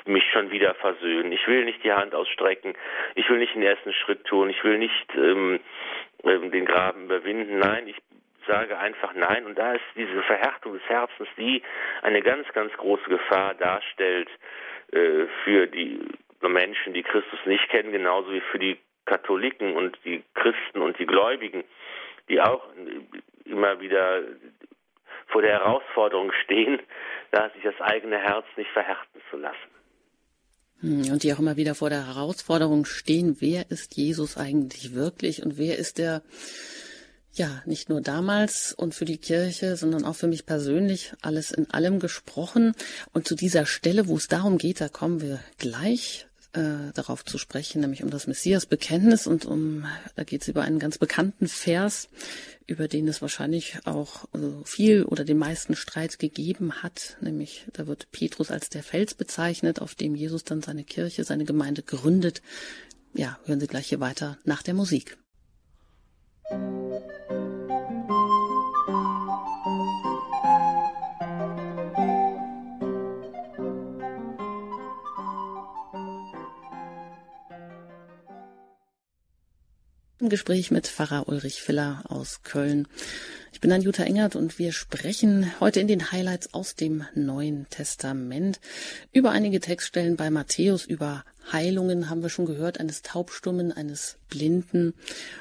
mich 0.06 0.24
schon 0.32 0.50
wieder 0.50 0.74
versöhnen, 0.74 1.32
ich 1.32 1.46
will 1.46 1.64
nicht 1.64 1.82
die 1.84 1.92
Hand 1.92 2.14
ausstrecken, 2.14 2.74
ich 3.14 3.28
will 3.28 3.38
nicht 3.38 3.54
den 3.54 3.62
ersten 3.62 3.92
Schritt 3.92 4.24
tun, 4.24 4.50
ich 4.50 4.62
will 4.64 4.78
nicht 4.78 5.14
ähm, 5.14 5.60
ähm, 6.24 6.50
den 6.50 6.64
Graben 6.64 7.04
überwinden, 7.04 7.58
nein, 7.58 7.88
ich 7.88 7.96
sage 8.46 8.78
einfach 8.78 9.14
nein. 9.14 9.46
Und 9.46 9.58
da 9.58 9.74
ist 9.74 9.84
diese 9.94 10.22
Verhärtung 10.22 10.74
des 10.74 10.88
Herzens, 10.88 11.28
die 11.36 11.62
eine 12.02 12.22
ganz, 12.22 12.46
ganz 12.52 12.72
große 12.74 13.08
Gefahr 13.08 13.54
darstellt 13.54 14.28
äh, 14.92 15.26
für 15.44 15.66
die 15.66 16.00
Menschen, 16.40 16.92
die 16.92 17.02
Christus 17.02 17.38
nicht 17.46 17.68
kennen, 17.68 17.92
genauso 17.92 18.32
wie 18.32 18.40
für 18.40 18.58
die 18.58 18.76
Katholiken 19.04 19.76
und 19.76 19.98
die 20.04 20.22
Christen 20.34 20.80
und 20.80 20.98
die 20.98 21.06
Gläubigen, 21.06 21.64
die 22.28 22.40
auch 22.40 22.64
immer 23.44 23.80
wieder 23.80 24.22
vor 25.28 25.42
der 25.42 25.52
Herausforderung 25.52 26.32
stehen, 26.44 26.80
da 27.32 27.50
sich 27.50 27.62
das 27.64 27.80
eigene 27.80 28.18
Herz 28.18 28.44
nicht 28.56 28.70
verhärten 28.70 29.20
zu 29.30 29.36
lassen. 29.36 29.56
Hm, 30.80 31.10
und 31.12 31.22
die 31.22 31.32
auch 31.32 31.38
immer 31.38 31.56
wieder 31.56 31.74
vor 31.74 31.90
der 31.90 32.06
Herausforderung 32.06 32.84
stehen, 32.84 33.36
wer 33.40 33.70
ist 33.70 33.96
Jesus 33.96 34.36
eigentlich 34.36 34.94
wirklich 34.94 35.42
und 35.42 35.56
wer 35.56 35.78
ist 35.78 35.98
der, 35.98 36.22
ja, 37.32 37.62
nicht 37.64 37.88
nur 37.88 38.02
damals 38.02 38.72
und 38.72 38.94
für 38.94 39.06
die 39.06 39.18
Kirche, 39.18 39.76
sondern 39.76 40.04
auch 40.04 40.14
für 40.14 40.26
mich 40.26 40.44
persönlich 40.44 41.14
alles 41.22 41.50
in 41.50 41.70
allem 41.70 41.98
gesprochen. 41.98 42.74
Und 43.12 43.26
zu 43.26 43.34
dieser 43.34 43.64
Stelle, 43.64 44.06
wo 44.06 44.16
es 44.16 44.28
darum 44.28 44.58
geht, 44.58 44.80
da 44.80 44.88
kommen 44.88 45.22
wir 45.22 45.40
gleich 45.58 46.26
äh, 46.52 46.92
darauf 46.94 47.24
zu 47.24 47.38
sprechen, 47.38 47.80
nämlich 47.80 48.02
um 48.02 48.10
das 48.10 48.26
Messias-Bekenntnis 48.26 49.26
und 49.26 49.44
um, 49.44 49.86
da 50.16 50.24
geht 50.24 50.42
es 50.42 50.48
über 50.48 50.62
einen 50.62 50.78
ganz 50.78 50.98
bekannten 50.98 51.48
Vers, 51.48 52.08
über 52.66 52.88
den 52.88 53.08
es 53.08 53.22
wahrscheinlich 53.22 53.78
auch 53.84 54.26
also 54.32 54.62
viel 54.64 55.04
oder 55.04 55.24
den 55.24 55.38
meisten 55.38 55.74
Streit 55.74 56.18
gegeben 56.18 56.82
hat, 56.82 57.16
nämlich 57.20 57.66
da 57.72 57.86
wird 57.86 58.10
Petrus 58.12 58.50
als 58.50 58.68
der 58.68 58.82
Fels 58.82 59.14
bezeichnet, 59.14 59.80
auf 59.80 59.94
dem 59.94 60.14
Jesus 60.14 60.44
dann 60.44 60.62
seine 60.62 60.84
Kirche, 60.84 61.24
seine 61.24 61.44
Gemeinde 61.44 61.82
gründet. 61.82 62.42
Ja, 63.14 63.38
hören 63.44 63.60
Sie 63.60 63.66
gleich 63.66 63.88
hier 63.88 64.00
weiter 64.00 64.38
nach 64.44 64.62
der 64.62 64.74
Musik. 64.74 65.18
Musik 66.50 67.11
im 80.22 80.28
Gespräch 80.28 80.70
mit 80.70 80.86
Pfarrer 80.86 81.28
Ulrich 81.28 81.62
Filler 81.62 82.04
aus 82.08 82.42
Köln. 82.44 82.86
Ich 83.52 83.60
bin 83.60 83.70
dann 83.70 83.82
Jutta 83.82 84.04
Engert 84.04 84.36
und 84.36 84.56
wir 84.56 84.70
sprechen 84.70 85.50
heute 85.58 85.80
in 85.80 85.88
den 85.88 86.12
Highlights 86.12 86.54
aus 86.54 86.76
dem 86.76 87.04
Neuen 87.16 87.66
Testament 87.70 88.60
über 89.12 89.32
einige 89.32 89.58
Textstellen 89.58 90.16
bei 90.16 90.30
Matthäus, 90.30 90.86
über 90.86 91.24
Heilungen 91.50 92.08
haben 92.08 92.22
wir 92.22 92.28
schon 92.28 92.46
gehört, 92.46 92.78
eines 92.78 93.02
Taubstummen, 93.02 93.72
eines 93.72 94.16
Blinden. 94.28 94.94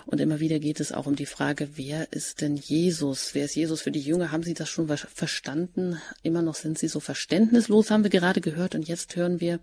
Und 0.08 0.20
immer 0.20 0.40
wieder 0.40 0.58
geht 0.58 0.80
es 0.80 0.92
auch 0.92 1.06
um 1.06 1.16
die 1.16 1.28
Frage, 1.28 1.70
wer 1.76 2.12
ist 2.12 2.42
denn 2.42 2.56
Jesus? 2.56 3.36
Wer 3.36 3.46
ist 3.46 3.56
Jesus 3.56 3.82
für 3.82 3.92
die 3.92 4.02
Jünger? 4.02 4.32
Haben 4.32 4.42
Sie 4.42 4.56
das 4.56 4.68
schon 4.68 4.88
verstanden? 4.88 6.02
Immer 6.24 6.42
noch 6.42 6.56
sind 6.56 6.80
Sie 6.80 6.88
so 6.88 7.00
verständnislos, 7.00 7.92
haben 7.92 8.04
wir 8.04 8.10
gerade 8.10 8.42
gehört. 8.42 8.74
Und 8.74 8.88
jetzt 8.88 9.16
hören 9.16 9.40
wir 9.40 9.60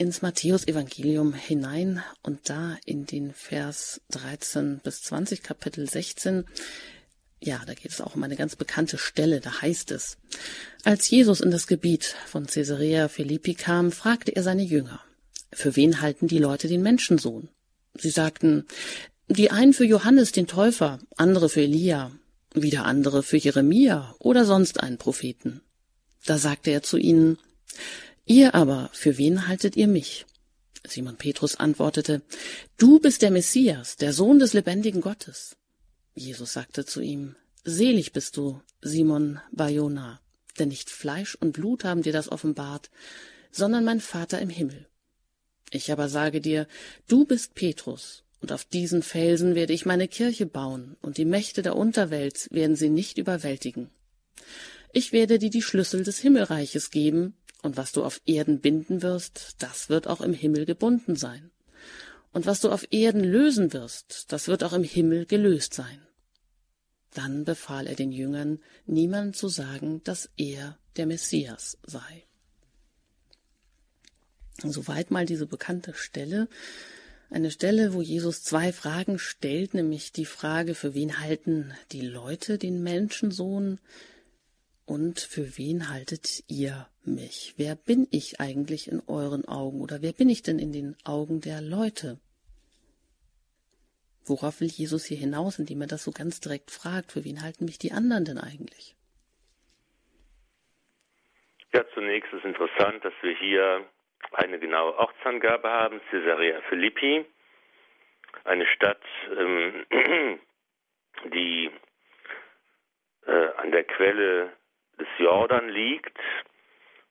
ins 0.00 0.22
Matthäus-Evangelium 0.22 1.34
hinein 1.34 2.02
und 2.22 2.48
da 2.48 2.78
in 2.86 3.04
den 3.04 3.34
Vers 3.34 4.00
13 4.12 4.80
bis 4.82 5.02
20, 5.02 5.42
Kapitel 5.42 5.88
16. 5.88 6.46
Ja, 7.38 7.60
da 7.66 7.74
geht 7.74 7.92
es 7.92 8.00
auch 8.00 8.14
um 8.14 8.22
eine 8.22 8.36
ganz 8.36 8.56
bekannte 8.56 8.96
Stelle, 8.96 9.40
da 9.40 9.60
heißt 9.60 9.90
es, 9.90 10.16
als 10.84 11.10
Jesus 11.10 11.42
in 11.42 11.50
das 11.50 11.66
Gebiet 11.66 12.16
von 12.26 12.46
Caesarea 12.46 13.08
Philippi 13.08 13.52
kam, 13.52 13.92
fragte 13.92 14.34
er 14.34 14.42
seine 14.42 14.62
Jünger, 14.62 15.00
für 15.52 15.76
wen 15.76 16.00
halten 16.00 16.28
die 16.28 16.38
Leute 16.38 16.66
den 16.66 16.80
Menschensohn? 16.80 17.50
Sie 17.94 18.10
sagten, 18.10 18.64
die 19.28 19.50
einen 19.50 19.74
für 19.74 19.84
Johannes 19.84 20.32
den 20.32 20.46
Täufer, 20.46 20.98
andere 21.18 21.50
für 21.50 21.60
Elia, 21.60 22.10
wieder 22.54 22.86
andere 22.86 23.22
für 23.22 23.36
Jeremia 23.36 24.14
oder 24.18 24.46
sonst 24.46 24.80
einen 24.80 24.96
Propheten. 24.96 25.60
Da 26.24 26.38
sagte 26.38 26.70
er 26.70 26.82
zu 26.82 26.96
ihnen, 26.96 27.36
Ihr 28.26 28.54
aber, 28.54 28.90
für 28.92 29.18
wen 29.18 29.48
haltet 29.48 29.76
ihr 29.76 29.88
mich? 29.88 30.26
Simon 30.86 31.16
Petrus 31.16 31.56
antwortete, 31.56 32.22
Du 32.76 32.98
bist 32.98 33.22
der 33.22 33.30
Messias, 33.30 33.96
der 33.96 34.12
Sohn 34.12 34.38
des 34.38 34.52
lebendigen 34.52 35.00
Gottes. 35.00 35.56
Jesus 36.14 36.52
sagte 36.52 36.84
zu 36.84 37.00
ihm, 37.00 37.36
Selig 37.64 38.12
bist 38.12 38.36
du, 38.36 38.60
Simon 38.80 39.40
Bayona, 39.52 40.20
denn 40.58 40.68
nicht 40.68 40.90
Fleisch 40.90 41.34
und 41.34 41.52
Blut 41.52 41.84
haben 41.84 42.02
dir 42.02 42.12
das 42.12 42.30
offenbart, 42.30 42.90
sondern 43.50 43.84
mein 43.84 44.00
Vater 44.00 44.40
im 44.40 44.48
Himmel. 44.48 44.88
Ich 45.70 45.92
aber 45.92 46.08
sage 46.08 46.40
dir, 46.40 46.66
du 47.06 47.24
bist 47.24 47.54
Petrus, 47.54 48.24
und 48.40 48.52
auf 48.52 48.64
diesen 48.64 49.02
Felsen 49.02 49.54
werde 49.54 49.72
ich 49.72 49.86
meine 49.86 50.08
Kirche 50.08 50.46
bauen, 50.46 50.96
und 51.02 51.18
die 51.18 51.24
Mächte 51.24 51.62
der 51.62 51.76
Unterwelt 51.76 52.48
werden 52.50 52.76
sie 52.76 52.88
nicht 52.88 53.18
überwältigen. 53.18 53.90
Ich 54.92 55.12
werde 55.12 55.38
dir 55.38 55.50
die 55.50 55.62
Schlüssel 55.62 56.02
des 56.02 56.18
Himmelreiches 56.18 56.90
geben, 56.90 57.34
und 57.62 57.76
was 57.76 57.92
du 57.92 58.04
auf 58.04 58.20
Erden 58.26 58.60
binden 58.60 59.02
wirst, 59.02 59.56
das 59.58 59.88
wird 59.88 60.06
auch 60.06 60.20
im 60.20 60.32
Himmel 60.32 60.64
gebunden 60.64 61.16
sein. 61.16 61.50
Und 62.32 62.46
was 62.46 62.60
du 62.60 62.70
auf 62.70 62.86
Erden 62.90 63.24
lösen 63.24 63.72
wirst, 63.72 64.32
das 64.32 64.48
wird 64.48 64.62
auch 64.64 64.72
im 64.72 64.84
Himmel 64.84 65.26
gelöst 65.26 65.74
sein. 65.74 66.06
Dann 67.12 67.44
befahl 67.44 67.86
er 67.86 67.96
den 67.96 68.12
Jüngern, 68.12 68.60
niemand 68.86 69.36
zu 69.36 69.48
sagen, 69.48 70.00
dass 70.04 70.30
er 70.36 70.78
der 70.96 71.06
Messias 71.06 71.76
sei. 71.84 72.24
Soweit 74.62 75.10
mal 75.10 75.26
diese 75.26 75.46
bekannte 75.46 75.94
Stelle. 75.94 76.48
Eine 77.30 77.50
Stelle, 77.50 77.94
wo 77.94 78.02
Jesus 78.02 78.42
zwei 78.42 78.72
Fragen 78.72 79.18
stellt, 79.18 79.74
nämlich 79.74 80.12
die 80.12 80.24
Frage, 80.24 80.74
für 80.74 80.94
wen 80.94 81.18
halten 81.20 81.72
die 81.92 82.02
Leute 82.02 82.58
den 82.58 82.82
Menschensohn 82.82 83.80
und 84.90 85.20
für 85.20 85.56
wen 85.56 85.88
haltet 85.88 86.42
ihr 86.48 86.88
mich? 87.04 87.54
Wer 87.56 87.76
bin 87.76 88.08
ich 88.10 88.40
eigentlich 88.40 88.90
in 88.90 89.00
euren 89.06 89.46
Augen 89.46 89.80
oder 89.80 90.02
wer 90.02 90.12
bin 90.12 90.28
ich 90.28 90.42
denn 90.42 90.58
in 90.58 90.72
den 90.72 90.96
Augen 91.04 91.40
der 91.40 91.62
Leute? 91.62 92.18
Worauf 94.26 94.60
will 94.60 94.66
Jesus 94.66 95.04
hier 95.04 95.16
hinaus, 95.16 95.60
indem 95.60 95.80
er 95.82 95.86
das 95.86 96.02
so 96.02 96.10
ganz 96.10 96.40
direkt 96.40 96.72
fragt, 96.72 97.12
für 97.12 97.24
wen 97.24 97.40
halten 97.40 97.66
mich 97.66 97.78
die 97.78 97.92
anderen 97.92 98.24
denn 98.24 98.38
eigentlich? 98.38 98.96
Ja, 101.72 101.84
zunächst 101.94 102.32
ist 102.32 102.44
interessant, 102.44 103.04
dass 103.04 103.14
wir 103.22 103.36
hier 103.38 103.86
eine 104.32 104.58
genaue 104.58 104.98
Ortsangabe 104.98 105.68
haben, 105.68 106.00
Caesarea 106.10 106.62
Philippi, 106.68 107.24
eine 108.42 108.66
Stadt, 108.66 109.04
ähm, 109.38 109.86
die 111.32 111.70
äh, 113.26 113.48
an 113.56 113.70
der 113.70 113.84
Quelle 113.84 114.58
des 115.00 115.08
Jordan 115.18 115.68
liegt 115.68 116.16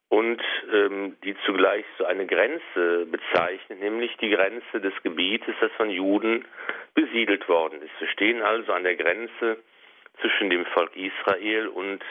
und 0.09 0.41
ähm, 0.73 1.17
die 1.23 1.35
zugleich 1.45 1.85
so 1.97 2.05
eine 2.05 2.25
Grenze 2.25 3.05
bezeichnet, 3.05 3.79
nämlich 3.79 4.15
die 4.17 4.29
Grenze 4.29 4.81
des 4.81 4.93
Gebietes, 5.03 5.55
das 5.59 5.71
von 5.73 5.89
Juden 5.89 6.45
besiedelt 6.95 7.47
worden 7.47 7.81
ist. 7.81 7.91
Wir 7.99 8.07
stehen 8.07 8.41
also 8.41 8.73
an 8.73 8.83
der 8.83 8.95
Grenze 8.95 9.57
zwischen 10.21 10.49
dem 10.49 10.65
Volk 10.67 10.95
Israel 10.95 11.67
und 11.67 12.03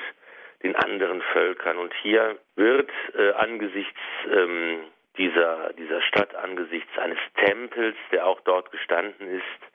den 0.63 0.77
anderen 0.77 1.23
Völkern. 1.33 1.79
Und 1.79 1.93
hier 2.03 2.39
wird 2.57 2.91
äh, 3.17 3.33
angesichts 3.33 4.01
ähm, 4.33 4.81
dieser, 5.17 5.73
dieser 5.73 6.01
Stadt, 6.03 6.35
angesichts 6.37 6.97
eines 6.99 7.19
Tempels, 7.45 7.97
der 8.13 8.27
auch 8.27 8.41
dort 8.43 8.71
gestanden 8.71 9.29
ist, 9.29 9.73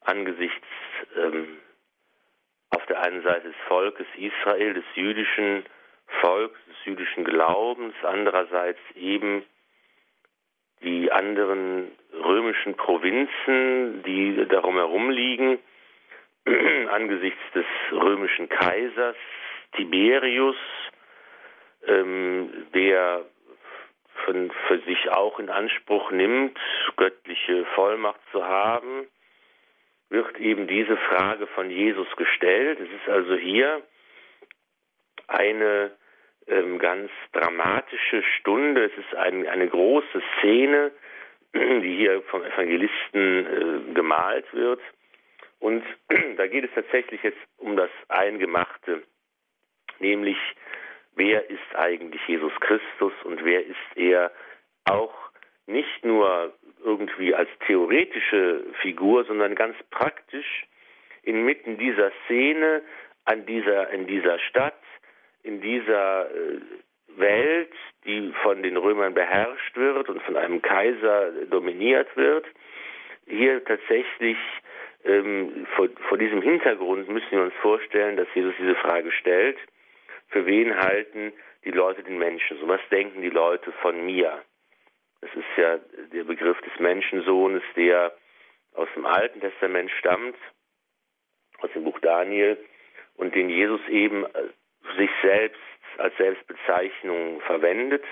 angesichts 0.00 0.66
ähm, 1.16 1.58
auf 2.70 2.84
der 2.86 3.02
einen 3.02 3.22
Seite 3.22 3.48
des 3.48 3.56
Volkes 3.66 4.06
Israel, 4.16 4.74
des 4.74 4.84
jüdischen 4.94 5.64
Volks, 6.20 6.58
des 6.68 6.76
jüdischen 6.84 7.24
Glaubens, 7.24 7.94
andererseits 8.02 8.80
eben 8.94 9.44
die 10.82 11.10
anderen 11.10 11.90
römischen 12.12 12.76
Provinzen, 12.76 14.02
die 14.04 14.46
darum 14.48 14.76
herum 14.76 15.10
liegen, 15.10 15.58
angesichts 16.90 17.40
des 17.54 17.66
römischen 17.92 18.48
Kaisers 18.48 19.16
Tiberius, 19.72 20.56
ähm, 21.86 22.66
der 22.74 23.24
von, 24.24 24.50
für 24.66 24.78
sich 24.80 25.10
auch 25.10 25.38
in 25.38 25.50
Anspruch 25.50 26.10
nimmt, 26.10 26.58
göttliche 26.96 27.64
Vollmacht 27.74 28.20
zu 28.32 28.44
haben, 28.44 29.06
wird 30.10 30.38
eben 30.38 30.66
diese 30.66 30.96
Frage 30.96 31.46
von 31.48 31.70
Jesus 31.70 32.08
gestellt. 32.16 32.80
Es 32.80 32.88
ist 32.88 33.08
also 33.08 33.34
hier 33.34 33.82
eine 35.26 35.92
ähm, 36.46 36.78
ganz 36.78 37.10
dramatische 37.32 38.22
Stunde. 38.38 38.84
Es 38.84 38.98
ist 38.98 39.14
ein, 39.14 39.46
eine 39.46 39.68
große 39.68 40.22
Szene, 40.38 40.92
die 41.54 41.96
hier 41.96 42.22
vom 42.22 42.42
Evangelisten 42.42 43.90
äh, 43.90 43.94
gemalt 43.94 44.46
wird. 44.52 44.80
Und 45.58 45.84
da 46.36 46.46
geht 46.46 46.64
es 46.64 46.70
tatsächlich 46.74 47.22
jetzt 47.22 47.38
um 47.58 47.76
das 47.76 47.90
Eingemachte, 48.08 49.02
nämlich 49.98 50.38
wer 51.14 51.50
ist 51.50 51.74
eigentlich 51.74 52.22
Jesus 52.26 52.52
Christus 52.60 53.12
und 53.24 53.44
wer 53.44 53.66
ist 53.66 53.96
er 53.96 54.32
auch 54.88 55.14
nicht 55.66 56.04
nur 56.04 56.54
irgendwie 56.84 57.34
als 57.34 57.48
theoretische 57.66 58.64
Figur, 58.82 59.24
sondern 59.24 59.54
ganz 59.54 59.76
praktisch 59.90 60.66
inmitten 61.22 61.78
dieser 61.78 62.10
Szene, 62.24 62.82
an 63.24 63.44
dieser, 63.46 63.90
in 63.90 64.06
dieser 64.06 64.38
Stadt, 64.38 64.80
in 65.42 65.60
dieser 65.60 66.30
äh, 66.30 66.60
Welt, 67.16 67.72
die 68.04 68.32
von 68.42 68.62
den 68.62 68.76
Römern 68.76 69.14
beherrscht 69.14 69.76
wird 69.76 70.08
und 70.08 70.22
von 70.22 70.36
einem 70.36 70.62
Kaiser 70.62 71.32
dominiert 71.50 72.08
wird, 72.16 72.46
hier 73.26 73.62
tatsächlich 73.64 74.38
ähm, 75.04 75.66
vor, 75.76 75.88
vor 76.08 76.18
diesem 76.18 76.42
Hintergrund 76.42 77.08
müssen 77.08 77.30
wir 77.30 77.42
uns 77.42 77.54
vorstellen, 77.60 78.16
dass 78.16 78.28
Jesus 78.34 78.54
diese 78.58 78.74
Frage 78.76 79.12
stellt, 79.12 79.58
für 80.28 80.46
wen 80.46 80.76
halten 80.76 81.32
die 81.64 81.70
Leute 81.70 82.02
den 82.02 82.18
Menschen 82.18 82.58
so? 82.58 82.68
Was 82.68 82.80
denken 82.90 83.22
die 83.22 83.30
Leute 83.30 83.72
von 83.82 84.04
mir? 84.04 84.42
Das 85.20 85.30
ist 85.34 85.56
ja 85.56 85.78
der 86.12 86.24
Begriff 86.24 86.60
des 86.60 86.78
Menschensohnes, 86.78 87.62
der 87.76 88.12
aus 88.74 88.88
dem 88.94 89.06
Alten 89.06 89.40
Testament 89.40 89.90
stammt, 89.98 90.36
aus 91.60 91.70
dem 91.72 91.84
Buch 91.84 91.98
Daniel, 92.00 92.56
und 93.16 93.34
den 93.34 93.50
Jesus 93.50 93.80
eben 93.88 94.24
äh, 94.24 94.48
sich 94.96 95.10
selbst 95.22 95.60
als 95.98 96.16
Selbstbezeichnung 96.16 97.40
verwendet. 97.40 98.04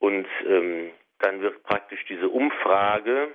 Und 0.00 0.26
ähm, 0.46 0.90
dann 1.20 1.40
wird 1.40 1.62
praktisch 1.62 2.04
diese 2.06 2.28
Umfrage 2.28 3.30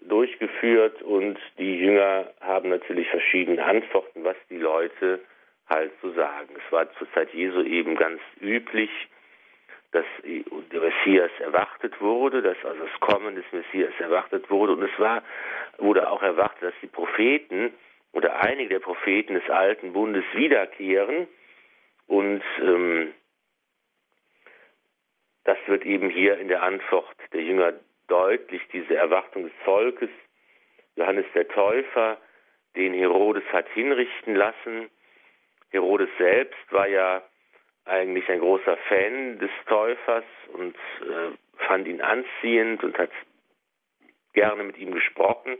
durchgeführt 0.00 1.00
und 1.02 1.38
die 1.58 1.78
Jünger 1.78 2.30
haben 2.40 2.68
natürlich 2.68 3.08
verschiedene 3.08 3.64
Antworten, 3.64 4.24
was 4.24 4.36
die 4.50 4.58
Leute 4.58 5.20
halt 5.66 5.92
so 6.02 6.12
sagen. 6.12 6.54
Es 6.56 6.72
war 6.72 6.92
zur 6.94 7.10
Zeit 7.12 7.32
Jesu 7.32 7.62
eben 7.62 7.96
ganz 7.96 8.20
üblich, 8.40 8.90
dass 9.92 10.04
der 10.22 10.80
Messias 10.80 11.30
erwartet 11.38 11.63
wurde, 12.00 12.42
dass 12.42 12.56
also 12.64 12.84
das 12.84 13.00
Kommen 13.00 13.34
des 13.34 13.44
Messias 13.52 13.92
erwartet 13.98 14.50
wurde. 14.50 14.72
Und 14.72 14.82
es 14.82 14.98
war, 14.98 15.22
wurde 15.78 16.10
auch 16.10 16.22
erwartet, 16.22 16.62
dass 16.62 16.74
die 16.82 16.86
Propheten 16.86 17.72
oder 18.12 18.40
einige 18.42 18.68
der 18.70 18.80
Propheten 18.80 19.34
des 19.34 19.48
alten 19.50 19.92
Bundes 19.92 20.24
wiederkehren. 20.34 21.26
Und 22.06 22.42
ähm, 22.60 23.12
das 25.44 25.58
wird 25.66 25.84
eben 25.84 26.10
hier 26.10 26.38
in 26.38 26.48
der 26.48 26.62
Antwort 26.62 27.16
der 27.32 27.42
Jünger 27.42 27.74
deutlich, 28.08 28.62
diese 28.72 28.94
Erwartung 28.96 29.44
des 29.44 29.52
Volkes. 29.64 30.10
Johannes 30.96 31.26
der 31.34 31.48
Täufer, 31.48 32.18
den 32.76 32.94
Herodes 32.94 33.44
hat 33.52 33.68
hinrichten 33.70 34.34
lassen. 34.34 34.88
Herodes 35.70 36.08
selbst 36.18 36.60
war 36.70 36.86
ja 36.86 37.22
eigentlich 37.84 38.28
ein 38.28 38.40
großer 38.40 38.76
Fan 38.88 39.38
des 39.38 39.50
Täufers 39.66 40.24
und 40.52 40.74
äh, 41.02 41.36
fand 41.58 41.86
ihn 41.88 42.00
anziehend 42.00 42.82
und 42.84 42.96
hat 42.98 43.10
gerne 44.32 44.64
mit 44.64 44.78
ihm 44.78 44.92
gesprochen. 44.92 45.56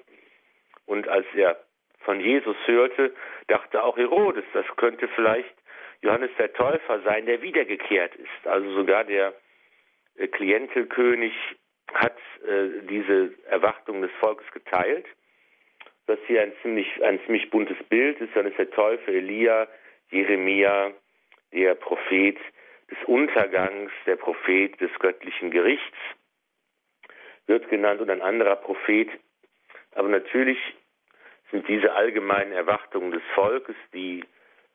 Und 0.86 1.09
als 1.09 1.26
er 1.34 1.59
von 2.01 2.20
Jesus 2.20 2.57
hörte, 2.66 3.14
dachte 3.47 3.82
auch 3.82 3.97
Herodes, 3.97 4.45
das 4.53 4.66
könnte 4.76 5.09
vielleicht 5.09 5.55
Johannes 6.03 6.30
der 6.38 6.53
Täufer 6.53 7.01
sein, 7.01 7.24
der 7.26 7.40
wiedergekehrt 7.40 8.14
ist. 8.16 8.47
Also 8.47 8.70
sogar 8.74 9.05
der 9.05 9.32
äh, 10.16 10.28
Klientelkönig 10.28 11.32
hat 11.92 12.18
äh, 12.47 12.86
diese 12.88 13.32
Erwartung 13.47 14.03
des 14.03 14.11
Volkes 14.20 14.47
geteilt. 14.53 15.07
Das 16.07 16.18
hier 16.26 16.42
ein 16.42 16.53
ziemlich, 16.61 17.03
ein 17.03 17.18
ziemlich 17.24 17.49
buntes 17.51 17.78
Bild 17.88 18.20
ist. 18.20 18.34
Johannes 18.34 18.57
der 18.57 18.70
Täufer, 18.70 19.09
Elia, 19.09 19.66
Jeremia, 20.11 20.92
der 21.53 21.74
Prophet 21.76 22.36
des 22.95 23.05
Untergangs, 23.09 23.90
der 24.07 24.16
Prophet 24.16 24.80
des 24.80 24.90
göttlichen 24.99 25.51
Gerichts 25.51 25.97
wird 27.47 27.68
genannt 27.68 28.01
und 28.01 28.11
ein 28.11 28.22
anderer 28.22 28.57
Prophet. 28.57 29.09
Aber 29.95 30.09
natürlich 30.09 30.59
sind 31.51 31.68
diese 31.68 31.92
allgemeinen 31.92 32.53
Erwartungen 32.53 33.11
des 33.11 33.22
Volkes, 33.34 33.76
die, 33.92 34.24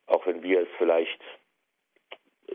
auch 0.08 0.26
wenn 0.28 0.44
wir 0.44 0.62
es 0.62 0.68
vielleicht 0.78 1.22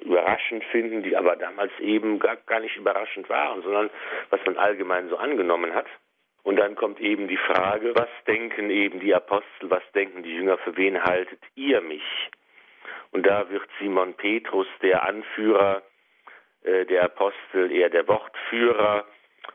überraschend 0.00 0.64
finden, 0.64 1.02
die 1.02 1.16
aber 1.16 1.36
damals 1.36 1.72
eben 1.78 2.18
gar, 2.18 2.36
gar 2.36 2.60
nicht 2.60 2.76
überraschend 2.76 3.28
waren, 3.28 3.62
sondern 3.62 3.90
was 4.30 4.40
man 4.44 4.56
allgemein 4.56 5.08
so 5.08 5.16
angenommen 5.16 5.74
hat. 5.74 5.86
Und 6.42 6.56
dann 6.56 6.74
kommt 6.74 7.00
eben 7.00 7.26
die 7.26 7.38
Frage, 7.38 7.94
was 7.94 8.08
denken 8.26 8.70
eben 8.70 9.00
die 9.00 9.14
Apostel, 9.14 9.70
was 9.70 9.82
denken 9.94 10.22
die 10.22 10.34
Jünger, 10.34 10.58
für 10.58 10.76
wen 10.76 11.02
haltet 11.02 11.40
ihr 11.54 11.80
mich? 11.80 12.02
Und 13.14 13.24
da 13.24 13.48
wird 13.48 13.62
Simon 13.78 14.14
Petrus, 14.14 14.66
der 14.82 15.06
Anführer 15.06 15.82
äh, 16.64 16.84
der 16.84 17.04
Apostel, 17.04 17.70
eher 17.70 17.88
der 17.88 18.08
Wortführer 18.08 19.06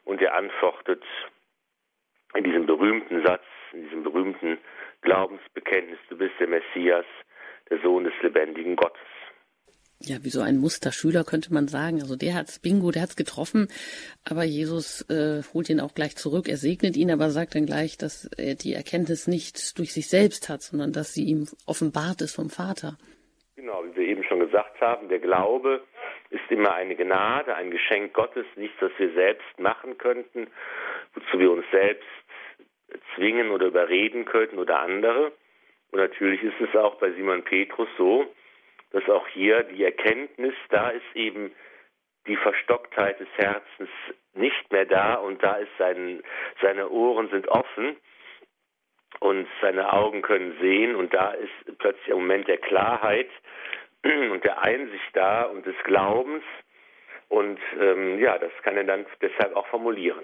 und 0.05 0.21
er 0.21 0.33
antwortet 0.33 1.03
in 2.35 2.45
diesem 2.45 2.65
berühmten 2.65 3.21
Satz, 3.25 3.43
in 3.73 3.83
diesem 3.83 4.03
berühmten 4.03 4.59
Glaubensbekenntnis, 5.01 5.99
du 6.07 6.17
bist 6.17 6.35
der 6.39 6.47
Messias, 6.47 7.05
der 7.69 7.79
Sohn 7.81 8.05
des 8.05 8.13
lebendigen 8.21 8.77
Gottes. 8.77 9.01
Ja, 10.01 10.23
wie 10.23 10.29
so 10.29 10.39
ein 10.39 10.57
Musterschüler 10.57 11.25
könnte 11.25 11.53
man 11.53 11.67
sagen. 11.67 11.99
Also 11.99 12.15
der 12.15 12.35
hat's 12.35 12.59
Bingo, 12.59 12.91
der 12.91 13.01
hat's 13.01 13.17
getroffen, 13.17 13.67
aber 14.23 14.45
Jesus 14.45 15.01
äh, 15.09 15.43
holt 15.53 15.69
ihn 15.69 15.81
auch 15.81 15.93
gleich 15.93 16.15
zurück. 16.15 16.47
Er 16.47 16.55
segnet 16.55 16.95
ihn, 16.95 17.11
aber 17.11 17.29
sagt 17.29 17.55
dann 17.55 17.65
gleich, 17.65 17.97
dass 17.97 18.23
er 18.37 18.55
die 18.55 18.73
Erkenntnis 18.73 19.27
nicht 19.27 19.77
durch 19.77 19.91
sich 19.91 20.07
selbst 20.07 20.47
hat, 20.47 20.61
sondern 20.61 20.93
dass 20.93 21.13
sie 21.13 21.25
ihm 21.25 21.49
offenbart 21.65 22.21
ist 22.21 22.35
vom 22.35 22.49
Vater. 22.49 22.97
Genau, 23.59 23.83
wie 23.83 23.95
wir 23.97 24.07
eben 24.07 24.23
schon 24.23 24.38
gesagt 24.49 24.81
haben, 24.81 25.09
der 25.09 25.19
Glaube 25.19 25.83
ist 26.29 26.49
immer 26.49 26.73
eine 26.73 26.95
Gnade, 26.95 27.55
ein 27.55 27.71
Geschenk 27.71 28.13
Gottes, 28.13 28.45
nichts, 28.55 28.81
was 28.81 28.91
wir 28.97 29.13
selbst 29.13 29.59
machen 29.59 29.97
könnten, 29.97 30.47
wozu 31.13 31.39
wir 31.39 31.51
uns 31.51 31.65
selbst 31.71 32.07
zwingen 33.15 33.51
oder 33.51 33.67
überreden 33.67 34.25
könnten 34.25 34.57
oder 34.57 34.79
andere. 34.79 35.31
Und 35.91 35.99
natürlich 35.99 36.41
ist 36.43 36.59
es 36.59 36.75
auch 36.75 36.95
bei 36.95 37.11
Simon 37.11 37.43
Petrus 37.43 37.89
so, 37.97 38.25
dass 38.91 39.07
auch 39.09 39.27
hier 39.27 39.63
die 39.63 39.83
Erkenntnis, 39.83 40.55
da 40.69 40.89
ist 40.89 41.15
eben 41.15 41.51
die 42.27 42.35
Verstocktheit 42.35 43.19
des 43.19 43.29
Herzens 43.37 43.89
nicht 44.33 44.71
mehr 44.71 44.85
da 44.85 45.15
und 45.15 45.43
da 45.43 45.55
ist 45.55 45.71
sein, 45.77 46.23
seine 46.61 46.89
Ohren 46.89 47.29
sind 47.29 47.47
offen 47.47 47.97
und 49.19 49.47
seine 49.61 49.91
Augen 49.93 50.21
können 50.21 50.57
sehen 50.59 50.95
und 50.95 51.13
da 51.13 51.31
ist 51.31 51.77
plötzlich 51.79 52.11
ein 52.11 52.19
Moment 52.19 52.47
der 52.47 52.57
Klarheit 52.57 53.29
und 54.31 54.43
der 54.43 54.61
Einsicht 54.61 55.09
da 55.13 55.43
und 55.43 55.65
des 55.65 55.75
Glaubens 55.83 56.43
und 57.29 57.59
ähm, 57.79 58.19
ja, 58.19 58.37
das 58.37 58.51
kann 58.63 58.75
er 58.75 58.83
dann 58.83 59.05
deshalb 59.21 59.55
auch 59.55 59.67
formulieren. 59.67 60.23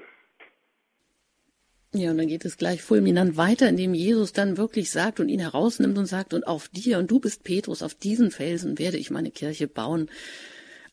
Ja, 1.94 2.12
und 2.12 2.18
dann 2.18 2.28
geht 2.28 2.44
es 2.44 2.58
gleich 2.58 2.82
fulminant 2.82 3.38
weiter, 3.38 3.70
indem 3.70 3.94
Jesus 3.94 4.34
dann 4.34 4.58
wirklich 4.58 4.92
sagt 4.92 5.22
und 5.22 5.30
ihn 5.30 5.40
herausnimmt 5.40 5.98
und 5.98 6.08
sagt, 6.08 6.34
und 6.34 6.46
auf 6.46 6.68
dir, 6.68 6.98
und 6.98 7.10
du 7.10 7.22
bist 7.22 7.46
Petrus, 7.46 7.82
auf 7.82 7.94
diesen 7.94 8.32
Felsen 8.32 8.80
werde 8.80 8.98
ich 8.98 9.12
meine 9.12 9.32
Kirche 9.32 9.70
bauen. 9.70 10.10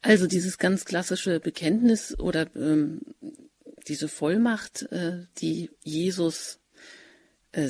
Also 0.00 0.28
dieses 0.28 0.58
ganz 0.58 0.84
klassische 0.84 1.40
Bekenntnis 1.40 2.16
oder 2.20 2.46
ähm, 2.54 3.00
diese 3.88 4.06
Vollmacht, 4.08 4.82
äh, 4.92 5.26
die 5.38 5.70
Jesus 5.82 6.60
äh, 7.50 7.68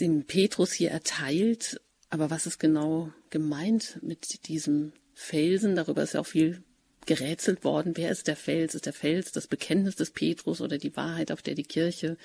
dem 0.00 0.26
Petrus 0.26 0.72
hier 0.72 0.90
erteilt. 0.90 1.80
Aber 2.14 2.30
was 2.30 2.46
ist 2.46 2.60
genau 2.60 3.10
gemeint 3.30 3.98
mit 4.00 4.46
diesem 4.46 4.92
Felsen? 5.14 5.74
Darüber 5.74 6.04
ist 6.04 6.14
ja 6.14 6.20
auch 6.20 6.26
viel 6.26 6.62
gerätselt 7.06 7.64
worden. 7.64 7.96
Wer 7.96 8.12
ist 8.12 8.28
der 8.28 8.36
Fels? 8.36 8.76
Ist 8.76 8.86
der 8.86 8.92
Fels 8.92 9.32
das 9.32 9.48
Bekenntnis 9.48 9.96
des 9.96 10.12
Petrus 10.12 10.60
oder 10.60 10.78
die 10.78 10.96
Wahrheit, 10.96 11.32
auf 11.32 11.42
der 11.42 11.56
die 11.56 11.64
Kirche 11.64 12.16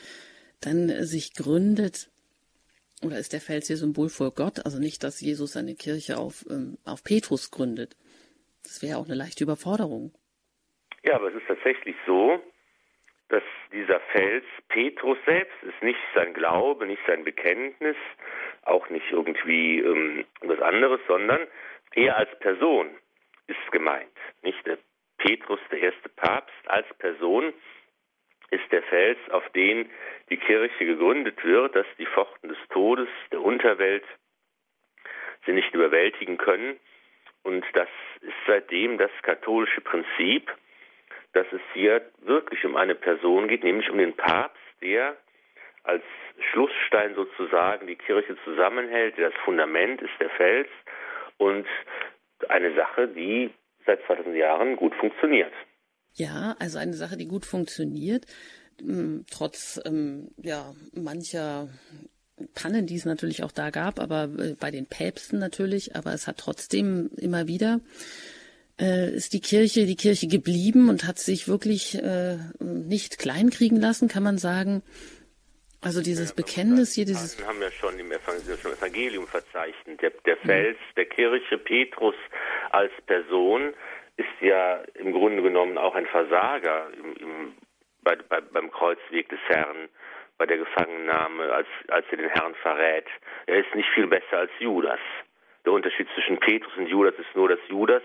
dann 0.62 1.06
sich 1.06 1.34
gründet, 1.34 2.12
oder 3.02 3.18
ist 3.18 3.34
der 3.34 3.42
Fels 3.42 3.66
hier 3.66 3.78
Symbol 3.78 4.10
vor 4.10 4.32
Gott? 4.32 4.64
Also 4.64 4.78
nicht, 4.78 5.04
dass 5.04 5.22
Jesus 5.22 5.54
seine 5.54 5.74
Kirche 5.74 6.20
auf, 6.20 6.46
ähm, 6.52 6.78
auf 6.86 7.04
Petrus 7.04 7.50
gründet. 7.50 7.98
Das 8.62 8.84
wäre 8.84 9.00
auch 9.00 9.06
eine 9.06 9.16
leichte 9.16 9.44
Überforderung. 9.44 10.14
Ja, 11.04 11.16
aber 11.16 11.30
es 11.30 11.36
ist 11.42 11.48
tatsächlich 11.48 11.96
so, 12.06 12.40
dass 13.30 13.44
dieser 13.72 14.00
Fels 14.12 14.46
Petrus 14.70 15.18
selbst 15.26 15.64
ist, 15.64 15.82
nicht 15.82 16.00
sein 16.16 16.34
Glaube, 16.34 16.86
nicht 16.86 17.02
sein 17.08 17.24
Bekenntnis, 17.24 17.96
auch 18.64 18.90
nicht 18.90 19.10
irgendwie 19.12 19.80
ähm, 19.80 20.26
was 20.42 20.60
anderes, 20.60 21.00
sondern 21.08 21.48
er 21.94 22.18
als 22.18 22.40
Person 22.40 22.90
ist 23.48 23.72
gemeint. 23.72 24.10
Nicht 24.42 24.66
der 24.66 24.78
Petrus, 25.18 25.60
der 25.72 25.80
erste 25.80 26.10
Papst, 26.10 26.68
als 26.68 26.88
Person 26.98 27.54
ist 28.52 28.72
der 28.72 28.84
Fels, 28.84 29.20
auf 29.30 29.48
den 29.50 29.90
die 30.30 30.38
Kirche 30.38 30.86
gegründet 30.86 31.44
wird, 31.44 31.76
dass 31.76 31.86
die 31.98 32.06
Pforten 32.08 32.50
des 32.50 32.58
Todes, 32.70 33.10
der 33.32 33.42
Unterwelt 33.42 34.04
sie 35.46 35.54
nicht 35.54 35.74
überwältigen 35.74 36.38
können. 36.38 36.80
Und 37.44 37.64
das 37.74 37.88
ist 38.22 38.34
seitdem 38.48 38.98
das 38.98 39.12
katholische 39.22 39.82
Prinzip, 39.82 40.52
dass 41.34 41.48
es 41.52 41.62
hier 41.74 42.02
wirklich 42.22 42.66
um 42.66 42.76
eine 42.76 42.96
Person 42.96 43.48
geht, 43.48 43.64
nämlich 43.64 43.90
um 43.90 43.98
den 43.98 44.16
Papst, 44.16 44.58
der 44.82 45.18
als 45.84 46.04
Schlussstein 46.52 47.16
sozusagen 47.16 47.88
die 47.88 47.96
Kirche 47.96 48.38
zusammenhält, 48.44 49.18
das 49.18 49.34
Fundament 49.46 50.02
ist, 50.02 50.14
der 50.20 50.30
Fels 50.32 50.70
und 51.38 51.66
eine 52.48 52.74
Sache, 52.76 53.08
die 53.08 53.52
seit 53.86 54.06
2000 54.06 54.36
Jahren 54.36 54.76
gut 54.76 54.94
funktioniert. 54.96 55.52
Ja, 56.14 56.56
also 56.60 56.80
eine 56.80 56.94
Sache, 56.94 57.18
die 57.18 57.28
gut 57.28 57.46
funktioniert, 57.46 58.26
hm, 58.80 59.26
trotz 59.32 59.80
ähm, 59.86 60.30
ja 60.38 60.74
mancher 60.94 61.70
Pannen, 62.56 62.88
die 62.88 62.96
es 62.96 63.06
natürlich 63.06 63.44
auch 63.44 63.52
da 63.52 63.70
gab, 63.70 64.00
aber 64.00 64.30
äh, 64.38 64.56
bei 64.60 64.72
den 64.72 64.88
Päpsten 64.88 65.40
natürlich, 65.40 65.96
aber 65.96 66.14
es 66.14 66.28
hat 66.28 66.38
trotzdem 66.38 67.10
immer 67.18 67.48
wieder 67.48 67.80
äh, 68.80 69.10
ist 69.14 69.34
die 69.34 69.42
Kirche 69.42 69.86
die 69.86 69.96
Kirche 69.96 70.28
geblieben 70.28 70.90
und 70.90 71.06
hat 71.08 71.20
sich 71.20 71.48
wirklich 71.48 71.96
äh, 72.02 72.38
nicht 72.60 73.20
kleinkriegen 73.20 73.80
lassen, 73.80 74.08
kann 74.08 74.24
man 74.24 74.38
sagen. 74.38 74.82
Also 75.82 76.02
dieses 76.02 76.30
ja, 76.30 76.36
Bekenntnis 76.36 76.94
hier, 76.94 77.06
dieses. 77.06 77.40
Wir 77.40 77.48
haben 77.48 77.62
ja 77.62 77.72
schon 77.72 77.98
im 77.98 78.12
Evangelium 78.12 79.28
verzeichnet. 79.28 80.02
Der, 80.02 80.12
der 80.26 80.38
Fels 80.38 80.78
der 80.98 81.06
Kirche, 81.06 81.58
Petrus 81.58 82.16
als 82.72 82.92
Person, 83.06 83.74
ist 84.18 84.42
ja 84.42 84.84
im 84.96 85.14
Grunde 85.14 85.42
genommen 85.42 85.78
auch 85.78 85.96
ein 85.96 86.06
Versager 86.08 86.90
im, 86.98 87.16
im, 87.16 87.54
bei, 88.02 88.18
bei, 88.28 88.42
beim 88.42 88.70
Kreuzweg 88.72 89.30
des 89.30 89.40
Herrn, 89.48 89.88
bei 90.38 90.46
der 90.46 90.58
Gefangennahme, 90.58 91.52
als, 91.54 91.68
als 91.88 92.06
er 92.12 92.18
den 92.18 92.30
Herrn 92.30 92.56
verrät. 92.56 93.06
Er 93.46 93.60
ist 93.60 93.74
nicht 93.74 93.88
viel 93.94 94.08
besser 94.08 94.40
als 94.40 94.52
Judas. 94.60 95.00
Der 95.66 95.72
Unterschied 95.72 96.08
zwischen 96.14 96.40
Petrus 96.40 96.76
und 96.76 96.88
Judas 96.88 97.14
ist 97.18 97.34
nur, 97.36 97.48
dass 97.48 97.60
Judas 97.70 98.04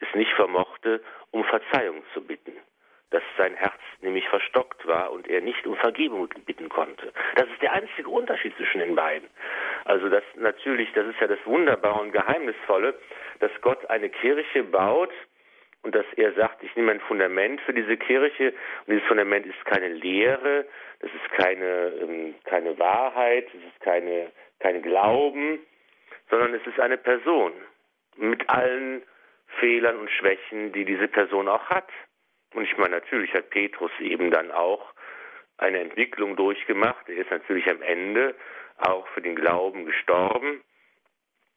es 0.00 0.14
nicht 0.14 0.32
vermochte, 0.32 1.02
um 1.30 1.44
Verzeihung 1.44 2.02
zu 2.14 2.24
bitten. 2.24 2.52
Dass 3.10 3.22
sein 3.38 3.54
Herz 3.54 3.80
nämlich 4.00 4.28
verstockt 4.28 4.86
war 4.86 5.12
und 5.12 5.28
er 5.28 5.40
nicht 5.40 5.66
um 5.66 5.76
Vergebung 5.76 6.28
bitten 6.44 6.68
konnte. 6.68 7.12
Das 7.36 7.46
ist 7.48 7.62
der 7.62 7.72
einzige 7.72 8.08
Unterschied 8.08 8.54
zwischen 8.56 8.80
den 8.80 8.94
beiden. 8.94 9.28
Also 9.84 10.08
das 10.08 10.22
natürlich, 10.36 10.92
das 10.92 11.06
ist 11.06 11.20
ja 11.20 11.26
das 11.26 11.38
Wunderbare 11.46 12.00
und 12.00 12.12
Geheimnisvolle, 12.12 12.98
dass 13.40 13.50
Gott 13.62 13.88
eine 13.88 14.10
Kirche 14.10 14.62
baut, 14.64 15.10
und 15.82 15.94
dass 15.94 16.06
er 16.16 16.32
sagt, 16.32 16.62
ich 16.62 16.74
nehme 16.76 16.92
ein 16.92 17.00
Fundament 17.00 17.60
für 17.62 17.72
diese 17.72 17.96
Kirche 17.96 18.52
und 18.86 18.92
dieses 18.92 19.06
Fundament 19.06 19.46
ist 19.46 19.64
keine 19.64 19.88
Lehre, 19.88 20.66
das 21.00 21.10
ist 21.12 21.30
keine, 21.30 21.92
ähm, 22.00 22.34
keine 22.44 22.78
Wahrheit, 22.78 23.46
es 23.48 23.72
ist 23.72 23.80
keine, 23.80 24.30
kein 24.58 24.82
Glauben, 24.82 25.60
sondern 26.30 26.54
es 26.54 26.66
ist 26.66 26.80
eine 26.80 26.98
Person 26.98 27.52
mit 28.16 28.48
allen 28.50 29.02
Fehlern 29.60 29.96
und 29.98 30.10
Schwächen, 30.10 30.72
die 30.72 30.84
diese 30.84 31.08
Person 31.08 31.48
auch 31.48 31.68
hat. 31.68 31.88
Und 32.54 32.64
ich 32.64 32.76
meine, 32.76 32.96
natürlich 32.96 33.32
hat 33.34 33.50
Petrus 33.50 33.90
eben 34.00 34.30
dann 34.30 34.50
auch 34.50 34.92
eine 35.58 35.80
Entwicklung 35.80 36.36
durchgemacht. 36.36 37.08
Er 37.08 37.16
ist 37.16 37.30
natürlich 37.30 37.68
am 37.68 37.82
Ende 37.82 38.34
auch 38.78 39.06
für 39.08 39.20
den 39.20 39.34
Glauben 39.34 39.84
gestorben. 39.84 40.62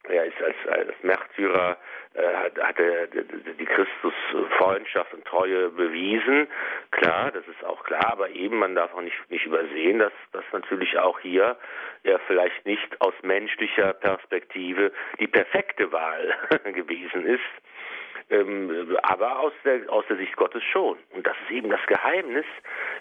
Er 0.08 0.24
ist 0.24 0.42
als, 0.42 0.56
als 0.68 1.02
Märtyrer, 1.02 1.76
äh, 2.14 2.34
hat, 2.34 2.58
hat 2.60 2.78
er 2.78 3.06
die 3.06 3.64
Christusfreundschaft 3.64 5.14
und 5.14 5.24
Treue 5.24 5.70
bewiesen. 5.70 6.48
Klar, 6.90 7.30
das 7.30 7.46
ist 7.46 7.64
auch 7.64 7.84
klar, 7.84 8.12
aber 8.12 8.30
eben, 8.30 8.58
man 8.58 8.74
darf 8.74 8.92
auch 8.94 9.00
nicht, 9.00 9.16
nicht 9.30 9.46
übersehen, 9.46 10.00
dass 10.00 10.12
das 10.32 10.44
natürlich 10.52 10.98
auch 10.98 11.20
hier 11.20 11.56
er 12.02 12.18
vielleicht 12.26 12.66
nicht 12.66 13.00
aus 13.00 13.14
menschlicher 13.22 13.92
Perspektive 13.92 14.92
die 15.20 15.28
perfekte 15.28 15.92
Wahl 15.92 16.34
gewesen 16.64 17.24
ist. 17.24 17.40
Ähm, 18.30 18.96
aber 19.02 19.40
aus 19.40 19.52
der, 19.64 19.90
aus 19.90 20.04
der 20.08 20.16
Sicht 20.16 20.36
Gottes 20.36 20.62
schon. 20.64 20.96
Und 21.10 21.26
das 21.26 21.36
ist 21.44 21.52
eben 21.52 21.70
das 21.70 21.84
Geheimnis, 21.86 22.46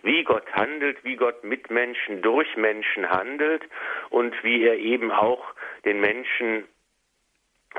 wie 0.04 0.24
Gott 0.24 0.52
handelt, 0.54 1.04
wie 1.04 1.16
Gott 1.16 1.44
mit 1.44 1.70
Menschen, 1.70 2.22
durch 2.22 2.56
Menschen 2.58 3.10
handelt 3.10 3.64
und 4.10 4.36
wie 4.44 4.64
er 4.64 4.76
eben 4.76 5.12
auch 5.12 5.54
den 5.86 6.00
Menschen 6.00 6.66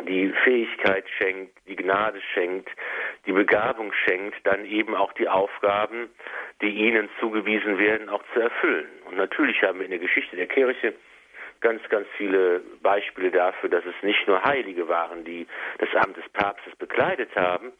die 0.09 0.32
Fähigkeit 0.45 1.05
schenkt, 1.18 1.57
die 1.66 1.76
Gnade 1.76 2.20
schenkt, 2.32 2.70
die 3.26 3.32
Begabung 3.32 3.93
schenkt, 3.93 4.38
dann 4.45 4.64
eben 4.64 4.95
auch 4.95 5.12
die 5.12 5.28
Aufgaben, 5.28 6.09
die 6.61 6.70
ihnen 6.70 7.09
zugewiesen 7.20 7.78
werden, 7.78 8.09
auch 8.09 8.22
zu 8.32 8.40
erfüllen. 8.40 8.88
Und 9.07 9.16
natürlich 9.16 9.62
haben 9.62 9.78
wir 9.78 9.84
in 9.84 9.90
der 9.90 10.01
Geschichte 10.01 10.36
der 10.36 10.47
Kirche 10.47 10.95
ganz, 11.61 11.86
ganz 11.88 12.07
viele 12.16 12.61
Beispiele 12.82 13.30
dafür, 13.30 13.68
dass 13.68 13.84
es 13.84 13.95
nicht 14.03 14.26
nur 14.26 14.43
Heilige 14.45 14.88
waren, 14.88 15.24
die 15.24 15.47
das 15.78 15.88
Amt 15.95 16.16
des 16.16 16.28
Papstes 16.30 16.74
bekleidet 16.76 17.34
haben, 17.36 17.72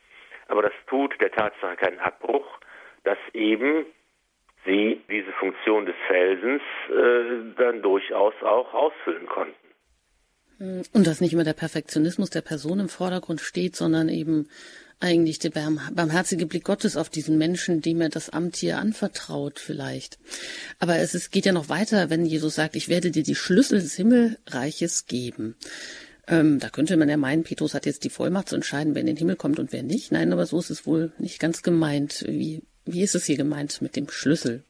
aber 0.49 0.63
das 0.63 0.73
tut 0.87 1.21
der 1.21 1.33
Tatsache 1.33 1.77
keinen 1.77 1.99
Abbruch, 1.99 2.59
dass 3.05 3.19
eben 3.33 3.87
sie 4.65 5.01
diese 5.09 5.33
Funktion 5.33 5.87
des 5.87 5.97
Felsens 6.07 6.63
äh, 6.89 7.55
dann 7.57 7.83
durchaus 7.83 8.35
auch 8.43 8.73
ausfüllen 8.73 9.27
konnten. 9.27 9.62
Und 10.93 11.07
dass 11.07 11.21
nicht 11.21 11.33
immer 11.33 11.45
der 11.45 11.55
Perfektionismus 11.55 12.31
der 12.31 12.41
Person 12.41 12.79
im 12.79 12.89
Vordergrund 12.89 13.41
steht, 13.41 13.75
sondern 13.75 14.09
eben 14.09 14.47
eigentlich 15.01 15.41
der 15.41 15.51
barmherzige 15.51 16.47
Blick 16.47 16.63
Gottes 16.63 16.97
auf 16.97 17.09
diesen 17.09 17.37
Menschen, 17.37 17.81
dem 17.81 18.01
er 18.01 18.09
das 18.09 18.31
Amt 18.31 18.57
hier 18.57 18.79
anvertraut 18.79 19.59
vielleicht. 19.59 20.19
Aber 20.79 20.99
es 20.99 21.15
ist, 21.15 21.33
geht 21.33 21.47
ja 21.47 21.53
noch 21.53 21.69
weiter, 21.69 22.09
wenn 22.11 22.25
Jesus 22.25 22.55
sagt, 22.55 22.77
ich 22.77 22.89
werde 22.89 23.11
dir 23.11 23.25
die 23.25 23.35
Schlüssel 23.35 23.81
des 23.81 23.95
Himmelreiches 23.95 25.07
geben. 25.07 25.57
Ähm, 26.29 26.61
da 26.61 26.69
könnte 26.69 26.97
man 26.97 27.09
ja 27.09 27.17
meinen, 27.17 27.43
Petrus 27.43 27.75
hat 27.75 27.85
jetzt 27.85 28.05
die 28.05 28.11
Vollmacht 28.11 28.49
zu 28.49 28.55
entscheiden, 28.55 28.95
wer 28.95 29.01
in 29.01 29.09
den 29.09 29.17
Himmel 29.17 29.35
kommt 29.35 29.59
und 29.59 29.73
wer 29.73 29.83
nicht. 29.83 30.13
Nein, 30.13 30.33
aber 30.33 30.47
so 30.47 30.61
ist 30.61 30.71
es 30.71 30.87
wohl 30.87 31.13
nicht 31.19 31.41
ganz 31.41 31.63
gemeint. 31.63 32.25
Wie, 32.29 32.63
wie 32.85 33.03
ist 33.03 33.17
es 33.17 33.25
hier 33.25 33.37
gemeint 33.37 33.83
mit 33.83 33.97
dem 33.97 34.09
Schlüssel? 34.09 34.63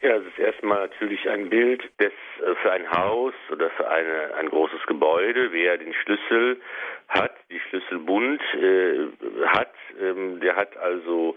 Ja, 0.00 0.16
es 0.16 0.26
ist 0.26 0.38
erstmal 0.38 0.78
natürlich 0.78 1.28
ein 1.28 1.50
Bild 1.50 1.82
des, 1.98 2.12
äh, 2.40 2.54
für 2.62 2.70
ein 2.70 2.88
Haus 2.88 3.34
oder 3.50 3.68
für 3.70 3.88
eine, 3.88 4.32
ein 4.34 4.48
großes 4.48 4.86
Gebäude, 4.86 5.50
wer 5.52 5.76
den 5.76 5.92
Schlüssel 5.92 6.60
hat, 7.08 7.34
die 7.50 7.58
Schlüsselbund 7.58 8.40
äh, 8.54 9.08
hat, 9.46 9.74
ähm, 10.00 10.38
der 10.38 10.54
hat 10.54 10.76
also 10.76 11.36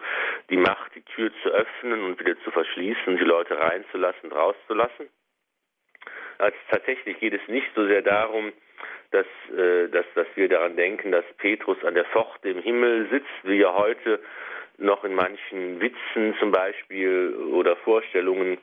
die 0.52 0.58
Macht, 0.58 0.94
die 0.94 1.02
Tür 1.02 1.32
zu 1.42 1.50
öffnen 1.50 2.04
und 2.04 2.20
wieder 2.20 2.40
zu 2.44 2.52
verschließen, 2.52 3.18
die 3.18 3.24
Leute 3.24 3.58
reinzulassen 3.58 4.30
und 4.30 4.38
rauszulassen. 4.38 5.10
Also 6.38 6.58
tatsächlich 6.70 7.20
geht 7.20 7.34
es 7.34 7.48
nicht 7.48 7.68
so 7.74 7.88
sehr 7.88 8.04
darum, 8.04 8.54
dass, 9.10 9.26
äh, 9.58 9.88
dass, 9.90 10.06
dass 10.14 10.28
wir 10.36 10.50
daran 10.50 10.76
denken, 10.76 11.12
dass 11.12 11.26
Petrus 11.38 11.84
an 11.84 11.96
der 11.96 12.06
Pforte 12.06 12.50
im 12.50 12.62
Himmel 12.62 13.08
sitzt, 13.10 13.28
wie 13.44 13.58
ja 13.58 13.74
heute 13.74 14.20
noch 14.78 15.04
in 15.04 15.14
manchen 15.14 15.80
Witzen 15.80 16.36
zum 16.40 16.52
Beispiel 16.52 17.36
oder 17.54 17.76
Vorstellungen 17.78 18.58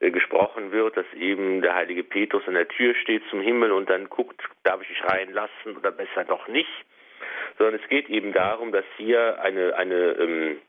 äh, 0.00 0.10
gesprochen 0.10 0.72
wird, 0.72 0.96
dass 0.96 1.06
eben 1.14 1.60
der 1.62 1.74
heilige 1.74 2.02
Petrus 2.02 2.46
an 2.46 2.54
der 2.54 2.68
Tür 2.68 2.94
steht 2.94 3.22
zum 3.30 3.40
Himmel 3.40 3.72
und 3.72 3.90
dann 3.90 4.08
guckt, 4.08 4.42
darf 4.62 4.80
ich 4.82 4.88
dich 4.88 5.04
reinlassen 5.04 5.76
oder 5.76 5.90
besser 5.90 6.24
doch 6.24 6.48
nicht, 6.48 6.86
sondern 7.58 7.80
es 7.82 7.88
geht 7.88 8.08
eben 8.08 8.32
darum, 8.32 8.72
dass 8.72 8.84
hier 8.96 9.40
eine, 9.42 9.76
eine, 9.76 10.12
ähm, 10.12 10.62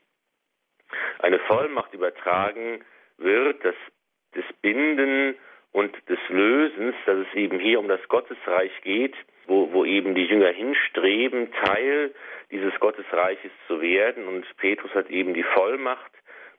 eine 1.20 1.38
Vollmacht 1.40 1.94
übertragen 1.94 2.84
wird, 3.16 3.64
dass 3.64 3.74
das 4.34 4.44
Binden 4.60 5.36
und 5.72 5.94
des 6.08 6.18
Lösens, 6.28 6.94
dass 7.06 7.18
es 7.18 7.34
eben 7.34 7.58
hier 7.58 7.80
um 7.80 7.88
das 7.88 8.06
Gottesreich 8.08 8.72
geht, 8.82 9.14
wo, 9.46 9.72
wo 9.72 9.84
eben 9.84 10.14
die 10.14 10.26
Jünger 10.26 10.50
hinstreben, 10.50 11.50
Teil 11.64 12.14
dieses 12.50 12.78
Gottesreiches 12.78 13.50
zu 13.66 13.80
werden. 13.80 14.26
Und 14.26 14.44
Petrus 14.58 14.92
hat 14.94 15.10
eben 15.10 15.34
die 15.34 15.42
Vollmacht 15.42 16.12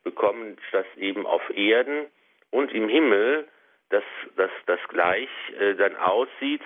bekommen, 0.03 0.57
dass 0.72 0.86
eben 0.97 1.26
auf 1.26 1.41
Erden 1.55 2.07
und 2.51 2.74
im 2.74 2.89
Himmel 2.89 3.47
dass 3.93 4.03
das, 4.36 4.49
das 4.66 4.80
gleich 4.89 5.30
äh, 5.59 5.76
dann 5.76 5.95
aussieht. 5.95 6.61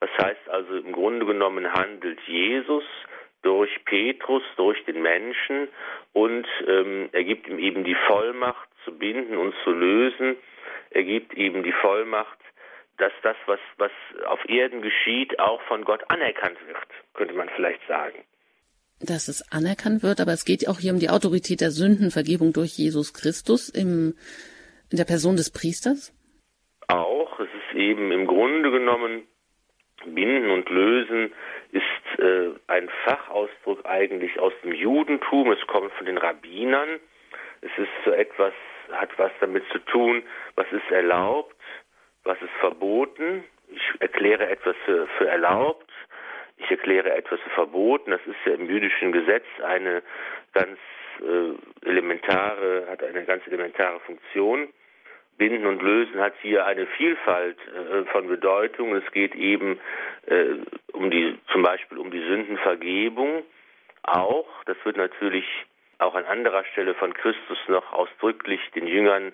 Das 0.00 0.10
heißt 0.20 0.48
also 0.48 0.76
im 0.76 0.92
Grunde 0.92 1.26
genommen 1.26 1.70
handelt 1.70 2.18
Jesus 2.26 2.84
durch 3.42 3.70
Petrus, 3.84 4.42
durch 4.56 4.82
den 4.86 5.02
Menschen 5.02 5.68
und 6.12 6.46
ähm, 6.66 7.10
er 7.12 7.24
gibt 7.24 7.46
ihm 7.46 7.58
eben 7.58 7.84
die 7.84 7.96
Vollmacht 8.06 8.68
zu 8.84 8.96
binden 8.96 9.36
und 9.36 9.54
zu 9.64 9.70
lösen. 9.70 10.36
Er 10.90 11.04
gibt 11.04 11.34
ihm 11.34 11.62
die 11.62 11.72
Vollmacht 11.72 12.38
dass 12.98 13.12
das, 13.22 13.36
was, 13.46 13.58
was 13.78 13.90
auf 14.26 14.38
Erden 14.48 14.80
geschieht, 14.82 15.38
auch 15.40 15.60
von 15.62 15.84
Gott 15.84 16.02
anerkannt 16.08 16.56
wird, 16.66 16.78
könnte 17.14 17.34
man 17.34 17.48
vielleicht 17.56 17.80
sagen. 17.88 18.24
Dass 19.00 19.26
es 19.26 19.42
anerkannt 19.50 20.02
wird, 20.02 20.20
aber 20.20 20.32
es 20.32 20.44
geht 20.44 20.68
auch 20.68 20.78
hier 20.78 20.92
um 20.92 21.00
die 21.00 21.10
Autorität 21.10 21.60
der 21.60 21.72
Sündenvergebung 21.72 22.52
durch 22.52 22.78
Jesus 22.78 23.12
Christus 23.12 23.68
im, 23.68 24.14
in 24.90 24.98
der 24.98 25.04
Person 25.04 25.36
des 25.36 25.50
Priesters? 25.50 26.14
Auch. 26.86 27.40
Es 27.40 27.48
ist 27.48 27.76
eben 27.76 28.12
im 28.12 28.26
Grunde 28.26 28.70
genommen, 28.70 29.26
Binden 30.04 30.50
und 30.50 30.68
Lösen 30.68 31.32
ist 31.72 32.20
äh, 32.20 32.50
ein 32.68 32.88
Fachausdruck 33.04 33.84
eigentlich 33.86 34.38
aus 34.38 34.52
dem 34.62 34.72
Judentum. 34.72 35.50
Es 35.50 35.66
kommt 35.66 35.92
von 35.94 36.06
den 36.06 36.18
Rabbinern. 36.18 37.00
Es 37.62 37.70
ist 37.78 37.90
so 38.04 38.12
etwas, 38.12 38.52
hat 38.92 39.10
was 39.18 39.32
damit 39.40 39.64
zu 39.72 39.78
tun, 39.78 40.22
was 40.56 40.66
ist 40.72 40.90
erlaubt, 40.90 41.56
was 42.24 42.40
ist 42.40 42.52
verboten, 42.60 43.44
ich 43.68 44.00
erkläre 44.00 44.48
etwas 44.48 44.76
für, 44.84 45.06
für 45.18 45.28
erlaubt, 45.28 45.90
ich 46.58 46.70
erkläre 46.70 47.12
etwas 47.12 47.40
für 47.40 47.50
verboten. 47.50 48.10
Das 48.10 48.20
ist 48.26 48.36
ja 48.44 48.52
im 48.52 48.68
jüdischen 48.68 49.12
Gesetz 49.12 49.44
eine 49.64 50.02
ganz 50.52 50.78
äh, 51.20 51.88
elementare, 51.88 52.86
hat 52.90 53.02
eine 53.02 53.24
ganz 53.24 53.46
elementare 53.46 54.00
Funktion. 54.00 54.68
Binden 55.38 55.66
und 55.66 55.82
Lösen 55.82 56.20
hat 56.20 56.34
hier 56.42 56.66
eine 56.66 56.86
Vielfalt 56.86 57.58
äh, 57.66 58.04
von 58.10 58.28
Bedeutung. 58.28 58.94
Es 58.94 59.10
geht 59.12 59.34
eben 59.34 59.80
äh, 60.26 60.56
um 60.92 61.10
die, 61.10 61.38
zum 61.50 61.62
Beispiel 61.62 61.98
um 61.98 62.10
die 62.10 62.20
Sündenvergebung 62.20 63.42
auch. 64.02 64.48
Das 64.66 64.76
wird 64.84 64.96
natürlich 64.96 65.46
auch 66.02 66.14
an 66.14 66.24
anderer 66.24 66.64
Stelle 66.64 66.94
von 66.94 67.14
Christus 67.14 67.58
noch 67.68 67.92
ausdrücklich 67.92 68.60
den 68.74 68.86
Jüngern 68.86 69.32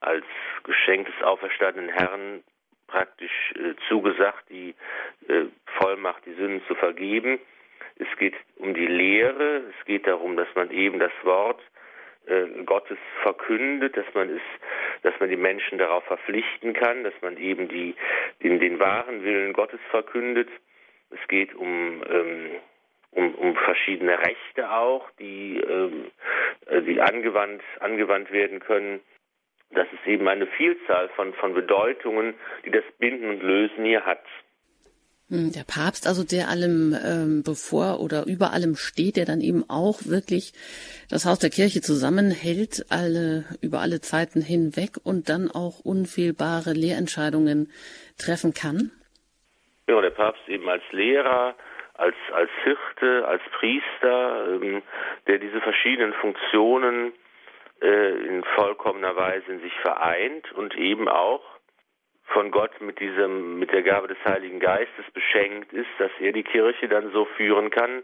als 0.00 0.24
Geschenk 0.64 1.06
des 1.06 1.22
auferstandenen 1.22 1.90
Herrn 1.90 2.42
praktisch 2.86 3.52
äh, 3.54 3.74
zugesagt, 3.88 4.48
die 4.50 4.74
äh, 5.28 5.46
Vollmacht, 5.78 6.24
die 6.26 6.34
Sünden 6.34 6.62
zu 6.66 6.74
vergeben. 6.74 7.40
Es 7.98 8.08
geht 8.18 8.34
um 8.56 8.74
die 8.74 8.86
Lehre, 8.86 9.62
es 9.70 9.84
geht 9.86 10.06
darum, 10.06 10.36
dass 10.36 10.48
man 10.54 10.70
eben 10.70 10.98
das 10.98 11.12
Wort 11.22 11.60
äh, 12.26 12.46
Gottes 12.64 12.98
verkündet, 13.22 13.96
dass 13.96 14.06
man 14.14 14.28
es, 14.30 14.42
dass 15.02 15.14
man 15.18 15.30
die 15.30 15.36
Menschen 15.36 15.78
darauf 15.78 16.04
verpflichten 16.04 16.74
kann, 16.74 17.04
dass 17.04 17.14
man 17.22 17.36
eben 17.36 17.68
die, 17.68 17.94
den, 18.42 18.60
den 18.60 18.78
wahren 18.78 19.24
Willen 19.24 19.52
Gottes 19.52 19.80
verkündet. 19.90 20.48
Es 21.10 21.28
geht 21.28 21.54
um, 21.54 22.02
ähm, 22.08 22.50
um, 23.16 23.34
um 23.34 23.56
verschiedene 23.56 24.18
Rechte 24.18 24.70
auch, 24.70 25.10
die, 25.18 25.58
ähm, 25.58 26.10
äh, 26.66 26.82
die 26.82 27.00
angewandt, 27.00 27.62
angewandt 27.80 28.30
werden 28.30 28.60
können 28.60 29.00
das 29.70 29.86
ist 29.92 30.06
eben 30.06 30.28
eine 30.28 30.46
Vielzahl 30.46 31.08
von, 31.16 31.34
von 31.34 31.54
Bedeutungen, 31.54 32.34
die 32.64 32.70
das 32.70 32.84
Binden 32.98 33.28
und 33.28 33.42
Lösen 33.42 33.84
hier 33.84 34.04
hat. 34.04 34.22
Hm, 35.28 35.50
der 35.52 35.64
Papst, 35.64 36.06
also 36.06 36.22
der 36.24 36.48
allem 36.48 36.96
ähm, 37.04 37.42
bevor 37.44 38.00
oder 38.00 38.26
über 38.26 38.52
allem 38.52 38.76
steht, 38.76 39.16
der 39.16 39.24
dann 39.24 39.40
eben 39.40 39.64
auch 39.68 40.06
wirklich 40.06 40.52
das 41.10 41.26
Haus 41.26 41.40
der 41.40 41.50
Kirche 41.50 41.80
zusammenhält, 41.80 42.86
alle 42.90 43.44
über 43.60 43.80
alle 43.80 44.00
Zeiten 44.00 44.40
hinweg 44.40 44.98
und 45.02 45.28
dann 45.28 45.50
auch 45.50 45.80
unfehlbare 45.80 46.72
Lehrentscheidungen 46.72 47.72
treffen 48.18 48.54
kann. 48.54 48.92
Ja, 49.88 50.00
der 50.00 50.10
Papst 50.10 50.48
eben 50.48 50.68
als 50.68 50.82
Lehrer, 50.92 51.56
als 51.98 52.16
als 52.32 52.50
Hirte, 52.62 53.26
als 53.26 53.42
Priester, 53.58 54.60
ähm, 54.60 54.82
der 55.26 55.38
diese 55.38 55.60
verschiedenen 55.60 56.12
Funktionen 56.14 57.12
äh, 57.80 58.26
in 58.26 58.44
vollkommener 58.54 59.16
Weise 59.16 59.52
in 59.52 59.60
sich 59.60 59.74
vereint 59.80 60.52
und 60.52 60.74
eben 60.76 61.08
auch 61.08 61.42
von 62.26 62.50
Gott 62.50 62.80
mit 62.80 62.98
diesem, 63.00 63.58
mit 63.58 63.70
der 63.72 63.82
Gabe 63.82 64.08
des 64.08 64.18
Heiligen 64.24 64.60
Geistes 64.60 65.04
beschenkt 65.12 65.72
ist, 65.72 65.88
dass 65.98 66.10
er 66.20 66.32
die 66.32 66.42
Kirche 66.42 66.88
dann 66.88 67.12
so 67.12 67.24
führen 67.36 67.70
kann, 67.70 68.02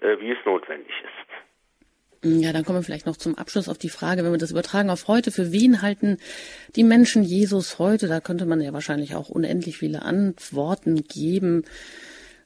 äh, 0.00 0.18
wie 0.20 0.30
es 0.30 0.38
notwendig 0.44 0.92
ist. 1.04 1.28
Ja, 2.24 2.52
dann 2.52 2.64
kommen 2.64 2.78
wir 2.78 2.82
vielleicht 2.82 3.06
noch 3.06 3.16
zum 3.16 3.36
Abschluss 3.38 3.68
auf 3.68 3.78
die 3.78 3.90
Frage, 3.90 4.24
wenn 4.24 4.32
wir 4.32 4.38
das 4.38 4.50
übertragen 4.50 4.90
auf 4.90 5.06
heute, 5.06 5.30
für 5.30 5.52
wen 5.52 5.82
halten 5.82 6.18
die 6.74 6.82
Menschen 6.82 7.22
Jesus 7.22 7.78
heute? 7.78 8.08
Da 8.08 8.20
könnte 8.20 8.44
man 8.44 8.60
ja 8.60 8.72
wahrscheinlich 8.72 9.14
auch 9.14 9.28
unendlich 9.28 9.78
viele 9.78 10.02
Antworten 10.02 11.04
geben. 11.04 11.64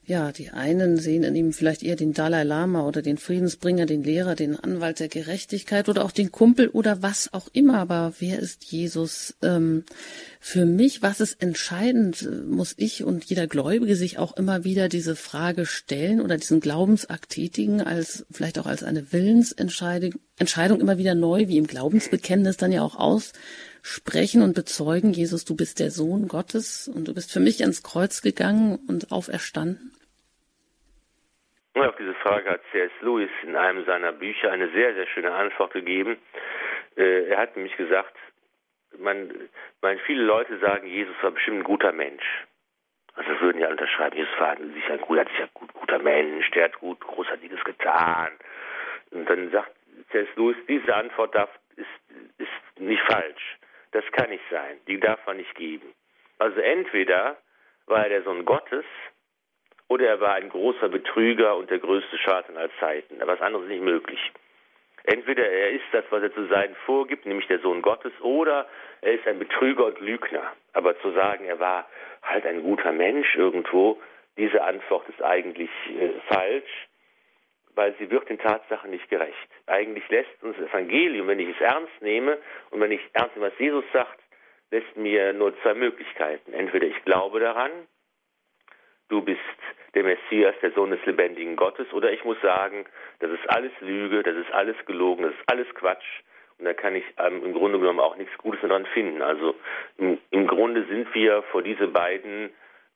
Ja, 0.05 0.33
die 0.33 0.49
einen 0.49 0.97
sehen 0.97 1.23
in 1.23 1.33
ihm 1.33 1.53
vielleicht 1.53 1.81
eher 1.81 1.95
den 1.95 2.11
Dalai 2.11 2.43
Lama 2.43 2.85
oder 2.85 3.01
den 3.01 3.17
Friedensbringer, 3.17 3.85
den 3.85 4.03
Lehrer, 4.03 4.35
den 4.35 4.59
Anwalt 4.59 4.99
der 4.99 5.07
Gerechtigkeit 5.07 5.87
oder 5.87 6.03
auch 6.03 6.11
den 6.11 6.29
Kumpel 6.29 6.67
oder 6.67 7.01
was 7.01 7.33
auch 7.33 7.47
immer. 7.53 7.79
Aber 7.79 8.13
wer 8.19 8.39
ist 8.39 8.65
Jesus? 8.65 9.33
Ähm, 9.41 9.85
für 10.41 10.65
mich, 10.65 11.01
was 11.01 11.21
ist 11.21 11.41
entscheidend, 11.41 12.27
muss 12.45 12.73
ich 12.75 13.05
und 13.05 13.23
jeder 13.23 13.47
Gläubige 13.47 13.95
sich 13.95 14.17
auch 14.17 14.35
immer 14.35 14.65
wieder 14.65 14.89
diese 14.89 15.15
Frage 15.15 15.65
stellen 15.65 16.19
oder 16.19 16.35
diesen 16.35 16.59
Glaubensakt 16.59 17.29
tätigen, 17.29 17.79
als 17.79 18.25
vielleicht 18.29 18.59
auch 18.59 18.65
als 18.65 18.83
eine 18.83 19.13
Willensentscheidung 19.13 20.15
Entscheidung 20.37 20.81
immer 20.81 20.97
wieder 20.97 21.15
neu, 21.15 21.47
wie 21.47 21.57
im 21.57 21.67
Glaubensbekenntnis 21.67 22.57
dann 22.57 22.71
ja 22.71 22.81
auch 22.81 22.95
aussprechen 23.83 24.41
und 24.41 24.55
bezeugen, 24.55 25.11
Jesus, 25.11 25.45
du 25.45 25.55
bist 25.55 25.79
der 25.79 25.89
Sohn 25.89 26.27
Gottes 26.27 26.87
und 26.87 27.07
du 27.07 27.13
bist 27.13 27.31
für 27.31 27.39
mich 27.39 27.61
ans 27.61 27.83
Kreuz 27.83 28.21
gegangen 28.21 28.79
und 28.87 29.11
auferstanden? 29.11 29.91
Auf 31.75 31.95
diese 31.97 32.13
Frage 32.15 32.49
hat 32.49 32.61
C.S. 32.71 32.91
Lewis 33.01 33.29
in 33.43 33.55
einem 33.55 33.83
seiner 33.85 34.13
Bücher 34.13 34.51
eine 34.51 34.69
sehr, 34.71 34.93
sehr 34.93 35.07
schöne 35.07 35.33
Antwort 35.33 35.73
gegeben. 35.73 36.17
Äh, 36.95 37.29
er 37.29 37.39
hat 37.39 37.55
nämlich 37.55 37.75
gesagt, 37.75 38.15
man, 38.99 39.31
man, 39.81 39.99
viele 40.05 40.23
Leute 40.23 40.59
sagen, 40.59 40.87
Jesus 40.87 41.15
war 41.21 41.31
bestimmt 41.31 41.57
ein 41.57 41.63
guter 41.63 41.91
Mensch. 41.91 42.23
Also 43.15 43.31
das 43.31 43.41
würden 43.41 43.59
ja 43.59 43.69
unterschreiben, 43.69 44.15
Jesus 44.15 44.39
war 44.39 44.55
sich 44.55 44.89
ein 44.89 45.01
guter, 45.01 45.25
sicher 45.25 45.49
gut, 45.53 45.73
guter 45.73 45.99
Mensch, 45.99 46.49
der 46.51 46.65
hat 46.65 46.79
gut 46.79 46.99
Großartiges 47.01 47.63
getan. 47.63 48.29
Und 49.11 49.29
dann 49.29 49.51
sagt 49.51 49.71
C.S. 50.11 50.27
Lewis, 50.35 50.57
diese 50.67 50.95
Antwort 50.95 51.35
darf, 51.35 51.49
ist, 51.75 51.87
ist 52.37 52.79
nicht 52.79 53.01
falsch. 53.03 53.57
Das 53.93 54.03
kann 54.11 54.29
nicht 54.29 54.43
sein. 54.49 54.79
Die 54.87 54.99
darf 54.99 55.25
man 55.25 55.37
nicht 55.37 55.55
geben. 55.55 55.93
Also 56.39 56.59
entweder 56.59 57.37
war 57.85 58.03
er 58.03 58.09
der 58.09 58.23
Sohn 58.23 58.45
Gottes 58.45 58.85
oder 59.87 60.07
er 60.07 60.19
war 60.19 60.33
ein 60.33 60.49
großer 60.49 60.89
Betrüger 60.89 61.55
und 61.55 61.69
der 61.69 61.79
größte 61.79 62.17
Schaden 62.17 62.57
aller 62.57 62.71
Zeiten. 62.79 63.21
Was 63.25 63.41
anderes 63.41 63.65
ist 63.65 63.71
nicht 63.71 63.83
möglich. 63.83 64.19
Entweder 65.05 65.47
er 65.47 65.71
ist 65.71 65.85
das, 65.91 66.05
was 66.09 66.23
er 66.23 66.33
zu 66.33 66.47
sein 66.47 66.75
vorgibt, 66.85 67.25
nämlich 67.25 67.47
der 67.47 67.59
Sohn 67.59 67.81
Gottes, 67.81 68.13
oder 68.21 68.67
er 69.01 69.13
ist 69.13 69.27
ein 69.27 69.37
Betrüger 69.37 69.85
und 69.85 69.99
Lügner. 69.99 70.53
Aber 70.71 70.97
zu 71.01 71.11
sagen, 71.11 71.45
er 71.45 71.59
war 71.59 71.87
halt 72.21 72.45
ein 72.45 72.63
guter 72.63 72.93
Mensch 72.93 73.35
irgendwo, 73.35 74.01
diese 74.37 74.63
Antwort 74.63 75.07
ist 75.09 75.21
eigentlich 75.21 75.69
äh, 75.89 76.09
falsch, 76.27 76.87
weil 77.75 77.95
sie 77.99 78.09
wird 78.09 78.29
den 78.29 78.39
Tatsachen 78.39 78.91
nicht 78.91 79.09
gerecht. 79.09 79.49
Eigentlich 79.67 80.07
lässt 80.09 80.43
uns 80.43 80.57
das 80.57 80.69
Evangelium, 80.69 81.27
wenn 81.27 81.39
ich 81.39 81.49
es 81.49 81.61
ernst 81.61 82.01
nehme 82.01 82.37
und 82.71 82.79
wenn 82.79 82.91
ich 82.91 83.01
ernst 83.13 83.35
nehme, 83.35 83.51
was 83.51 83.59
Jesus 83.59 83.85
sagt, 83.93 84.19
lässt 84.71 84.95
mir 84.97 85.33
nur 85.33 85.55
zwei 85.61 85.73
Möglichkeiten. 85.73 86.53
Entweder 86.53 86.87
ich 86.87 87.03
glaube 87.05 87.39
daran, 87.39 87.71
du 89.09 89.21
bist 89.21 89.39
der 89.93 90.03
Messias, 90.03 90.55
der 90.61 90.71
Sohn 90.71 90.89
des 90.89 91.05
lebendigen 91.05 91.55
Gottes, 91.55 91.91
oder 91.93 92.11
ich 92.11 92.23
muss 92.23 92.41
sagen, 92.41 92.85
das 93.19 93.31
ist 93.31 93.47
alles 93.49 93.71
Lüge, 93.81 94.23
das 94.23 94.35
ist 94.35 94.51
alles 94.51 94.75
gelogen, 94.85 95.23
das 95.23 95.33
ist 95.33 95.43
alles 95.47 95.67
Quatsch. 95.75 96.21
Und 96.57 96.65
da 96.65 96.73
kann 96.73 96.95
ich 96.95 97.03
ähm, 97.17 97.43
im 97.43 97.53
Grunde 97.53 97.79
genommen 97.79 97.99
auch 97.99 98.15
nichts 98.15 98.35
Gutes 98.37 98.61
daran 98.61 98.85
finden. 98.87 99.21
Also 99.21 99.55
im, 99.97 100.19
im 100.31 100.47
Grunde 100.47 100.85
sind 100.85 101.13
wir 101.13 101.43
vor 101.51 101.61
diese 101.61 101.87
beiden 101.87 102.51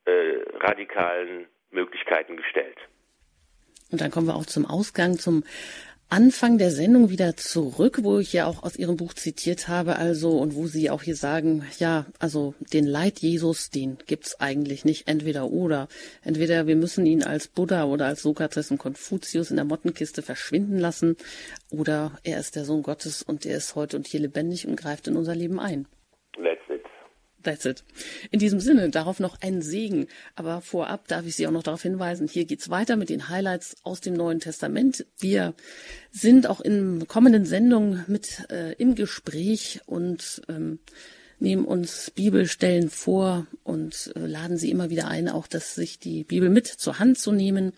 äh, 0.05 0.37
radikalen 0.59 1.47
Möglichkeiten 1.71 2.37
gestellt. 2.37 2.77
Und 3.91 4.01
dann 4.01 4.11
kommen 4.11 4.27
wir 4.27 4.35
auch 4.35 4.45
zum 4.45 4.65
Ausgang, 4.65 5.17
zum 5.17 5.43
Anfang 6.09 6.57
der 6.57 6.71
Sendung 6.71 7.09
wieder 7.09 7.35
zurück, 7.35 7.99
wo 8.01 8.19
ich 8.19 8.31
ja 8.31 8.45
auch 8.45 8.63
aus 8.63 8.77
Ihrem 8.77 8.95
Buch 8.95 9.13
zitiert 9.13 9.67
habe, 9.67 9.97
also 9.97 10.37
und 10.37 10.55
wo 10.55 10.65
Sie 10.65 10.89
auch 10.89 11.03
hier 11.03 11.17
sagen, 11.17 11.65
ja, 11.79 12.05
also 12.17 12.53
den 12.71 12.85
Leid 12.85 13.19
Jesus, 13.19 13.71
den 13.71 13.97
gibt's 14.07 14.39
eigentlich 14.39 14.85
nicht, 14.85 15.09
entweder 15.09 15.51
oder. 15.51 15.89
Entweder 16.23 16.65
wir 16.65 16.77
müssen 16.77 17.05
ihn 17.05 17.23
als 17.23 17.49
Buddha 17.49 17.83
oder 17.83 18.05
als 18.05 18.21
Sokrates 18.21 18.71
und 18.71 18.77
Konfuzius 18.77 19.49
in 19.49 19.57
der 19.57 19.65
Mottenkiste 19.65 20.21
verschwinden 20.21 20.77
lassen, 20.77 21.17
oder 21.69 22.17
er 22.23 22.39
ist 22.39 22.55
der 22.55 22.63
Sohn 22.63 22.83
Gottes 22.83 23.21
und 23.21 23.45
er 23.45 23.57
ist 23.57 23.75
heute 23.75 23.97
und 23.97 24.07
hier 24.07 24.21
lebendig 24.21 24.65
und 24.65 24.77
greift 24.77 25.09
in 25.09 25.17
unser 25.17 25.35
Leben 25.35 25.59
ein. 25.59 25.87
That's 27.47 27.63
it. 27.63 27.85
In 28.29 28.39
diesem 28.39 28.59
Sinne, 28.59 28.89
darauf 28.89 29.21
noch 29.21 29.39
ein 29.39 29.61
Segen. 29.61 30.07
Aber 30.35 30.59
vorab 30.59 31.07
darf 31.07 31.25
ich 31.25 31.37
Sie 31.37 31.47
auch 31.47 31.51
noch 31.51 31.63
darauf 31.63 31.81
hinweisen, 31.81 32.27
hier 32.27 32.43
geht's 32.43 32.69
weiter 32.69 32.97
mit 32.97 33.07
den 33.07 33.29
Highlights 33.29 33.77
aus 33.83 34.01
dem 34.01 34.15
Neuen 34.15 34.41
Testament. 34.41 35.05
Wir 35.17 35.53
sind 36.11 36.45
auch 36.47 36.59
in 36.59 37.07
kommenden 37.07 37.45
Sendungen 37.45 38.03
mit 38.07 38.49
äh, 38.51 38.73
im 38.73 38.95
Gespräch 38.95 39.79
und 39.85 40.41
ähm, 40.49 40.79
nehmen 41.39 41.63
uns 41.63 42.11
Bibelstellen 42.11 42.89
vor 42.89 43.47
und 43.63 44.11
äh, 44.17 44.25
laden 44.25 44.57
Sie 44.57 44.69
immer 44.69 44.89
wieder 44.89 45.07
ein, 45.07 45.29
auch 45.29 45.47
dass 45.47 45.73
sich 45.73 45.99
die 45.99 46.25
Bibel 46.25 46.49
mit 46.49 46.67
zur 46.67 46.99
Hand 46.99 47.17
zu 47.17 47.31
nehmen. 47.31 47.71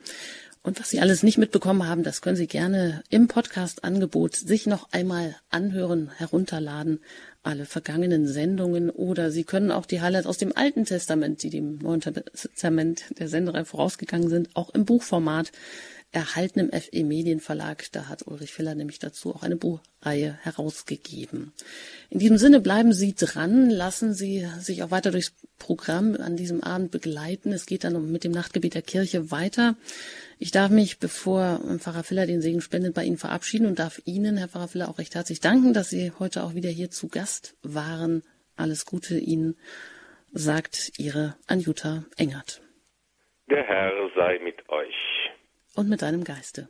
Und 0.63 0.79
was 0.79 0.89
Sie 0.89 0.99
alles 0.99 1.21
nicht 1.21 1.37
mitbekommen 1.37 1.87
haben, 1.87 2.01
das 2.01 2.21
können 2.21 2.37
Sie 2.37 2.47
gerne 2.47 3.03
im 3.11 3.27
Podcast-Angebot 3.27 4.35
sich 4.35 4.65
noch 4.65 4.91
einmal 4.91 5.35
anhören, 5.51 6.09
herunterladen 6.17 7.01
alle 7.43 7.65
vergangenen 7.65 8.27
Sendungen 8.27 8.89
oder 8.89 9.31
Sie 9.31 9.43
können 9.43 9.71
auch 9.71 9.85
die 9.85 10.01
Highlights 10.01 10.27
aus 10.27 10.37
dem 10.37 10.55
Alten 10.55 10.85
Testament, 10.85 11.41
die 11.43 11.49
dem 11.49 11.77
Neuen 11.77 12.01
Testament 12.01 13.05
der 13.17 13.29
Senderei 13.29 13.63
vorausgegangen 13.63 14.29
sind, 14.29 14.49
auch 14.55 14.69
im 14.71 14.85
Buchformat 14.85 15.51
erhalten 16.11 16.59
im 16.59 16.71
FE 16.71 17.03
Medienverlag. 17.03 17.85
Da 17.91 18.07
hat 18.07 18.25
Ulrich 18.27 18.51
Filler 18.51 18.75
nämlich 18.75 18.99
dazu 18.99 19.33
auch 19.33 19.43
eine 19.43 19.55
Buchreihe 19.55 20.37
herausgegeben. 20.41 21.53
In 22.09 22.19
diesem 22.19 22.37
Sinne 22.37 22.59
bleiben 22.59 22.93
Sie 22.93 23.13
dran, 23.13 23.69
lassen 23.69 24.13
Sie 24.13 24.47
sich 24.59 24.81
auch 24.83 24.91
weiter 24.91 25.11
durchs 25.11 25.33
Programm 25.59 26.15
an 26.15 26.35
diesem 26.35 26.63
Abend 26.63 26.91
begleiten. 26.91 27.51
Es 27.51 27.65
geht 27.65 27.83
dann 27.83 28.11
mit 28.11 28.23
dem 28.23 28.31
Nachtgebet 28.31 28.73
der 28.73 28.81
Kirche 28.81 29.29
weiter. 29.29 29.75
Ich 30.41 30.51
darf 30.51 30.71
mich, 30.71 30.99
bevor 30.99 31.59
Pfarrer 31.79 32.05
Filler 32.05 32.25
den 32.25 32.39
Segen 32.39 32.61
spendet, 32.61 32.95
bei 32.95 33.03
Ihnen 33.03 33.17
verabschieden 33.17 33.67
und 33.67 33.77
darf 33.77 33.99
Ihnen, 34.05 34.37
Herr 34.37 34.47
Pfarrer 34.47 34.69
Filler, 34.69 34.87
auch 34.87 34.97
recht 34.97 35.13
herzlich 35.13 35.41
danken, 35.41 35.73
dass 35.73 35.89
Sie 35.89 36.13
heute 36.17 36.43
auch 36.43 36.55
wieder 36.55 36.69
hier 36.69 36.89
zu 36.89 37.09
Gast 37.09 37.57
waren. 37.61 38.23
Alles 38.55 38.85
Gute 38.85 39.17
Ihnen, 39.17 39.57
sagt 40.31 40.97
Ihre 40.97 41.35
Anjuta 41.49 42.05
Engert. 42.17 42.61
Der 43.49 43.63
Herr 43.63 43.91
sei 44.15 44.39
mit 44.41 44.69
euch. 44.69 44.95
Und 45.75 45.89
mit 45.89 46.01
deinem 46.01 46.23
Geiste. 46.23 46.69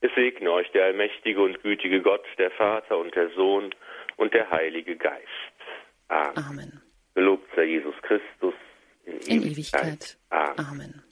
Es 0.00 0.10
segne 0.16 0.50
euch 0.50 0.70
der 0.72 0.86
allmächtige 0.86 1.40
und 1.42 1.62
gütige 1.62 2.02
Gott, 2.02 2.24
der 2.38 2.50
Vater 2.50 2.98
und 2.98 3.14
der 3.14 3.30
Sohn 3.36 3.72
und 4.16 4.34
der 4.34 4.50
Heilige 4.50 4.96
Geist. 4.96 5.26
Amen. 6.08 6.44
Amen. 6.44 6.82
Gelobt 7.14 7.48
sei 7.54 7.66
Jesus 7.66 7.94
Christus 8.02 8.54
in, 9.04 9.18
in 9.28 9.42
Ewigkeit. 9.42 9.82
Ewigkeit. 9.84 10.18
Amen. 10.30 10.58
Amen. 10.58 11.09